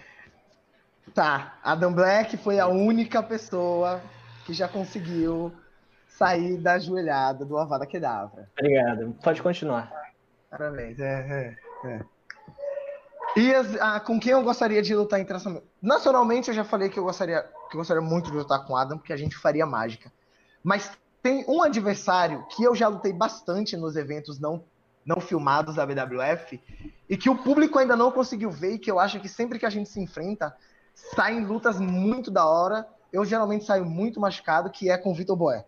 [1.13, 4.01] Tá, Adam Black foi a única pessoa
[4.47, 5.53] que já conseguiu
[6.17, 8.49] sair da joelhada do Avada Kedavra.
[8.57, 9.15] Obrigado.
[9.23, 9.91] Pode continuar.
[10.49, 12.01] Parabéns, é, é, é.
[13.35, 15.67] E as- ah, com quem eu gostaria de lutar internacionalmente?
[15.81, 18.97] Nacionalmente, eu já falei que eu gostaria, que eu gostaria muito de lutar com Adam,
[18.97, 20.11] porque a gente faria mágica.
[20.63, 20.91] Mas
[21.21, 24.63] tem um adversário que eu já lutei bastante nos eventos não,
[25.03, 26.61] não filmados da BWF
[27.09, 29.65] e que o público ainda não conseguiu ver e que eu acho que sempre que
[29.65, 30.55] a gente se enfrenta,
[30.93, 32.87] saem lutas muito da hora.
[33.11, 35.65] Eu geralmente saio muito machucado, que é com o Vitor Boé.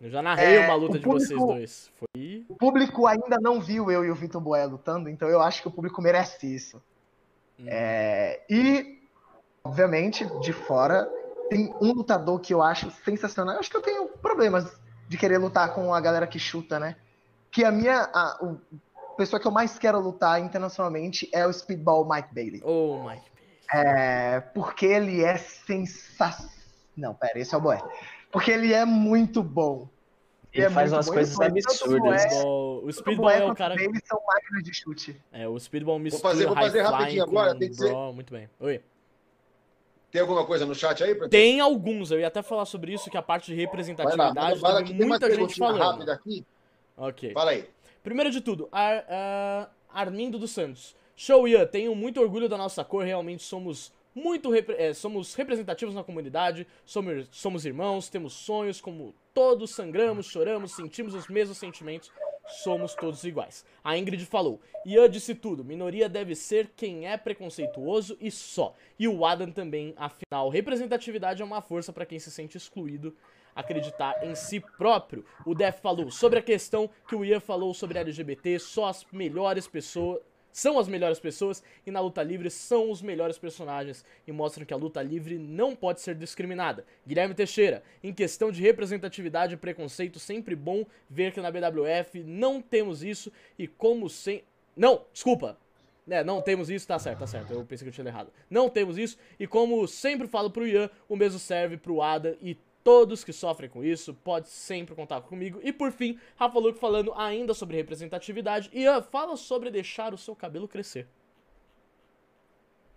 [0.00, 1.90] Eu já narrei É, uma luta de vocês dois.
[1.98, 2.46] Foi.
[2.48, 5.68] O público ainda não viu eu e o Vitor Boé lutando, então eu acho que
[5.68, 6.82] o público merece isso.
[7.58, 7.64] Hum.
[7.66, 8.98] É, e,
[9.62, 11.06] obviamente, de fora,
[11.50, 13.54] tem um lutador que eu acho sensacional.
[13.54, 14.72] Eu acho que eu tenho problemas
[15.06, 16.96] de querer lutar com a galera que chuta, né?
[17.50, 18.08] Que a minha.
[18.14, 18.58] A, o-
[19.18, 22.62] pessoa que eu mais quero lutar internacionalmente é o Speedball Mike Bailey.
[22.64, 23.26] Oh, Mike.
[23.70, 26.50] É, porque ele é sensacional.
[26.96, 27.82] Não, pera, esse é o Boé.
[28.30, 29.88] Porque ele é muito bom.
[30.52, 32.24] Ele é faz umas bom, coisas ele absurdas.
[32.44, 33.74] O Speedball é o cara.
[33.76, 35.20] Bailey são máquinas de chute.
[35.32, 38.48] É, o Speedball mistura fazer- vou fazer rapidinho agora, tem que ser- Muito bem.
[38.58, 38.80] Oi.
[40.10, 41.14] Tem alguma coisa no chat aí?
[41.14, 43.70] Pra Tem alguns, eu ia até falar sobre isso, que a parte de Vai lá,
[43.70, 45.82] representatividade vai lá, tem muita gente perguntinha falando.
[45.92, 46.44] rápida aqui.
[46.96, 47.32] Ok.
[47.32, 47.68] Fala aí.
[48.02, 50.96] Primeiro de tudo, Ar- ah, Armindo dos Santos.
[51.14, 51.64] Show, Ian.
[51.66, 53.04] Tenho muito orgulho da nossa cor.
[53.04, 56.66] Realmente somos muito eh, somos representativos na comunidade.
[56.84, 62.10] Somos, somos irmãos, temos sonhos, como todos sangramos, choramos, sentimos os mesmos sentimentos.
[62.64, 63.64] Somos todos iguais.
[63.84, 64.60] A Ingrid falou.
[64.84, 65.64] Ian disse tudo.
[65.64, 68.74] Minoria deve ser quem é preconceituoso e só.
[68.98, 73.14] E o Adam também, afinal, representatividade é uma força para quem se sente excluído
[73.54, 75.24] acreditar em si próprio.
[75.46, 79.66] O Def falou sobre a questão que o Ian falou sobre LGBT, só as melhores
[79.66, 80.20] pessoas
[80.52, 84.74] são as melhores pessoas e na luta livre são os melhores personagens e mostram que
[84.74, 86.84] a luta livre não pode ser discriminada.
[87.06, 92.60] Guilherme Teixeira, em questão de representatividade e preconceito, sempre bom ver que na BWF não
[92.60, 94.42] temos isso e como sem
[94.76, 95.58] Não, desculpa.
[96.08, 97.52] É, não temos isso, tá certo, tá certo.
[97.52, 98.32] Eu pensei que eu tinha errado.
[98.48, 102.56] Não temos isso, e como sempre falo pro Ian, o mesmo serve pro Ada e
[102.82, 105.60] todos que sofrem com isso, pode sempre contar comigo.
[105.62, 108.70] E por fim, Rafa Luke falando ainda sobre representatividade.
[108.72, 111.06] Ian, fala sobre deixar o seu cabelo crescer.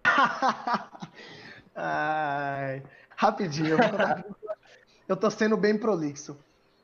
[1.75, 2.83] Ai,
[3.15, 3.77] rapidinho.
[5.07, 6.37] eu tô sendo bem prolixo.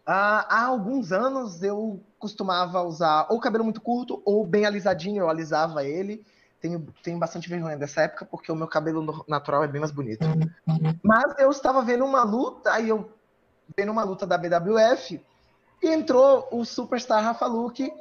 [0.06, 5.30] Ah, há alguns anos eu costumava usar ou cabelo muito curto ou bem alisadinho, eu
[5.30, 6.26] alisava ele.
[6.60, 10.26] Tenho, tenho bastante vergonha dessa época porque o meu cabelo natural é bem mais bonito.
[11.02, 13.10] Mas eu estava vendo uma luta, aí eu
[13.78, 15.24] vendo uma luta da BWF
[15.82, 17.92] e entrou o Superstar Rafa Luke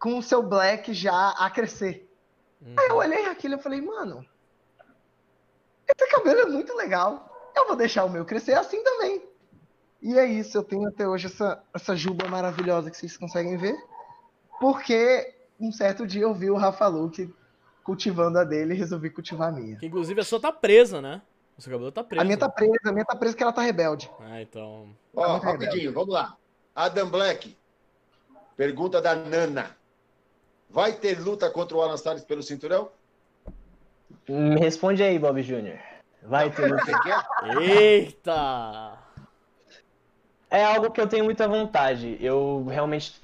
[0.00, 2.08] com o seu black já a crescer.
[2.76, 4.24] Aí eu olhei aquilo e falei, mano,
[5.86, 7.52] esse cabelo é muito legal.
[7.54, 9.22] Eu vou deixar o meu crescer assim também.
[10.00, 13.76] E é isso, eu tenho até hoje essa, essa juba maravilhosa que vocês conseguem ver.
[14.60, 17.32] Porque um certo dia eu vi o Rafa Luke
[17.88, 19.74] cultivando a dele e resolvi cultivar a minha.
[19.76, 21.22] Que inclusive a sua tá presa, né?
[21.56, 22.20] O seu cabelo tá preso.
[22.20, 24.10] A minha tá presa, a minha tá presa porque ela tá rebelde.
[24.20, 24.90] Ah, então.
[25.16, 26.36] Ó, muito rapidinho, vamos lá.
[26.76, 27.56] Adam Black.
[28.58, 29.74] Pergunta da Nana.
[30.68, 32.90] Vai ter luta contra o Alan Salles pelo cinturão?
[34.28, 35.80] Me responde aí, Bob Jr.
[36.24, 36.92] Vai ter luta.
[37.58, 38.98] Eita!
[40.50, 42.18] É algo que eu tenho muita vontade.
[42.20, 43.18] Eu realmente.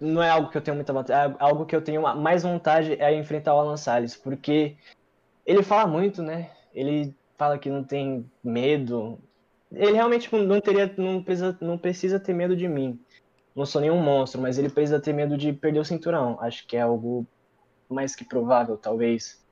[0.00, 1.34] Não é algo que eu tenho muita vontade.
[1.34, 4.16] É algo que eu tenho ma- mais vontade é enfrentar o Alan Salles.
[4.16, 4.76] Porque
[5.44, 6.50] ele fala muito, né?
[6.74, 9.18] Ele fala que não tem medo.
[9.72, 10.92] Ele realmente tipo, não teria.
[10.96, 12.98] Não precisa, não precisa ter medo de mim.
[13.54, 16.38] Não sou nenhum monstro, mas ele precisa ter medo de perder o cinturão.
[16.40, 17.26] Acho que é algo
[17.88, 19.42] mais que provável, talvez.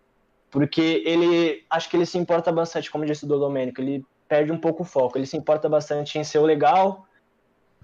[0.50, 1.64] Porque ele.
[1.68, 3.80] Acho que ele se importa bastante, como disse o Domênico.
[3.80, 5.18] Ele perde um pouco o foco.
[5.18, 7.06] Ele se importa bastante em ser o legal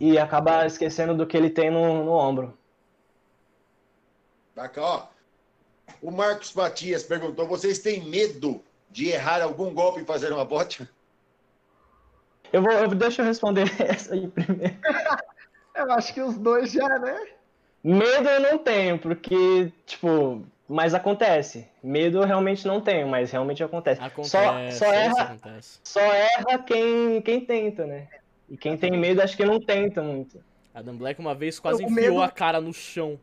[0.00, 2.56] e acaba esquecendo do que ele tem no, no ombro.
[4.56, 5.06] Bacana, ó.
[6.00, 10.88] O Marcos Matias perguntou: vocês têm medo de errar algum golpe e fazer uma bote?
[12.52, 14.76] Eu vou, eu, deixa eu responder essa aí primeiro.
[15.72, 17.28] Eu acho que os dois já, né?
[17.82, 21.66] Medo eu não tenho, porque, tipo, mas acontece.
[21.82, 24.02] Medo eu realmente não tenho, mas realmente acontece.
[24.02, 24.78] Acontece.
[24.78, 25.80] Só, só erra, acontece.
[25.82, 28.08] só erra quem, quem tenta, né?
[28.50, 30.38] E quem tem medo acho que não tenta muito.
[30.74, 33.18] Adam Black uma vez quase O enfiou medo- a cara no chão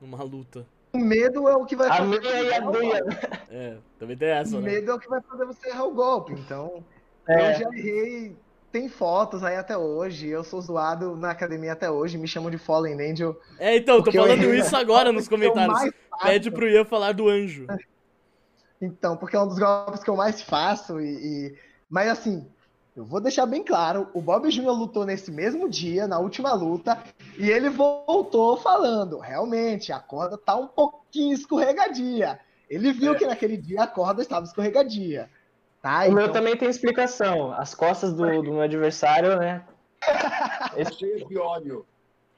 [0.00, 0.66] numa luta.
[0.92, 2.22] O medo é o que vai A fazer.
[2.22, 3.16] e a você errar o golpe.
[3.50, 4.72] É, também tem essa, O né?
[4.72, 6.32] medo é o que vai fazer você errar o golpe.
[6.32, 6.84] Então,
[7.28, 7.50] É.
[7.54, 8.36] Eu já errei.
[8.72, 10.28] Tem fotos aí até hoje.
[10.28, 12.16] Eu sou zoado na academia até hoje.
[12.18, 13.38] Me chamam de Fallen Angel.
[13.58, 15.92] É, então, tô eu falando errei isso agora nos eu comentários.
[16.22, 17.66] Pede pro Ian falar do anjo.
[18.80, 21.00] Então, porque é um dos golpes que eu mais faço.
[21.00, 21.04] E,
[21.48, 21.54] e-
[21.88, 22.46] Mas assim,
[22.96, 24.70] eu vou deixar bem claro: o Bob Jr.
[24.70, 26.98] lutou nesse mesmo dia, na última luta,
[27.38, 32.38] e ele voltou falando: realmente, a corda tá um pouquinho escorregadia.
[32.68, 33.14] Ele viu É.
[33.16, 35.28] que naquele dia a corda estava escorregadia.
[35.82, 36.04] Tá?
[36.06, 37.52] O meu Então, também tem explicação.
[37.52, 39.62] As costas do, do meu adversário, né?
[40.76, 41.84] Esse Cheio de óleo.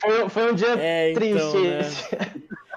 [0.01, 1.59] foi, foi um dia É, então, triste.
[1.59, 1.81] né?
[1.81, 2.09] esse.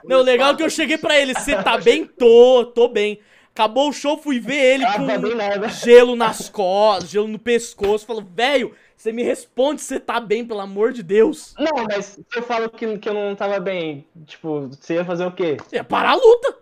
[0.03, 1.33] Não, legal é que eu cheguei pra ele.
[1.33, 2.05] Você tá bem?
[2.05, 3.19] Tô, tô bem.
[3.57, 5.67] Acabou o show, fui ver ele Ah, tá com nada.
[5.69, 8.05] gelo nas costas, gelo no pescoço.
[8.05, 11.55] Falou, velho, você me responde se você tá bem, pelo amor de Deus.
[11.57, 15.25] Não, mas se eu falo que, que eu não tava bem, tipo, você ia fazer
[15.25, 15.57] o quê?
[15.67, 16.55] Você ia parar a luta.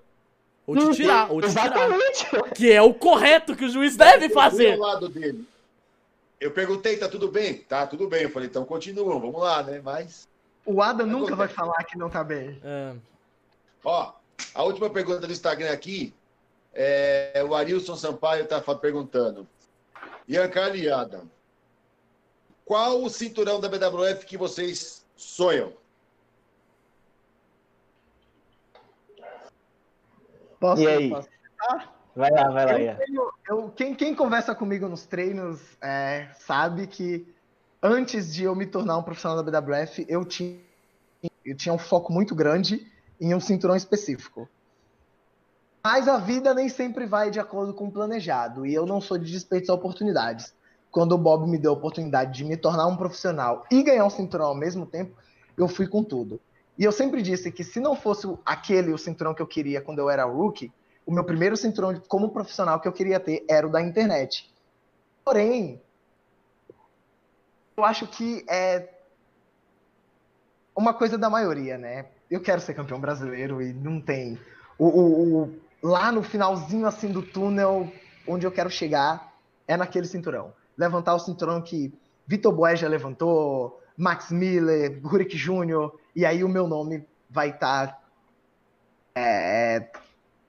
[0.66, 1.66] Ou te tirar, ou te tirar.
[1.66, 2.28] Exatamente.
[2.56, 4.80] Que é o correto que o juiz deve fazer.
[6.40, 7.56] Eu perguntei, tá tudo bem?
[7.56, 8.24] Tá, tudo bem.
[8.24, 9.82] Eu falei, então continuam, vamos lá, né?
[9.84, 10.30] Mas,
[10.66, 12.58] o Adam nunca vai falar que não tá bem.
[12.64, 12.94] É,
[13.84, 14.14] ó,
[14.54, 16.14] a última pergunta do Instagram aqui,
[16.76, 19.48] é, o Arilson Sampaio tá fa- perguntando.
[20.28, 21.30] Ian Carlos e Adam,
[22.66, 25.74] qual o cinturão da BWF que vocês sonham?
[30.60, 31.10] Posso, E aí?
[31.10, 31.30] posso?
[32.16, 36.88] Vai lá, vai lá, Eu tenho- eu- quem, quem conversa comigo nos treinos é, sabe
[36.88, 37.34] que
[37.84, 40.60] antes de eu me tornar um profissional da BWF, eu tinha,
[41.44, 42.90] eu tinha um foco muito grande
[43.20, 44.50] em um cinturão específico.
[45.86, 49.20] Mas a vida nem sempre vai de acordo com o planejado, e eu não sou
[49.20, 50.52] de desperdiçar oportunidades.
[50.90, 54.10] Quando o Bob me deu a oportunidade de me tornar um profissional e ganhar um
[54.10, 55.16] cinturão ao mesmo tempo,
[55.56, 56.42] eu fui com tudo.
[56.76, 60.00] E eu sempre disse que se não fosse aquele o cinturão que eu queria quando
[60.00, 60.74] eu era rookie,
[61.06, 64.52] o meu primeiro cinturão como profissional que eu queria ter era o da internet.
[65.24, 65.80] Porém,
[67.78, 68.90] eu acho que é
[70.76, 72.08] uma coisa da maioria, né?
[72.28, 74.40] Eu quero ser campeão brasileiro e não tem.
[74.80, 77.92] O, o- o- lá no finalzinho assim do túnel,
[78.28, 79.32] onde eu quero chegar,
[79.68, 80.52] é naquele cinturão.
[80.76, 81.94] Levantar o cinturão que
[82.26, 88.02] Vitor Boé já levantou, Max Miller, Rurik Jr., e aí o meu nome vai estar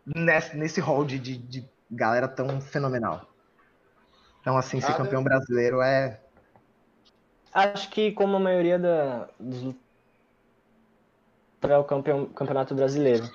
[0.07, 3.29] nesse, nesse hall de, de, de galera tão fenomenal.
[4.41, 6.19] Então, assim, ser campeão brasileiro é.
[7.53, 9.75] Acho que como a maioria da, dos
[11.61, 13.29] para o campeão, campeonato brasileiro.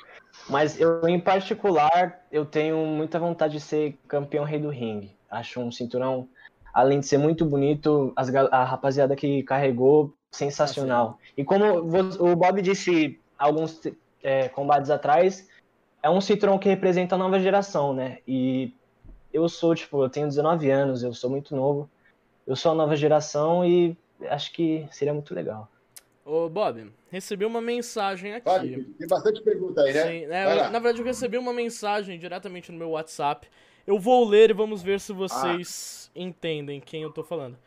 [0.49, 5.15] Mas eu, em particular, eu tenho muita vontade de ser campeão rei do ringue.
[5.29, 6.27] Acho um cinturão,
[6.73, 11.19] além de ser muito bonito, as a rapaziada que carregou, sensacional.
[11.37, 13.81] E como o Bob disse alguns
[14.23, 15.47] é, combates atrás,
[16.01, 18.19] é um cinturão que representa a nova geração, né?
[18.27, 18.73] E
[19.33, 21.89] eu sou, tipo, eu tenho 19 anos, eu sou muito novo.
[22.45, 23.95] Eu sou a nova geração e
[24.29, 25.69] acho que seria muito legal.
[26.23, 28.45] Ô, Bob, recebi uma mensagem aqui.
[28.45, 30.03] Fábio, tem bastante pergunta aí, né?
[30.03, 30.69] Sim, né, lá.
[30.69, 33.47] na verdade eu recebi uma mensagem diretamente no meu WhatsApp.
[33.87, 37.57] Eu vou ler e vamos ver se vocês entendem quem eu tô falando.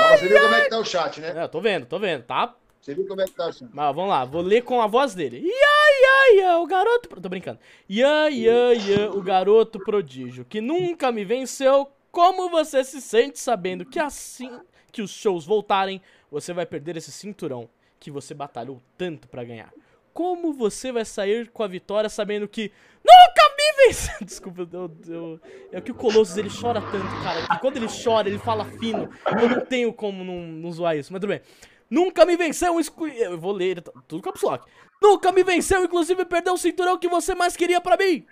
[0.00, 1.44] Mas você viu como é que tá o chat, né?
[1.44, 2.56] É, tô vendo, tô vendo, tá?
[2.80, 3.68] Você viu como é que tá o chat?
[3.72, 5.40] Mas vamos lá, vou ler com a voz dele.
[5.40, 7.20] Ia, ia, ia, o garoto.
[7.20, 7.58] Tô brincando.
[7.88, 11.88] Ia, ia, ia, o garoto prodígio que nunca me venceu.
[12.10, 14.60] Como você se sente sabendo que assim
[14.90, 17.70] que os shows voltarem, você vai perder esse cinturão
[18.02, 19.72] que você batalhou tanto pra ganhar?
[20.12, 24.14] Como você vai sair com a vitória sabendo que nunca me venceu?
[24.26, 27.46] Desculpa, eu, eu, é que o Colossus ele chora tanto, cara.
[27.46, 29.08] Que quando ele chora, ele fala fino.
[29.40, 31.40] Eu não tenho como não, não zoar isso, mas tudo bem.
[31.88, 33.06] Nunca me venceu, exclu...
[33.06, 34.68] eu vou ler tudo caps lock.
[35.00, 38.26] Nunca me venceu, inclusive perdeu o cinturão que você mais queria pra mim.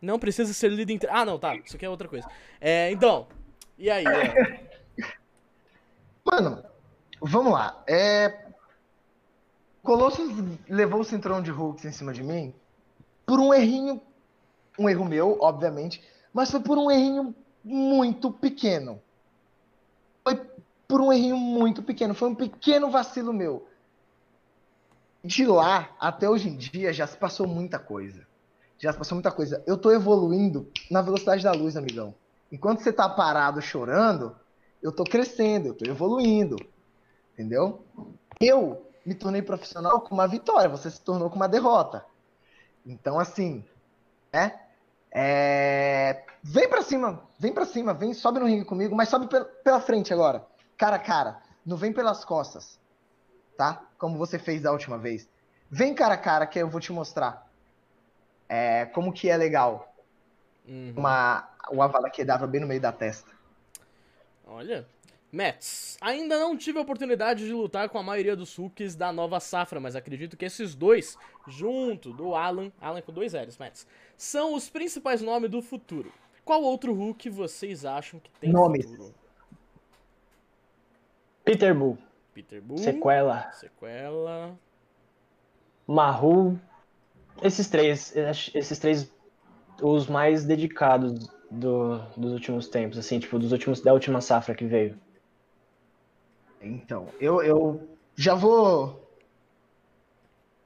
[0.00, 1.14] Não precisa ser lido inteiro.
[1.16, 1.56] Ah, não, tá.
[1.56, 2.28] Isso aqui é outra coisa.
[2.60, 3.26] É, então.
[3.78, 4.04] E aí?
[6.24, 6.64] Mano,
[7.20, 7.82] vamos lá.
[7.88, 8.41] É...
[9.82, 10.32] Colossus
[10.68, 12.54] levou o cinturão de Hulk em cima de mim
[13.26, 14.00] por um errinho.
[14.78, 16.02] Um erro meu, obviamente,
[16.32, 19.02] mas foi por um errinho muito pequeno.
[20.24, 20.40] Foi
[20.88, 22.14] por um errinho muito pequeno.
[22.14, 23.66] Foi um pequeno vacilo meu.
[25.22, 28.26] De lá até hoje em dia já se passou muita coisa.
[28.78, 29.62] Já se passou muita coisa.
[29.66, 32.14] Eu tô evoluindo na velocidade da luz, amigão.
[32.50, 34.34] Enquanto você tá parado chorando,
[34.82, 36.56] eu tô crescendo, eu tô evoluindo.
[37.34, 37.84] Entendeu?
[38.40, 42.04] Eu me tornei profissional com uma vitória, você se tornou com uma derrota.
[42.84, 43.64] Então, assim,
[44.32, 44.60] né?
[45.10, 46.24] É...
[46.42, 49.80] Vem pra cima, vem pra cima, vem, sobe no ringue comigo, mas sobe pe- pela
[49.80, 50.44] frente agora.
[50.76, 51.40] Cara a cara.
[51.64, 52.80] Não vem pelas costas.
[53.56, 53.84] Tá?
[53.98, 55.28] Como você fez da última vez.
[55.70, 57.48] Vem cara a cara que eu vou te mostrar.
[58.48, 59.94] É, como que é legal.
[60.66, 60.94] Uhum.
[60.96, 63.30] Uma, o Avala que dava bem no meio da testa.
[64.46, 64.86] Olha.
[65.32, 65.96] Mets.
[66.00, 69.80] Ainda não tive a oportunidade de lutar com a maioria dos Hulks da nova safra,
[69.80, 71.16] mas acredito que esses dois,
[71.48, 73.86] junto do Alan, Alan com dois L's, Mets,
[74.16, 76.12] são os principais nomes do futuro.
[76.44, 78.84] Qual outro Hulk vocês acham que tem Nomes.
[78.84, 79.14] futuro?
[81.44, 81.96] Peter Bull,
[82.34, 82.78] Peter Bull.
[82.78, 84.58] Sequela, Sequela.
[85.86, 86.60] Mahu.
[87.42, 88.14] Esses três,
[88.54, 89.10] esses três,
[89.80, 94.64] os mais dedicados do- dos últimos tempos, assim, tipo, dos últimos, da última safra que
[94.66, 94.98] veio.
[96.62, 99.08] Então, eu, eu já vou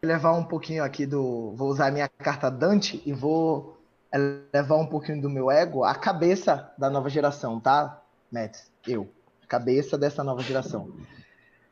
[0.03, 1.53] levar um pouquinho aqui do.
[1.57, 3.77] Vou usar a minha carta Dante e vou
[4.53, 8.01] levar um pouquinho do meu ego à cabeça da nova geração, tá,
[8.31, 8.57] Matt?
[8.87, 9.09] Eu.
[9.49, 10.91] Cabeça dessa nova geração.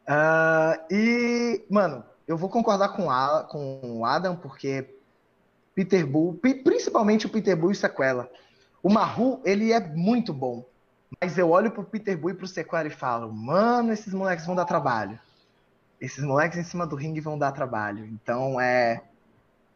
[0.06, 4.94] Ah, e, mano, eu vou concordar com, a, com o Adam, porque
[5.74, 8.30] Peter Bull, pri- principalmente o Peter Bull e Sequela.
[8.82, 10.64] O Mahu, ele é muito bom.
[11.20, 14.54] Mas eu olho pro Peter Bull e pro Sequela e falo, mano, esses moleques vão
[14.54, 15.18] dar trabalho.
[16.00, 18.04] Esses moleques em cima do ringue vão dar trabalho.
[18.04, 19.02] Então, é.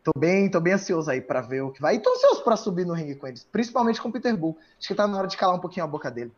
[0.02, 1.97] Tô bem, tô bem ansioso aí pra ver o que vai.
[1.97, 3.44] E tô ansioso pra subir no ringue com eles.
[3.44, 4.56] Principalmente com o Peter Bull.
[4.78, 6.32] Acho que tá na hora de calar um pouquinho a boca dele.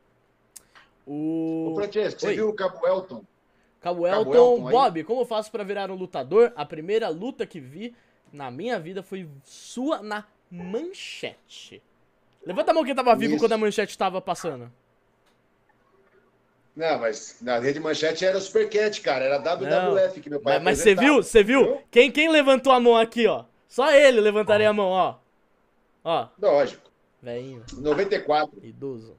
[1.07, 1.71] O.
[1.73, 2.35] Ô, Francesco, você Oi.
[2.35, 3.25] viu o Cabo Elton?
[3.81, 4.73] Cabo Cabo Elton, Elton aí.
[4.73, 6.53] Bob, como eu faço pra virar um lutador?
[6.55, 7.95] A primeira luta que vi
[8.33, 11.83] na minha vida foi sua na manchete.
[12.45, 13.43] Levanta a mão quem tava vivo Isso.
[13.43, 14.71] quando a manchete tava passando.
[16.77, 19.25] Não, mas na rede manchete era Supercat, cara.
[19.25, 21.17] Era WWF que meu pai Mas, mas você viu?
[21.23, 21.65] Você viu?
[21.65, 21.79] Viu?
[21.91, 23.45] Quem, quem levantou a mão aqui, ó?
[23.69, 25.17] Só ele levantaria a mão, ó.
[26.05, 26.91] Ó, Lógico.
[27.23, 28.59] velhinho, 94.
[28.63, 29.17] idoso.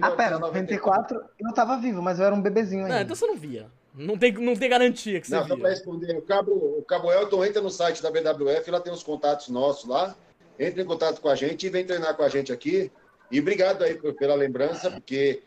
[0.00, 1.14] Ah, pera, 1994.
[1.18, 3.02] 94 eu tava vivo, mas eu era um bebezinho Não, ainda.
[3.02, 3.70] então você não via.
[3.94, 5.58] Não tem, não tem garantia que você Não, só via.
[5.58, 6.16] pra responder.
[6.16, 9.88] O Cabo, o Cabo Elton entra no site da BWF, lá tem os contatos nossos
[9.88, 10.16] lá.
[10.58, 12.90] Entra em contato com a gente e vem treinar com a gente aqui.
[13.30, 15.42] E obrigado aí pela lembrança, porque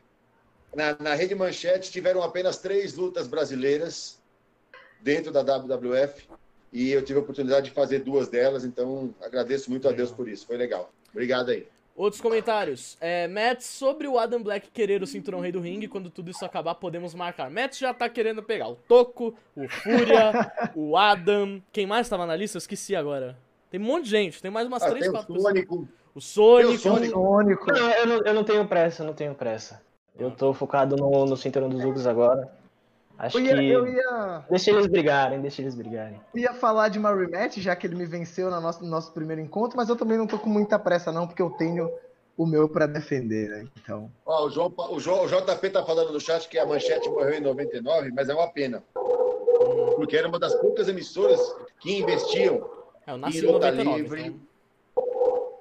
[0.76, 4.20] na, na Rede Manchete tiveram apenas três lutas brasileiras
[5.02, 6.28] dentro da WWF.
[6.72, 10.28] E eu tive a oportunidade de fazer duas delas, então agradeço muito a Deus por
[10.28, 10.46] isso.
[10.46, 10.92] Foi legal.
[11.12, 11.68] Obrigado aí.
[11.96, 12.96] Outros comentários.
[13.02, 16.46] É, Matt, sobre o Adam Black querer o cinturão rei do ringue, quando tudo isso
[16.46, 17.50] acabar, podemos marcar.
[17.50, 21.60] Matt já tá querendo pegar o Toco, o Fúria, o Adam.
[21.72, 22.58] Quem mais tava na lista?
[22.58, 23.36] Eu esqueci agora.
[23.72, 25.54] Tem um monte de gente, tem mais umas Ah, três, tem o quatro pessoas.
[25.54, 25.88] Sônico.
[26.14, 26.68] O Sonic.
[26.68, 27.14] Tem o Sonic.
[27.14, 27.72] Sônico.
[27.72, 29.82] Não, eu, não, eu não tenho pressa, eu não tenho pressa.
[30.18, 32.52] Eu tô focado no, no cinturão dos Ugs agora.
[33.18, 33.70] Acho Eu ia, que.
[33.70, 36.22] eu ia, Deixa eles brigarem, deixa eles brigarem.
[36.36, 39.12] eu ia falar de uma rematch, já que ele me venceu no nosso, no nosso
[39.12, 41.90] primeiro encontro, mas eu também não tô com muita pressa, não, porque eu tenho
[42.38, 43.68] o meu pra defender, né?
[43.82, 44.12] Então.
[44.24, 47.34] Ó, o, João, o, João, o JP tá falando no chat que a Manchete morreu
[47.34, 48.84] em 99, mas é uma pena.
[49.96, 51.40] Porque era uma das poucas emissoras
[51.80, 52.70] que investiam,
[53.08, 54.02] É, eu nasci em luta 99.
[54.02, 54.22] livre.
[54.28, 54.47] então.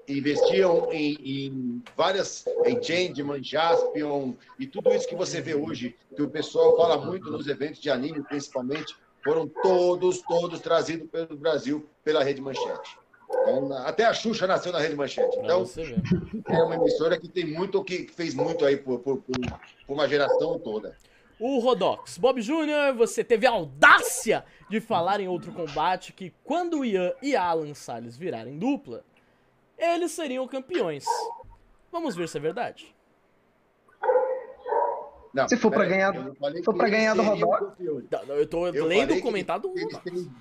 [0.09, 6.23] Investiam em, em várias, em Changeman, Jaspion, e tudo isso que você vê hoje, que
[6.23, 11.89] o pessoal fala muito nos eventos de anime, principalmente, foram todos, todos trazidos pelo Brasil
[12.05, 12.99] pela Rede Manchete.
[13.29, 15.37] Então, até a Xuxa nasceu na Rede Manchete.
[15.41, 16.01] Então, ver.
[16.49, 19.37] é uma emissora que tem muito, que fez muito aí por, por, por-
[19.87, 20.97] por uma geração toda.
[21.41, 22.17] O Rodox.
[22.17, 27.13] Bob Jr., você teve a audácia de falar em outro combate que quando o Ian
[27.21, 29.05] e Alan Salles virarem dupla,
[29.79, 31.05] eles seriam campeões.
[31.93, 32.95] Vamos ver se é verdade.
[35.33, 36.15] Não, Se for pra peraí, ganhar-
[36.55, 37.73] se for eles ganhar do Rodolfo.
[38.29, 40.33] Eu tô Eu lendo o comentário do que eles têm,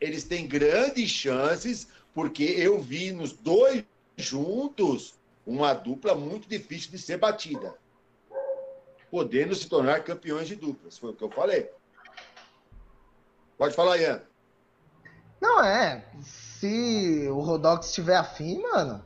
[0.00, 3.84] eles têm grandes chances, porque eu vi nos dois
[4.16, 5.14] juntos
[5.46, 7.74] uma dupla muito difícil de ser batida.
[9.10, 10.96] Podendo se tornar campeões de duplas.
[10.96, 11.70] Foi o que eu falei.
[13.58, 14.22] Pode falar, Ian.
[15.42, 16.04] Não, é.
[16.20, 19.04] Se o Rodox estiver afim, mano,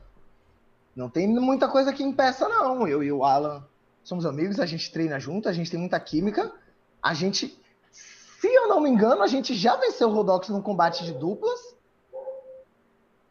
[0.95, 2.87] não tem muita coisa que impeça, não.
[2.87, 3.65] Eu e o Alan
[4.03, 6.53] somos amigos, a gente treina junto, a gente tem muita química.
[7.01, 7.59] A gente,
[7.91, 11.75] se eu não me engano, a gente já venceu o Rodox num combate de duplas.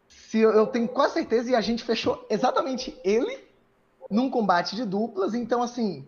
[0.09, 3.47] Se eu, eu tenho quase certeza, e a gente fechou exatamente ele
[4.11, 5.33] num combate de duplas.
[5.33, 6.05] Então, assim,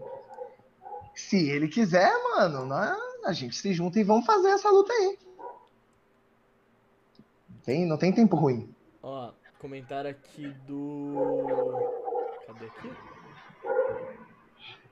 [1.15, 5.28] se ele quiser, mano, né, a gente se junta e vamos fazer essa luta aí.
[7.69, 8.74] Tem, não tem tempo ruim.
[9.03, 11.12] Ó, comentário aqui do.
[12.47, 12.90] Cadê aqui?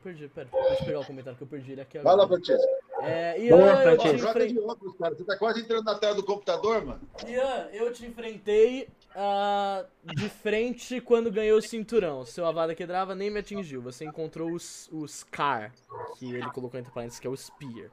[0.04, 0.46] Perdi, pera.
[0.52, 2.28] Deixa eu pegar o comentário que eu perdi ele aqui Vai lá, agora.
[2.28, 2.70] Francesco.
[3.00, 4.08] É, Boa, Ian, eu te, Francesco.
[4.08, 5.14] Ó, joga enfren- de óculos, cara.
[5.14, 7.00] Você tá quase entrando na tela do computador, mano.
[7.26, 12.26] Ian, eu te enfrentei ah, de frente quando ganhou o cinturão.
[12.26, 13.80] Seu Avada Kedrava nem me atingiu.
[13.80, 15.72] Você encontrou os, o Scar,
[16.18, 17.90] que ele colocou entre parênteses, que é o Spear.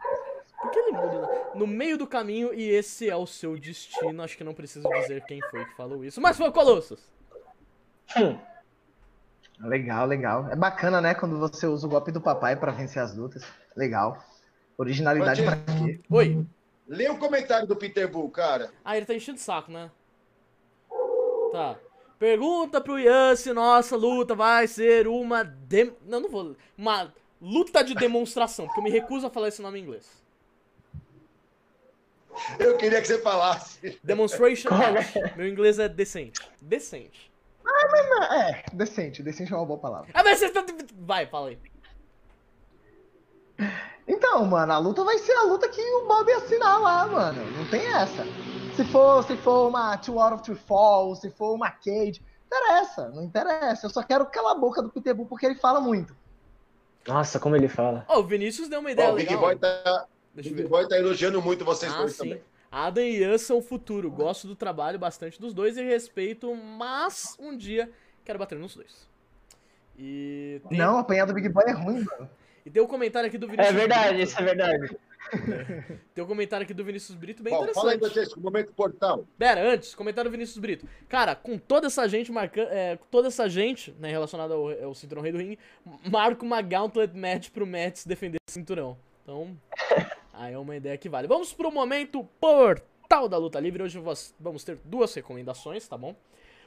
[0.64, 4.24] Por que ele muda no meio do caminho e esse é o seu destino?
[4.24, 7.12] Acho que não preciso dizer quem foi que falou isso, mas foi o Colossus.
[8.18, 8.40] Hum.
[9.60, 10.50] Legal, legal.
[10.50, 13.46] É bacana, né, quando você usa o golpe do papai pra vencer as lutas.
[13.76, 14.18] Legal.
[14.78, 16.02] Originalidade pra quê?
[16.10, 16.46] Oi.
[16.88, 18.72] Lê o comentário do Peter Bull, cara.
[18.84, 19.90] Ah, ele tá enchendo o saco, né?
[21.52, 21.78] Tá.
[22.20, 25.44] Pergunta pro Ian se nossa luta vai ser uma.
[25.44, 25.96] Dem...
[26.06, 26.56] Não, não vou.
[26.78, 30.23] Uma luta de demonstração, porque eu me recuso a falar esse nome em inglês.
[32.60, 34.00] Eu queria que você falasse.
[34.04, 35.16] Demonstration match.
[35.36, 36.42] Meu inglês é decente.
[36.62, 37.32] Decente.
[38.32, 39.24] É, decente.
[39.24, 40.10] Decente é uma boa palavra.
[40.14, 40.66] Ah, mas você tá.
[40.96, 41.60] Vai, fala aí.
[44.08, 47.46] Então, mano, a luta vai ser a luta que o Bob assinar lá, mano.
[47.52, 48.26] Não tem essa.
[48.76, 53.10] Se for, se for uma Two Out of Two Falls, se for uma Cage, interessa,
[53.10, 53.86] não interessa.
[53.86, 56.16] Eu só quero calar a boca do Peter Bull porque ele fala muito.
[57.08, 58.06] Nossa, como ele fala.
[58.08, 59.42] Ó, o Vinícius deu uma ideia Ó, o Big legal.
[59.42, 60.68] Boy tá, Deixa Big ver.
[60.70, 62.18] Boy tá elogiando muito vocês Ah, dois sim.
[62.30, 62.42] também.
[62.72, 64.10] Adam e Ian são o futuro.
[64.10, 67.90] Gosto do trabalho bastante dos dois e respeito, mas um dia
[68.26, 69.08] quero bater nos dois.
[69.98, 72.30] E tem, Não, apanhar do Big Boy é ruim, mano.
[72.66, 74.24] e tem um comentário aqui do Vinícius É verdade, Brito.
[74.24, 74.98] isso é verdade.
[76.14, 78.14] Tem um comentário aqui do Vinícius Brito bem Bom, fala aí, interessante.
[78.14, 79.26] Francesco, momento portal.
[79.38, 80.88] Pera, antes, comentário do Vinícius Brito.
[81.08, 82.68] Cara, com toda essa gente marcando.
[82.70, 85.58] É, com toda essa gente, né, relacionada ao, ao cinturão rei do ringue,
[86.12, 88.98] marca uma gauntlet match pro Mets defender esse cinturão.
[89.24, 89.56] Então,
[90.34, 91.28] aí é uma ideia que vale.
[91.28, 93.84] Vamos pro momento portal da luta livre.
[93.84, 94.00] Hoje
[94.40, 96.16] vamos ter duas recomendações, tá bom?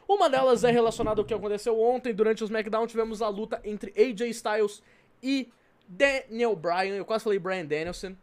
[0.08, 2.14] Uma delas é relacionada ao que aconteceu ontem.
[2.14, 4.82] Durante o SmackDown tivemos a luta entre AJ Styles
[5.22, 5.50] e
[5.88, 6.94] Daniel Bryan.
[6.94, 8.14] Eu quase falei Bryan Danielson.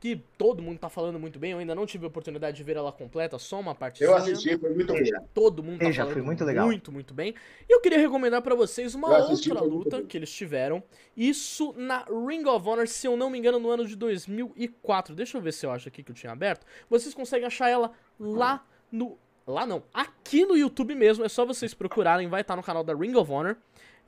[0.00, 1.52] Que todo mundo tá falando muito bem.
[1.52, 4.02] Eu ainda não tive a oportunidade de ver ela completa, só uma parte.
[4.02, 4.98] Eu assisti, foi muito bom.
[5.34, 6.66] Todo mundo tá falando foi muito legal.
[6.66, 7.34] muito, muito bem.
[7.68, 10.82] E eu queria recomendar pra vocês uma assisti, outra luta que eles tiveram.
[11.16, 15.16] Isso na Ring of Honor, se eu não me engano, no ano de 2004.
[15.16, 16.64] Deixa eu ver se eu acho aqui que eu tinha aberto.
[16.88, 19.18] Vocês conseguem achar ela lá no...
[19.44, 22.94] Lá não, aqui no YouTube mesmo, é só vocês procurarem, vai estar no canal da
[22.94, 23.56] Ring of Honor.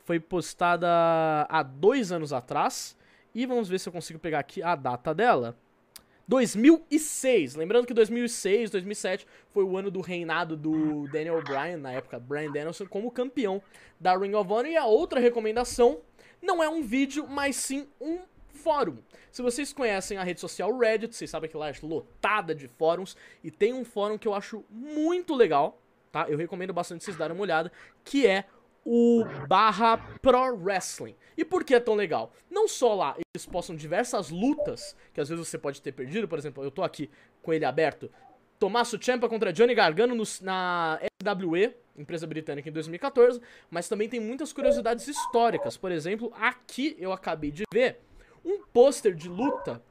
[0.04, 0.86] Foi postada
[1.48, 2.94] há dois anos atrás.
[3.34, 5.56] E vamos ver se eu consigo pegar aqui a data dela.
[6.30, 7.56] 2006.
[7.56, 12.52] Lembrando que 2006, 2007 foi o ano do reinado do Daniel Bryan, na época, Bryan
[12.52, 13.60] Danielson, como campeão
[13.98, 14.66] da Ring of Honor.
[14.66, 15.98] E a outra recomendação
[16.40, 18.98] não é um vídeo, mas sim um fórum.
[19.32, 23.16] Se vocês conhecem a rede social Reddit, vocês sabem que lá é lotada de fóruns.
[23.42, 25.82] E tem um fórum que eu acho muito legal,
[26.12, 26.26] tá?
[26.28, 27.72] Eu recomendo bastante vocês darem uma olhada,
[28.04, 28.44] que é
[28.84, 31.14] o barra Pro Wrestling.
[31.36, 32.32] E por que é tão legal?
[32.50, 36.38] Não só lá eles postam diversas lutas, que às vezes você pode ter perdido, por
[36.38, 37.10] exemplo, eu tô aqui
[37.42, 38.10] com ele aberto.
[38.58, 43.40] Tommaso Ciampa contra Johnny Gargano no- na SWE, empresa britânica em 2014,
[43.70, 45.76] mas também tem muitas curiosidades históricas.
[45.78, 48.00] Por exemplo, aqui eu acabei de ver
[48.44, 49.82] um pôster de luta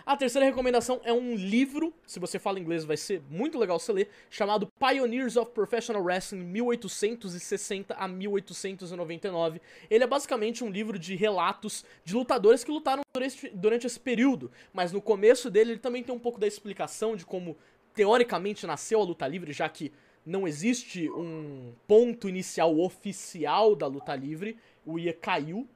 [0.06, 3.92] A terceira recomendação é um livro, se você fala inglês vai ser muito legal você
[3.92, 9.60] ler, chamado Pioneers of Professional Wrestling 1860 a 1899.
[9.90, 13.02] Ele é basicamente um livro de relatos de lutadores que lutaram
[13.56, 17.26] durante, esse período, mas no começo dele ele também tem um pouco da explicação de
[17.26, 17.58] como
[17.96, 19.92] teoricamente nasceu a luta livre, já que
[20.24, 25.68] não existe um ponto inicial oficial da luta livre, o IA caiu,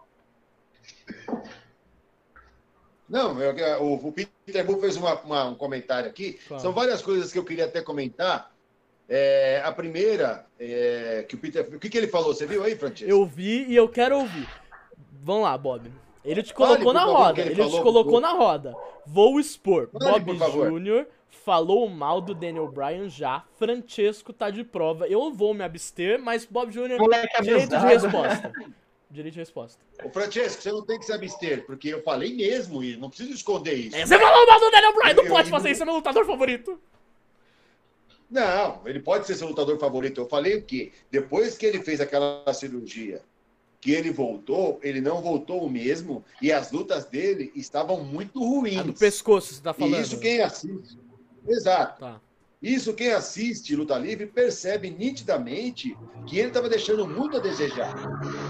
[3.10, 6.34] Não, eu- o, o Peter Bull fez uma- uma- um comentário aqui.
[6.48, 6.62] Claro.
[6.62, 8.51] São várias coisas que eu queria até comentar.
[9.14, 11.68] É, a primeira, é, que o Peter.
[11.76, 12.34] O que, que ele falou?
[12.34, 13.04] Você viu aí, Francesco?
[13.12, 14.48] Eu vi e eu quero ouvir.
[15.22, 15.92] Vamos lá, Bob.
[16.24, 17.42] Ele te Fale, colocou por na roda.
[17.42, 18.74] ele Ele te falou, colocou por na roda.
[19.06, 19.90] Vou expor.
[19.92, 20.80] Fale, Bob.
[20.80, 21.06] Jr.
[21.30, 23.44] falou mal do Daniel Bryan já.
[23.60, 25.08] Francesco tá de prova.
[25.08, 26.98] Eu vou me abster, mas Bob Jr.
[26.98, 28.52] Moleque direito de resposta.
[29.10, 29.84] Direito de resposta.
[30.06, 33.34] Ô, Francesco, você não tem que se abster, porque eu falei mesmo e não preciso
[33.34, 33.96] esconder isso.
[33.98, 35.96] É, você falou mal do Daniel Bryan, não Eu- pode eu- fazer isso, é meu
[35.96, 36.80] lutador favorito.
[38.32, 40.22] Não, ele pode ser seu lutador favorito.
[40.22, 40.94] Eu falei o quê?
[41.12, 43.22] Depois que ele fez aquela cirurgia,
[43.82, 48.80] que ele voltou, ele não voltou o mesmo e as lutas dele estavam muito ruins.
[48.80, 49.98] A do pescoço, você tá falando.
[49.98, 50.98] E isso quem assiste.
[51.45, 51.99] Exato.
[51.99, 52.22] Tá.
[52.62, 55.98] Isso quem assiste luta livre percebe nitidamente
[56.28, 57.96] que ele estava deixando muito a desejar.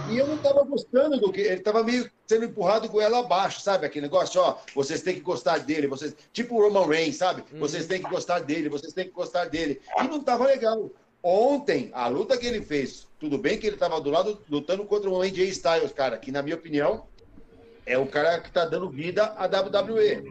[0.10, 3.86] E eu não estava gostando do que ele estava meio sendo empurrado goela abaixo, sabe?
[3.86, 7.42] Aquele negócio, ó, vocês têm que gostar dele, vocês, tipo o Roman Reigns, sabe?
[7.58, 9.80] Vocês têm que gostar dele, vocês têm que gostar dele.
[9.98, 10.92] E não estava legal.
[11.24, 15.10] Ontem, a luta que ele fez, tudo bem que ele estava do lado lutando contra
[15.10, 17.06] o AJ Styles, cara, que na minha opinião
[17.86, 20.24] é o cara que está dando vida à WWE.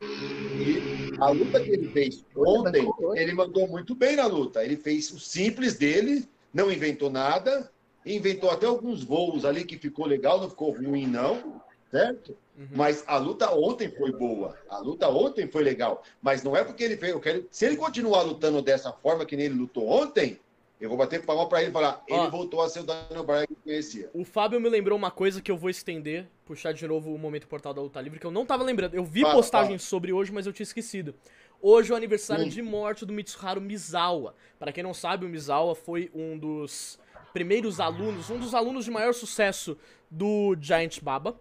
[0.00, 4.64] E a luta que ele fez ontem, ele mandou muito bem na luta.
[4.64, 7.70] Ele fez o simples dele, não inventou nada,
[8.04, 12.36] inventou até alguns voos ali que ficou legal, não ficou ruim, não, certo?
[12.74, 14.56] Mas a luta ontem foi boa.
[14.68, 16.02] A luta ontem foi legal.
[16.20, 17.12] Mas não é porque ele fez.
[17.12, 20.40] Eu quero, se ele continuar lutando dessa forma que nem ele lutou ontem,
[20.80, 22.22] eu vou bater palma pra ele e falar: Ó.
[22.22, 24.10] ele voltou a ser o Daniel Bryan que eu conhecia.
[24.14, 27.46] O Fábio me lembrou uma coisa que eu vou estender, puxar de novo o momento
[27.48, 28.94] portal da luta livre, que eu não tava lembrando.
[28.94, 31.14] Eu vi Fala, postagens sobre hoje, mas eu tinha esquecido.
[31.60, 32.48] Hoje é o aniversário Hum.
[32.48, 34.34] de morte do Mitsuharu Misawa.
[34.58, 36.98] Para quem não sabe, o Misawa foi um dos
[37.32, 39.76] primeiros alunos, um dos alunos de maior sucesso
[40.08, 41.38] do Giant Baba.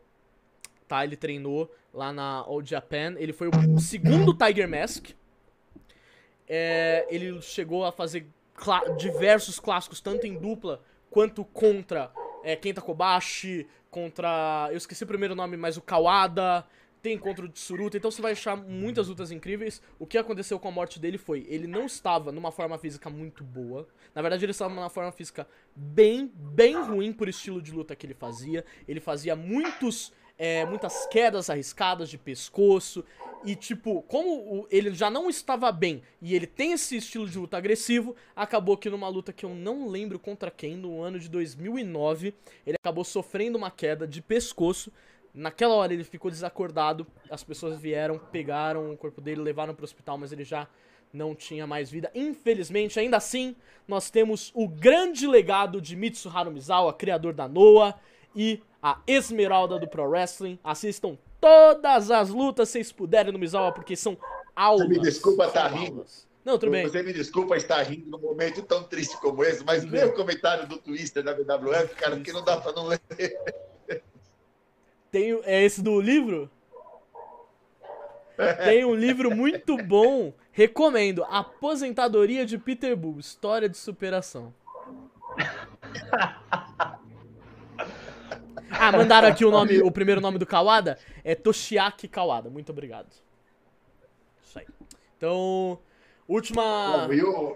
[0.87, 3.13] Tá, ele treinou lá na All Japan.
[3.17, 5.09] Ele foi o segundo Tiger Mask.
[6.47, 8.25] É, ele chegou a fazer
[8.97, 12.11] diversos clássicos, tanto em dupla quanto contra
[12.43, 14.67] é, Kenta Kobashi, contra.
[14.71, 16.65] Eu esqueci o primeiro nome, mas o Kawada.
[16.99, 19.81] Tem contra o Tsuruta, então você vai achar muitas lutas incríveis.
[19.99, 23.43] O que aconteceu com a morte dele foi: ele não estava numa forma física muito
[23.43, 23.87] boa.
[24.15, 28.05] Na verdade, ele estava numa forma física bem, bem ruim por estilo de luta que
[28.05, 28.65] ele fazia.
[28.87, 33.03] Ele fazia muitos é, muitas quedas arriscadas de pescoço.
[33.45, 37.37] E, tipo, como o- ele já não estava bem e ele tem esse estilo de
[37.37, 41.29] luta agressivo, acabou que numa luta que eu não lembro contra quem, no ano de
[41.29, 42.33] 2009,
[42.65, 44.91] ele acabou sofrendo uma queda de pescoço.
[45.33, 50.17] Naquela hora ele ficou desacordado, as pessoas vieram, pegaram o corpo dele, levaram pro hospital,
[50.17, 50.67] mas ele já
[51.13, 52.11] não tinha mais vida.
[52.15, 53.55] Infelizmente, ainda assim,
[53.87, 57.97] nós temos o grande legado de Mitsuharu Misawa, criador da Noah,
[58.35, 60.57] e a Esmeralda do Pro Wrestling.
[60.63, 64.17] Assistam todas as lutas se vocês puderem no Misawa, porque são
[64.55, 64.87] aulas.
[64.87, 66.05] me desculpa são tá rindo.
[66.45, 66.87] Não, tudo bem.
[66.87, 70.05] Você me desculpa estar rindo num momento tão triste como esse, mas bem.
[70.05, 73.01] o comentário do Twister da WWF, cara, porque não dá pra não ler.
[75.11, 76.49] Tem, é esse do livro?
[78.63, 81.25] Tem um livro muito bom, recomendo.
[81.25, 84.53] Aposentadoria de Peter Bull, História de Superação.
[88.71, 92.49] Ah, mandaram aqui o nome, o primeiro nome do Kawada é Toshiaki Kawada.
[92.49, 93.07] Muito obrigado.
[94.43, 94.65] Isso aí.
[95.17, 95.79] Então,
[96.27, 97.07] última.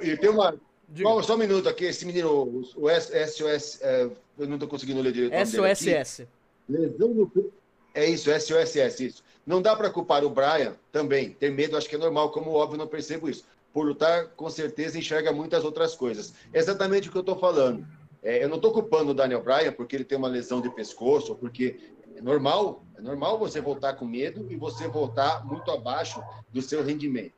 [0.02, 0.56] E, tem uma.
[0.90, 1.24] Diga.
[1.24, 2.30] Só, um minuto aqui, esse menino,
[2.76, 5.34] o SOS, é, eu não tô conseguindo ler direito.
[5.46, 6.28] SOSS.
[6.68, 7.50] Lesão no pe-
[7.94, 9.24] É isso, SOSS, isso.
[9.46, 11.32] Não dá para culpar o Brian também.
[11.32, 13.46] Ter medo, acho que é normal, como óbvio, não percebo isso.
[13.74, 16.34] Por lutar, com certeza, enxerga muitas outras coisas.
[16.54, 17.88] É exatamente o que eu estou falando.
[18.24, 21.36] É, eu não estou culpando o Daniel Bryan porque ele tem uma lesão de pescoço,
[21.36, 21.80] porque
[22.16, 26.22] é normal, é normal você voltar com medo e você voltar muito abaixo
[26.52, 27.34] do seu rendimento.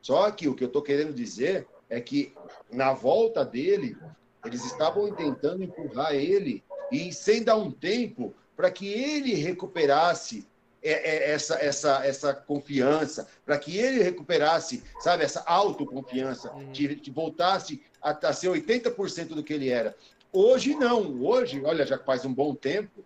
[0.00, 2.32] Só que o que eu estou querendo dizer é que
[2.70, 3.96] na volta dele,
[4.44, 6.62] eles estavam tentando empurrar ele
[6.92, 10.46] e sem dar um tempo para que ele recuperasse
[10.82, 17.10] é, é, essa, essa, essa confiança, para que ele recuperasse, sabe, essa autoconfiança, que, que
[17.10, 19.96] voltasse a, a ser 80% do que ele era.
[20.32, 23.04] Hoje não, hoje, olha, já faz um bom tempo,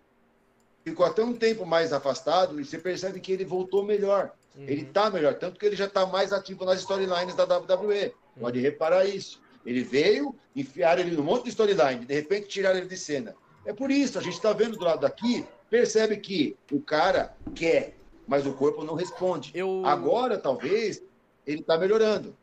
[0.83, 4.31] ficou até um tempo mais afastado e você percebe que ele voltou melhor.
[4.55, 8.13] Ele está melhor, tanto que ele já está mais ativo nas storylines da WWE.
[8.39, 9.41] Pode reparar isso.
[9.65, 13.35] Ele veio, enfiaram ele num monte de storyline, de repente tiraram ele de cena.
[13.65, 17.95] É por isso, a gente está vendo do lado daqui, percebe que o cara quer,
[18.27, 19.51] mas o corpo não responde.
[19.55, 21.01] Eu- Agora, talvez,
[21.47, 22.35] ele está melhorando.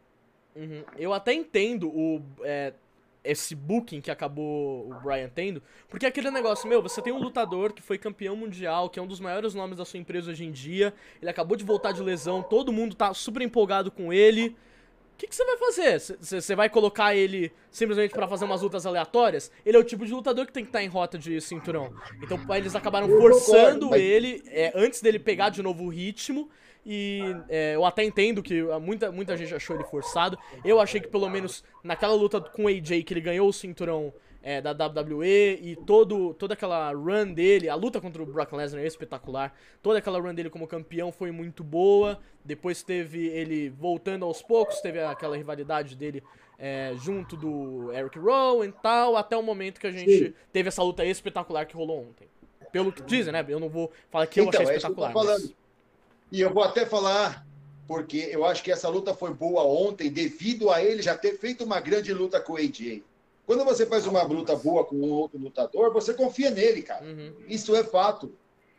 [0.56, 0.82] Uhum.
[0.98, 2.72] Eu até entendo o, é,
[3.22, 7.18] esse booking que acabou o Brian tendo, porque é aquele negócio, meu, você tem um
[7.20, 10.44] lutador que foi campeão mundial, que é um dos maiores nomes da sua empresa hoje
[10.44, 14.56] em dia, ele acabou de voltar de lesão, todo mundo tá super empolgado com ele.
[15.14, 16.00] O que, que você vai fazer?
[16.18, 19.52] Você vai colocar ele simplesmente pra fazer umas lutas aleatórias?
[19.66, 21.92] Ele é o tipo de lutador que tem que estar em rota de cinturão.
[22.22, 25.88] Então eles acabaram Eu forçando concordo, mas- ele é, antes dele pegar de novo o
[25.88, 26.48] ritmo.
[26.84, 30.38] E é, eu até entendo que muita, muita gente achou ele forçado.
[30.64, 34.12] Eu achei que pelo menos naquela luta com o AJ, que ele ganhou o cinturão
[34.42, 38.82] é, da WWE e todo, toda aquela run dele, a luta contra o Brock Lesnar
[38.82, 39.54] é espetacular.
[39.82, 42.18] Toda aquela run dele como campeão foi muito boa.
[42.42, 46.22] Depois teve ele voltando aos poucos, teve aquela rivalidade dele
[46.58, 50.34] é, junto do Eric Rowan e tal, até o momento que a gente Sim.
[50.50, 52.26] teve essa luta espetacular que rolou ontem.
[52.72, 53.44] Pelo que dizem, né?
[53.48, 55.12] Eu não vou falar que eu Então, achei é eu tô espetacular.
[55.12, 55.59] mas- falando.
[56.30, 57.46] E eu vou até falar,
[57.86, 61.64] porque eu acho que essa luta foi boa ontem, devido a ele já ter feito
[61.64, 63.02] uma grande luta com o AJ.
[63.46, 67.04] Quando você faz uma luta boa com um outro lutador, você confia nele, cara.
[67.04, 67.32] Uhum.
[67.48, 68.32] Isso é fato.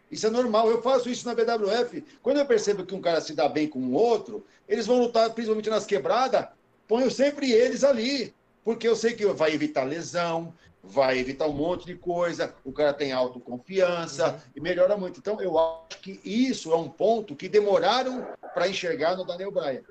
[0.10, 0.70] Isso é normal.
[0.70, 2.04] Eu faço isso na BWF.
[2.24, 5.30] Quando eu percebo que um cara se dá bem com o outro, eles vão lutar,
[5.32, 6.48] principalmente nas quebradas,
[6.88, 8.34] ponho sempre eles ali.
[8.64, 12.94] Porque eu sei que vai evitar lesão, vai evitar um monte de coisa, o cara
[12.94, 15.20] tem autoconfiança e melhora muito.
[15.20, 19.82] Então, eu acho que isso é um ponto que demoraram para enxergar no Daniel Bryan.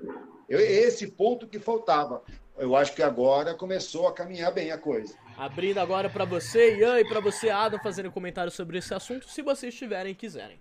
[0.49, 2.21] Eu- esse ponto que faltava.
[2.57, 5.15] Eu acho que agora começou a caminhar bem a coisa.
[5.37, 9.41] Abrindo agora pra você, Ian, e pra você, Adam, fazendo comentário sobre esse assunto, se
[9.41, 10.59] vocês tiverem e quiserem.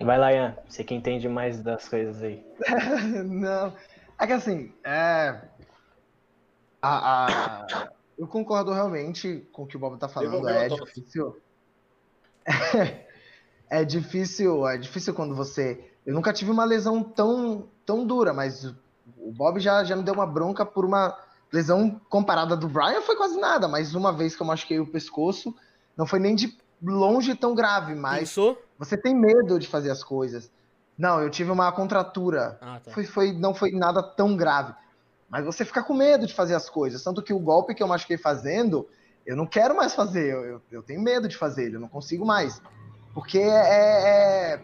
[0.00, 0.56] Vai lá, Ian.
[0.68, 2.44] Você que entende mais das coisas aí.
[3.24, 3.74] Não.
[4.20, 5.40] É que assim, é.
[6.80, 7.88] A, a-
[8.18, 10.48] Eu concordo realmente com o que o Bob tá falando.
[10.48, 11.36] É difícil.
[13.70, 15.92] É difícil, é difícil quando você.
[16.06, 20.14] Eu nunca tive uma lesão tão, tão dura, mas o Bob já, já me deu
[20.14, 21.14] uma bronca por uma
[21.52, 25.54] lesão comparada do Brian, foi quase nada, mas uma vez que eu machuquei o pescoço,
[25.94, 28.56] não foi nem de longe tão grave, mas Pensou?
[28.78, 30.50] você tem medo de fazer as coisas.
[30.96, 32.90] Não, eu tive uma contratura Ah, tá.
[32.92, 34.72] foi, foi, não foi nada tão grave.
[35.28, 37.02] Mas você fica com medo de fazer as coisas.
[37.02, 38.88] Tanto que o golpe que eu machuquei fazendo,
[39.26, 40.32] eu não quero mais fazer.
[40.32, 42.62] Eu, eu, eu tenho medo de fazer ele, eu não consigo mais.
[43.12, 44.60] Porque é, é,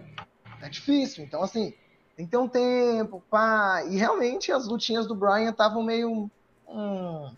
[0.62, 1.22] é difícil.
[1.24, 1.74] Então, assim,
[2.16, 3.84] tem que ter um tempo, pá.
[3.88, 6.30] E realmente as lutinhas do Brian estavam meio.
[6.68, 7.30] hum.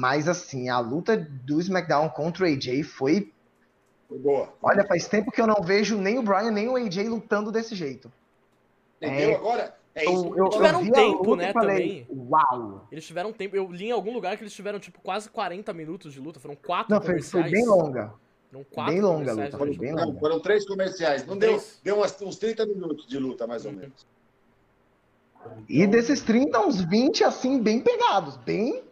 [0.00, 3.32] Mas, assim, a luta do SmackDown contra o AJ foi.
[4.08, 4.48] Foi boa.
[4.62, 7.74] Olha, faz tempo que eu não vejo nem o Brian nem o AJ lutando desse
[7.74, 8.10] jeito.
[9.02, 9.34] Entendeu É.
[9.34, 9.76] agora?
[9.98, 10.26] É isso.
[10.28, 12.86] Eu, eu, Tiveram eu um tempo, né, e falei, Uau!
[12.92, 13.56] Eles tiveram tempo.
[13.56, 16.38] Eu li em algum lugar que eles tiveram, tipo, quase 40 minutos de luta.
[16.40, 17.44] Foram quatro Não, foi, comerciais.
[17.50, 18.14] foi bem longa.
[18.50, 20.06] Foram quatro bem longa a luta, foi bem longa.
[20.06, 21.26] Não, foram três comerciais.
[21.26, 21.80] Não deu, Três.
[21.84, 23.78] deu umas- uns 30 minutos de luta, mais ou Uhum.
[23.78, 24.06] menos.
[25.68, 28.36] E desses 30, uns 20, assim, bem pegados.
[28.38, 28.82] Bem.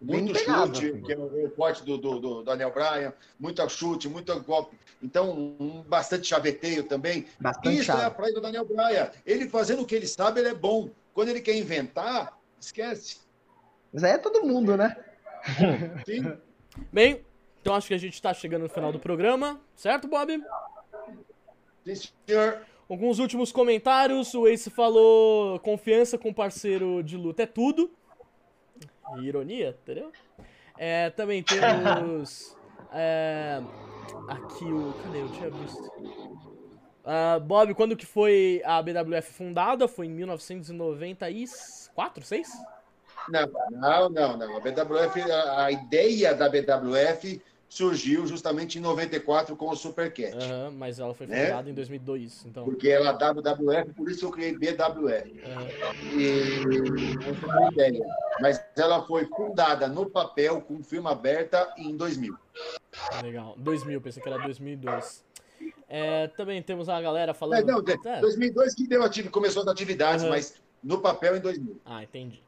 [0.00, 4.78] Muito chute, que é o corte do, do, do Daniel Bryan, muito chute, muito golpe.
[5.02, 7.26] Então, um, bastante chaveteio também.
[7.40, 8.14] Bastante Isso é a chave.
[8.14, 9.10] praia do Daniel Bryan.
[9.26, 10.90] Ele fazendo o que ele sabe, ele é bom.
[11.12, 13.18] Quando ele quer inventar, esquece.
[13.92, 14.96] Mas aí é todo mundo, né?
[16.06, 16.32] Sim.
[16.92, 17.24] Bem,
[17.60, 20.40] então acho que a gente tá chegando no final do programa, certo, Bob?
[21.84, 22.60] Sim, senhor.
[22.88, 24.32] Alguns últimos comentários.
[24.34, 27.90] O Ace falou: confiança com parceiro de luta é tudo.
[29.20, 30.12] Ironia, entendeu?
[30.76, 32.56] É, também temos.
[32.92, 33.60] é,
[34.28, 34.92] aqui o.
[35.02, 35.22] Cadê?
[35.22, 35.90] Eu tinha visto.
[37.04, 39.86] Ah, Bob, quando que foi a BWF fundada?
[39.88, 42.48] Foi em 1994, 6?
[43.30, 44.56] Não, não, não, não.
[44.56, 50.34] A BWF, a, a ideia da BWF surgiu justamente em 94 com o Supercat.
[50.36, 51.46] Aham, mas ela foi Né?
[51.46, 52.64] fundada em 2002, então.
[52.64, 55.40] Porque ela é WWF, por isso eu criei BWF.
[55.44, 55.66] aham.
[56.16, 58.06] E essa é a ideia.
[58.40, 62.34] Mas ela foi fundada no papel com firma aberta em 2000.
[63.22, 63.54] Legal.
[63.58, 65.24] 2000, pensei que era 2002.
[65.88, 67.66] É, também temos a galera É, falando.
[67.66, 67.78] não,
[68.12, 68.20] É.
[68.20, 70.30] 2002 que deu ativo, começou as atividades, Aham.
[70.30, 71.80] mas no papel em 2000.
[71.84, 72.42] Ah, entendi.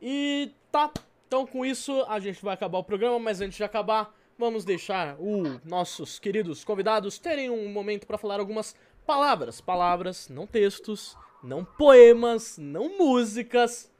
[0.00, 0.90] E tá.
[1.26, 5.16] Então com isso a gente vai acabar o programa, mas antes de acabar, vamos deixar
[5.18, 8.74] os nossos queridos convidados terem um momento para falar algumas
[9.06, 9.60] palavras.
[9.60, 13.90] Palavras, não textos, não poemas, não músicas.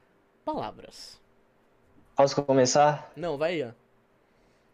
[0.45, 1.19] Palavras.
[2.15, 3.11] Posso começar?
[3.15, 3.75] Não, vai Ian.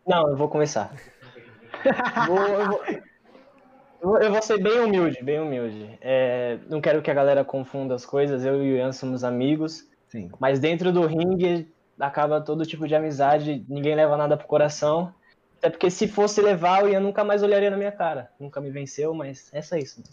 [0.08, 0.94] Não, eu vou começar.
[2.28, 3.00] Vou- eu, vou, eu
[4.10, 5.98] vou- eu vou ser bem humilde, bem humilde.
[6.02, 8.46] É, não quero que a galera confunda as coisas.
[8.46, 10.30] Eu e o Ian somos amigos, Sim.
[10.40, 11.68] mas dentro do ringue
[12.00, 13.66] acaba todo tipo de amizade.
[13.68, 15.14] Ninguém leva nada pro coração.
[15.64, 18.30] Até porque se fosse levar, o Ian nunca mais olharia na minha cara.
[18.38, 20.04] Nunca me venceu, mas é só isso.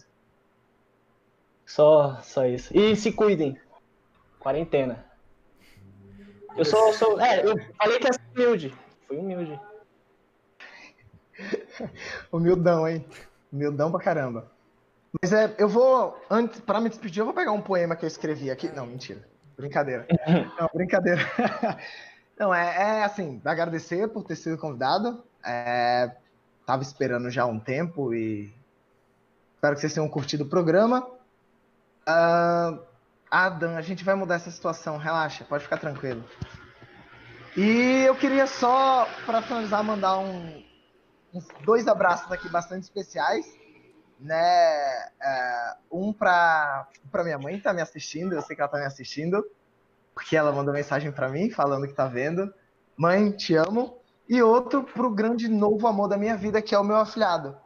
[1.67, 2.73] Só, só isso.
[2.73, 3.59] E se cuidem.
[4.39, 5.05] Quarentena.
[6.57, 7.21] Eu sou, sou.
[7.21, 8.73] É, eu falei que ia ser humilde.
[9.09, 9.61] Fui humilde.
[12.31, 13.05] Humildão, hein?
[13.53, 14.53] Humildão pra caramba.
[15.21, 18.09] Mas é, eu vou, antes, pra me despedir, eu vou pegar um poema que eu
[18.09, 18.69] escrevi aqui.
[18.69, 19.27] Não, mentira.
[19.57, 20.07] Brincadeira.
[20.61, 21.21] Não, brincadeira.
[22.39, 25.29] Não, é, é assim, agradecer por ter sido convidado.
[25.45, 26.11] É,
[26.67, 28.53] tava esperando já um tempo e
[29.55, 31.09] espero que vocês tenham curtido o programa.
[32.07, 32.79] Ah,
[33.31, 36.25] Adam, a gente vai mudar essa situação, relaxa, pode ficar tranquilo.
[37.57, 40.65] E eu queria só, para finalizar, mandar um,
[41.33, 43.47] uns dois abraços aqui bastante especiais.
[44.19, 44.37] Né?
[44.37, 46.87] É, um para
[47.25, 49.45] minha mãe que tá me assistindo, eu sei que ela tá me assistindo,
[50.15, 52.53] porque ela mandou mensagem para mim falando que tá vendo.
[52.97, 54.00] Mãe, te amo.
[54.31, 57.57] E outro pro grande novo amor da minha vida, que é o meu afilhado.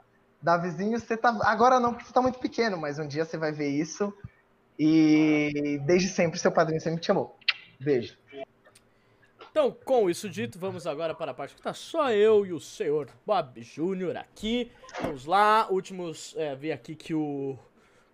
[0.41, 1.39] Davizinho, você tá.
[1.43, 4.11] Agora não, porque você tá muito pequeno, mas um dia você vai ver isso.
[4.79, 7.39] E desde sempre, seu padrinho sempre te amou.
[7.79, 8.17] Beijo.
[9.51, 12.59] Então, com isso dito, vamos agora para a parte que tá só eu e o
[12.59, 14.73] senhor Bob Júnior aqui.
[15.03, 16.35] Vamos lá, últimos.
[16.35, 17.59] É, vi aqui que o.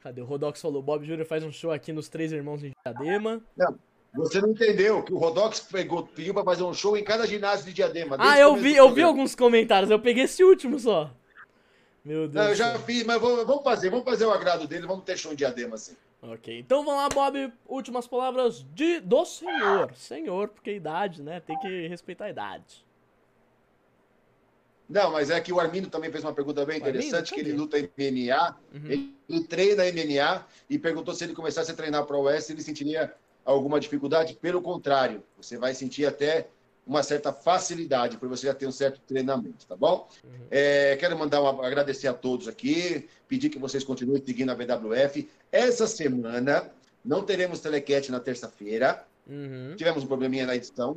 [0.03, 0.21] Cadê?
[0.21, 3.41] O Rodox falou: Bob Júnior faz um show aqui nos Três Irmãos em Diadema.
[3.57, 3.79] Não,
[4.15, 7.67] você não entendeu que o Rodox pegou, pediu pra fazer um show em cada ginásio
[7.67, 8.17] de Diadema.
[8.19, 11.11] Ah, eu vi, eu vi alguns comentários, eu peguei esse último só.
[12.05, 12.35] Meu Deus.
[12.35, 15.17] Não, eu já fiz, mas vamos, vamos fazer, vamos fazer o agrado dele, vamos ter
[15.19, 15.95] show em Diadema, assim.
[16.23, 17.53] Ok, então vamos lá, Bob.
[17.67, 19.93] Últimas palavras de, do senhor.
[19.95, 21.41] Senhor, porque idade, né?
[21.41, 22.85] Tem que respeitar a idade.
[24.89, 27.79] Não, mas é que o Armindo também fez uma pergunta bem interessante, que ele luta
[27.79, 29.13] MMA, Uhum.
[29.29, 33.15] ele treina MMA e perguntou se ele começasse a treinar para o Oeste, ele sentiria
[33.51, 34.35] alguma dificuldade.
[34.35, 36.49] Pelo contrário, você vai sentir até
[36.87, 40.09] uma certa facilidade, porque você já tem um certo treinamento, tá bom?
[40.25, 40.47] Uhum.
[40.51, 45.29] É, quero mandar agradecer a todos aqui, pedir que vocês continuem seguindo a BWF.
[45.53, 46.71] Essa semana
[47.05, 49.77] não teremos telequete na terça-feira, Uhum.
[49.77, 50.97] tivemos um probleminha na edição,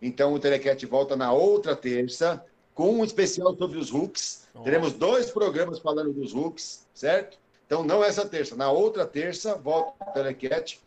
[0.00, 2.44] então o telequete volta na outra terça,
[2.74, 4.46] com um especial sobre os hooks.
[4.64, 7.38] Teremos dois programas falando dos hooks, certo?
[7.66, 8.54] Então, não essa terça.
[8.54, 10.78] Na outra terça, volta o Telecat.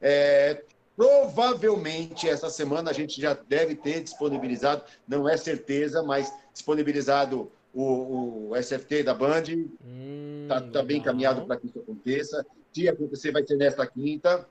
[0.00, 0.62] É,
[0.96, 8.50] provavelmente, essa semana, a gente já deve ter disponibilizado, não é certeza, mas disponibilizado o,
[8.50, 9.44] o SFT da Band.
[9.84, 12.44] Hum, Está tá bem encaminhado para que isso aconteça.
[12.72, 14.48] Se acontecer, vai ser nesta quinta.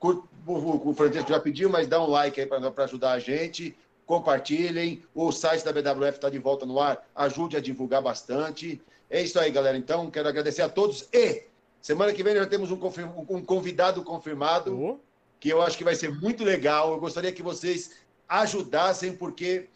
[0.00, 3.76] O, o, o Francisco já pediu, mas dá um like aí para ajudar a gente.
[4.06, 5.02] Compartilhem.
[5.14, 7.06] O site da BWF está de volta no ar.
[7.14, 8.80] Ajude a divulgar bastante.
[9.08, 9.76] É isso aí, galera.
[9.76, 11.08] Então, quero agradecer a todos.
[11.12, 11.44] E
[11.80, 14.96] semana que vem já temos um, confirm- um convidado confirmado Ó,
[15.38, 16.92] que eu acho que vai ser muito legal.
[16.92, 17.92] Eu gostaria que vocês
[18.28, 19.68] ajudassem, porque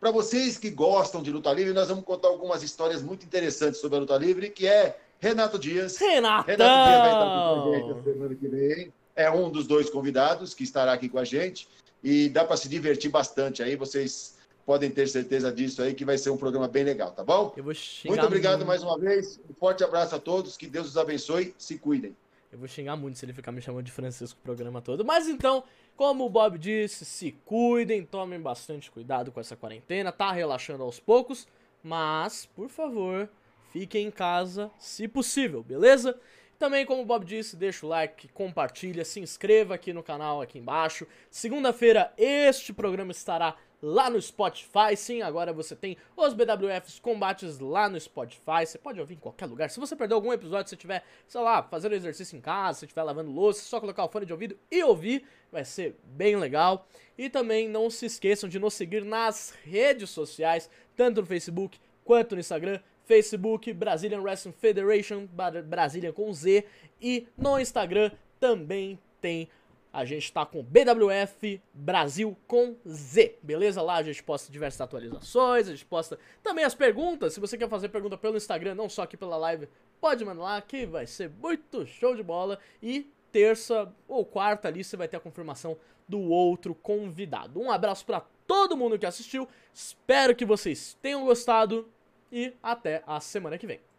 [0.00, 3.96] para vocês que gostam de luta livre, nós vamos contar algumas histórias muito interessantes sobre
[3.96, 5.96] a luta livre, que é Renato Dias.
[6.42, 6.56] Renato
[6.88, 8.92] Dias vai estar aqui com a gente semana que vem.
[9.14, 11.68] É um dos dois convidados que estará aqui com a gente.
[12.02, 13.76] E dá para se divertir bastante aí.
[13.76, 17.52] Vocês podem ter certeza disso aí, que vai ser um programa bem legal, tá bom?
[17.56, 18.68] Eu vou xingar Muito obrigado muito.
[18.68, 19.40] mais uma vez.
[19.50, 20.56] Um forte abraço a todos.
[20.56, 21.54] Que Deus os abençoe.
[21.58, 22.16] Se cuidem.
[22.52, 25.04] Eu vou xingar muito se ele ficar me chamando de Francisco o programa todo.
[25.04, 25.64] Mas então,
[25.96, 30.12] como o Bob disse, se cuidem, tomem bastante cuidado com essa quarentena.
[30.12, 31.48] Tá relaxando aos poucos,
[31.82, 33.28] mas, por favor,
[33.72, 36.18] fiquem em casa se possível, beleza?
[36.58, 40.58] Também, como o Bob disse, deixa o like, compartilha, se inscreva aqui no canal aqui
[40.58, 41.06] embaixo.
[41.30, 44.96] Segunda-feira este programa estará lá no Spotify.
[44.96, 48.64] Sim, agora você tem os BWFs combates lá no Spotify.
[48.64, 49.68] Você pode ouvir em qualquer lugar.
[49.68, 53.02] Se você perdeu algum episódio, se estiver, sei lá, fazendo exercício em casa, se estiver
[53.02, 55.26] lavando louça, é só colocar o fone de ouvido e ouvir.
[55.50, 56.86] Vai ser bem legal.
[57.18, 62.36] E também não se esqueçam de nos seguir nas redes sociais, tanto no Facebook quanto
[62.36, 62.78] no Instagram.
[63.04, 65.26] Facebook, Brazilian Wrestling Federation,
[65.66, 66.64] Brasília com Z.
[67.00, 69.48] E no Instagram também tem
[69.92, 73.82] a gente tá com BWF Brasil com Z, beleza?
[73.82, 77.34] Lá a gente posta diversas atualizações, a gente posta também as perguntas.
[77.34, 79.68] Se você quer fazer pergunta pelo Instagram, não só aqui pela live,
[80.00, 82.58] pode mandar lá que vai ser muito show de bola.
[82.82, 85.76] E terça ou quarta ali você vai ter a confirmação
[86.08, 87.60] do outro convidado.
[87.60, 91.88] Um abraço pra todo mundo que assistiu, espero que vocês tenham gostado
[92.30, 93.91] e até a semana que vem.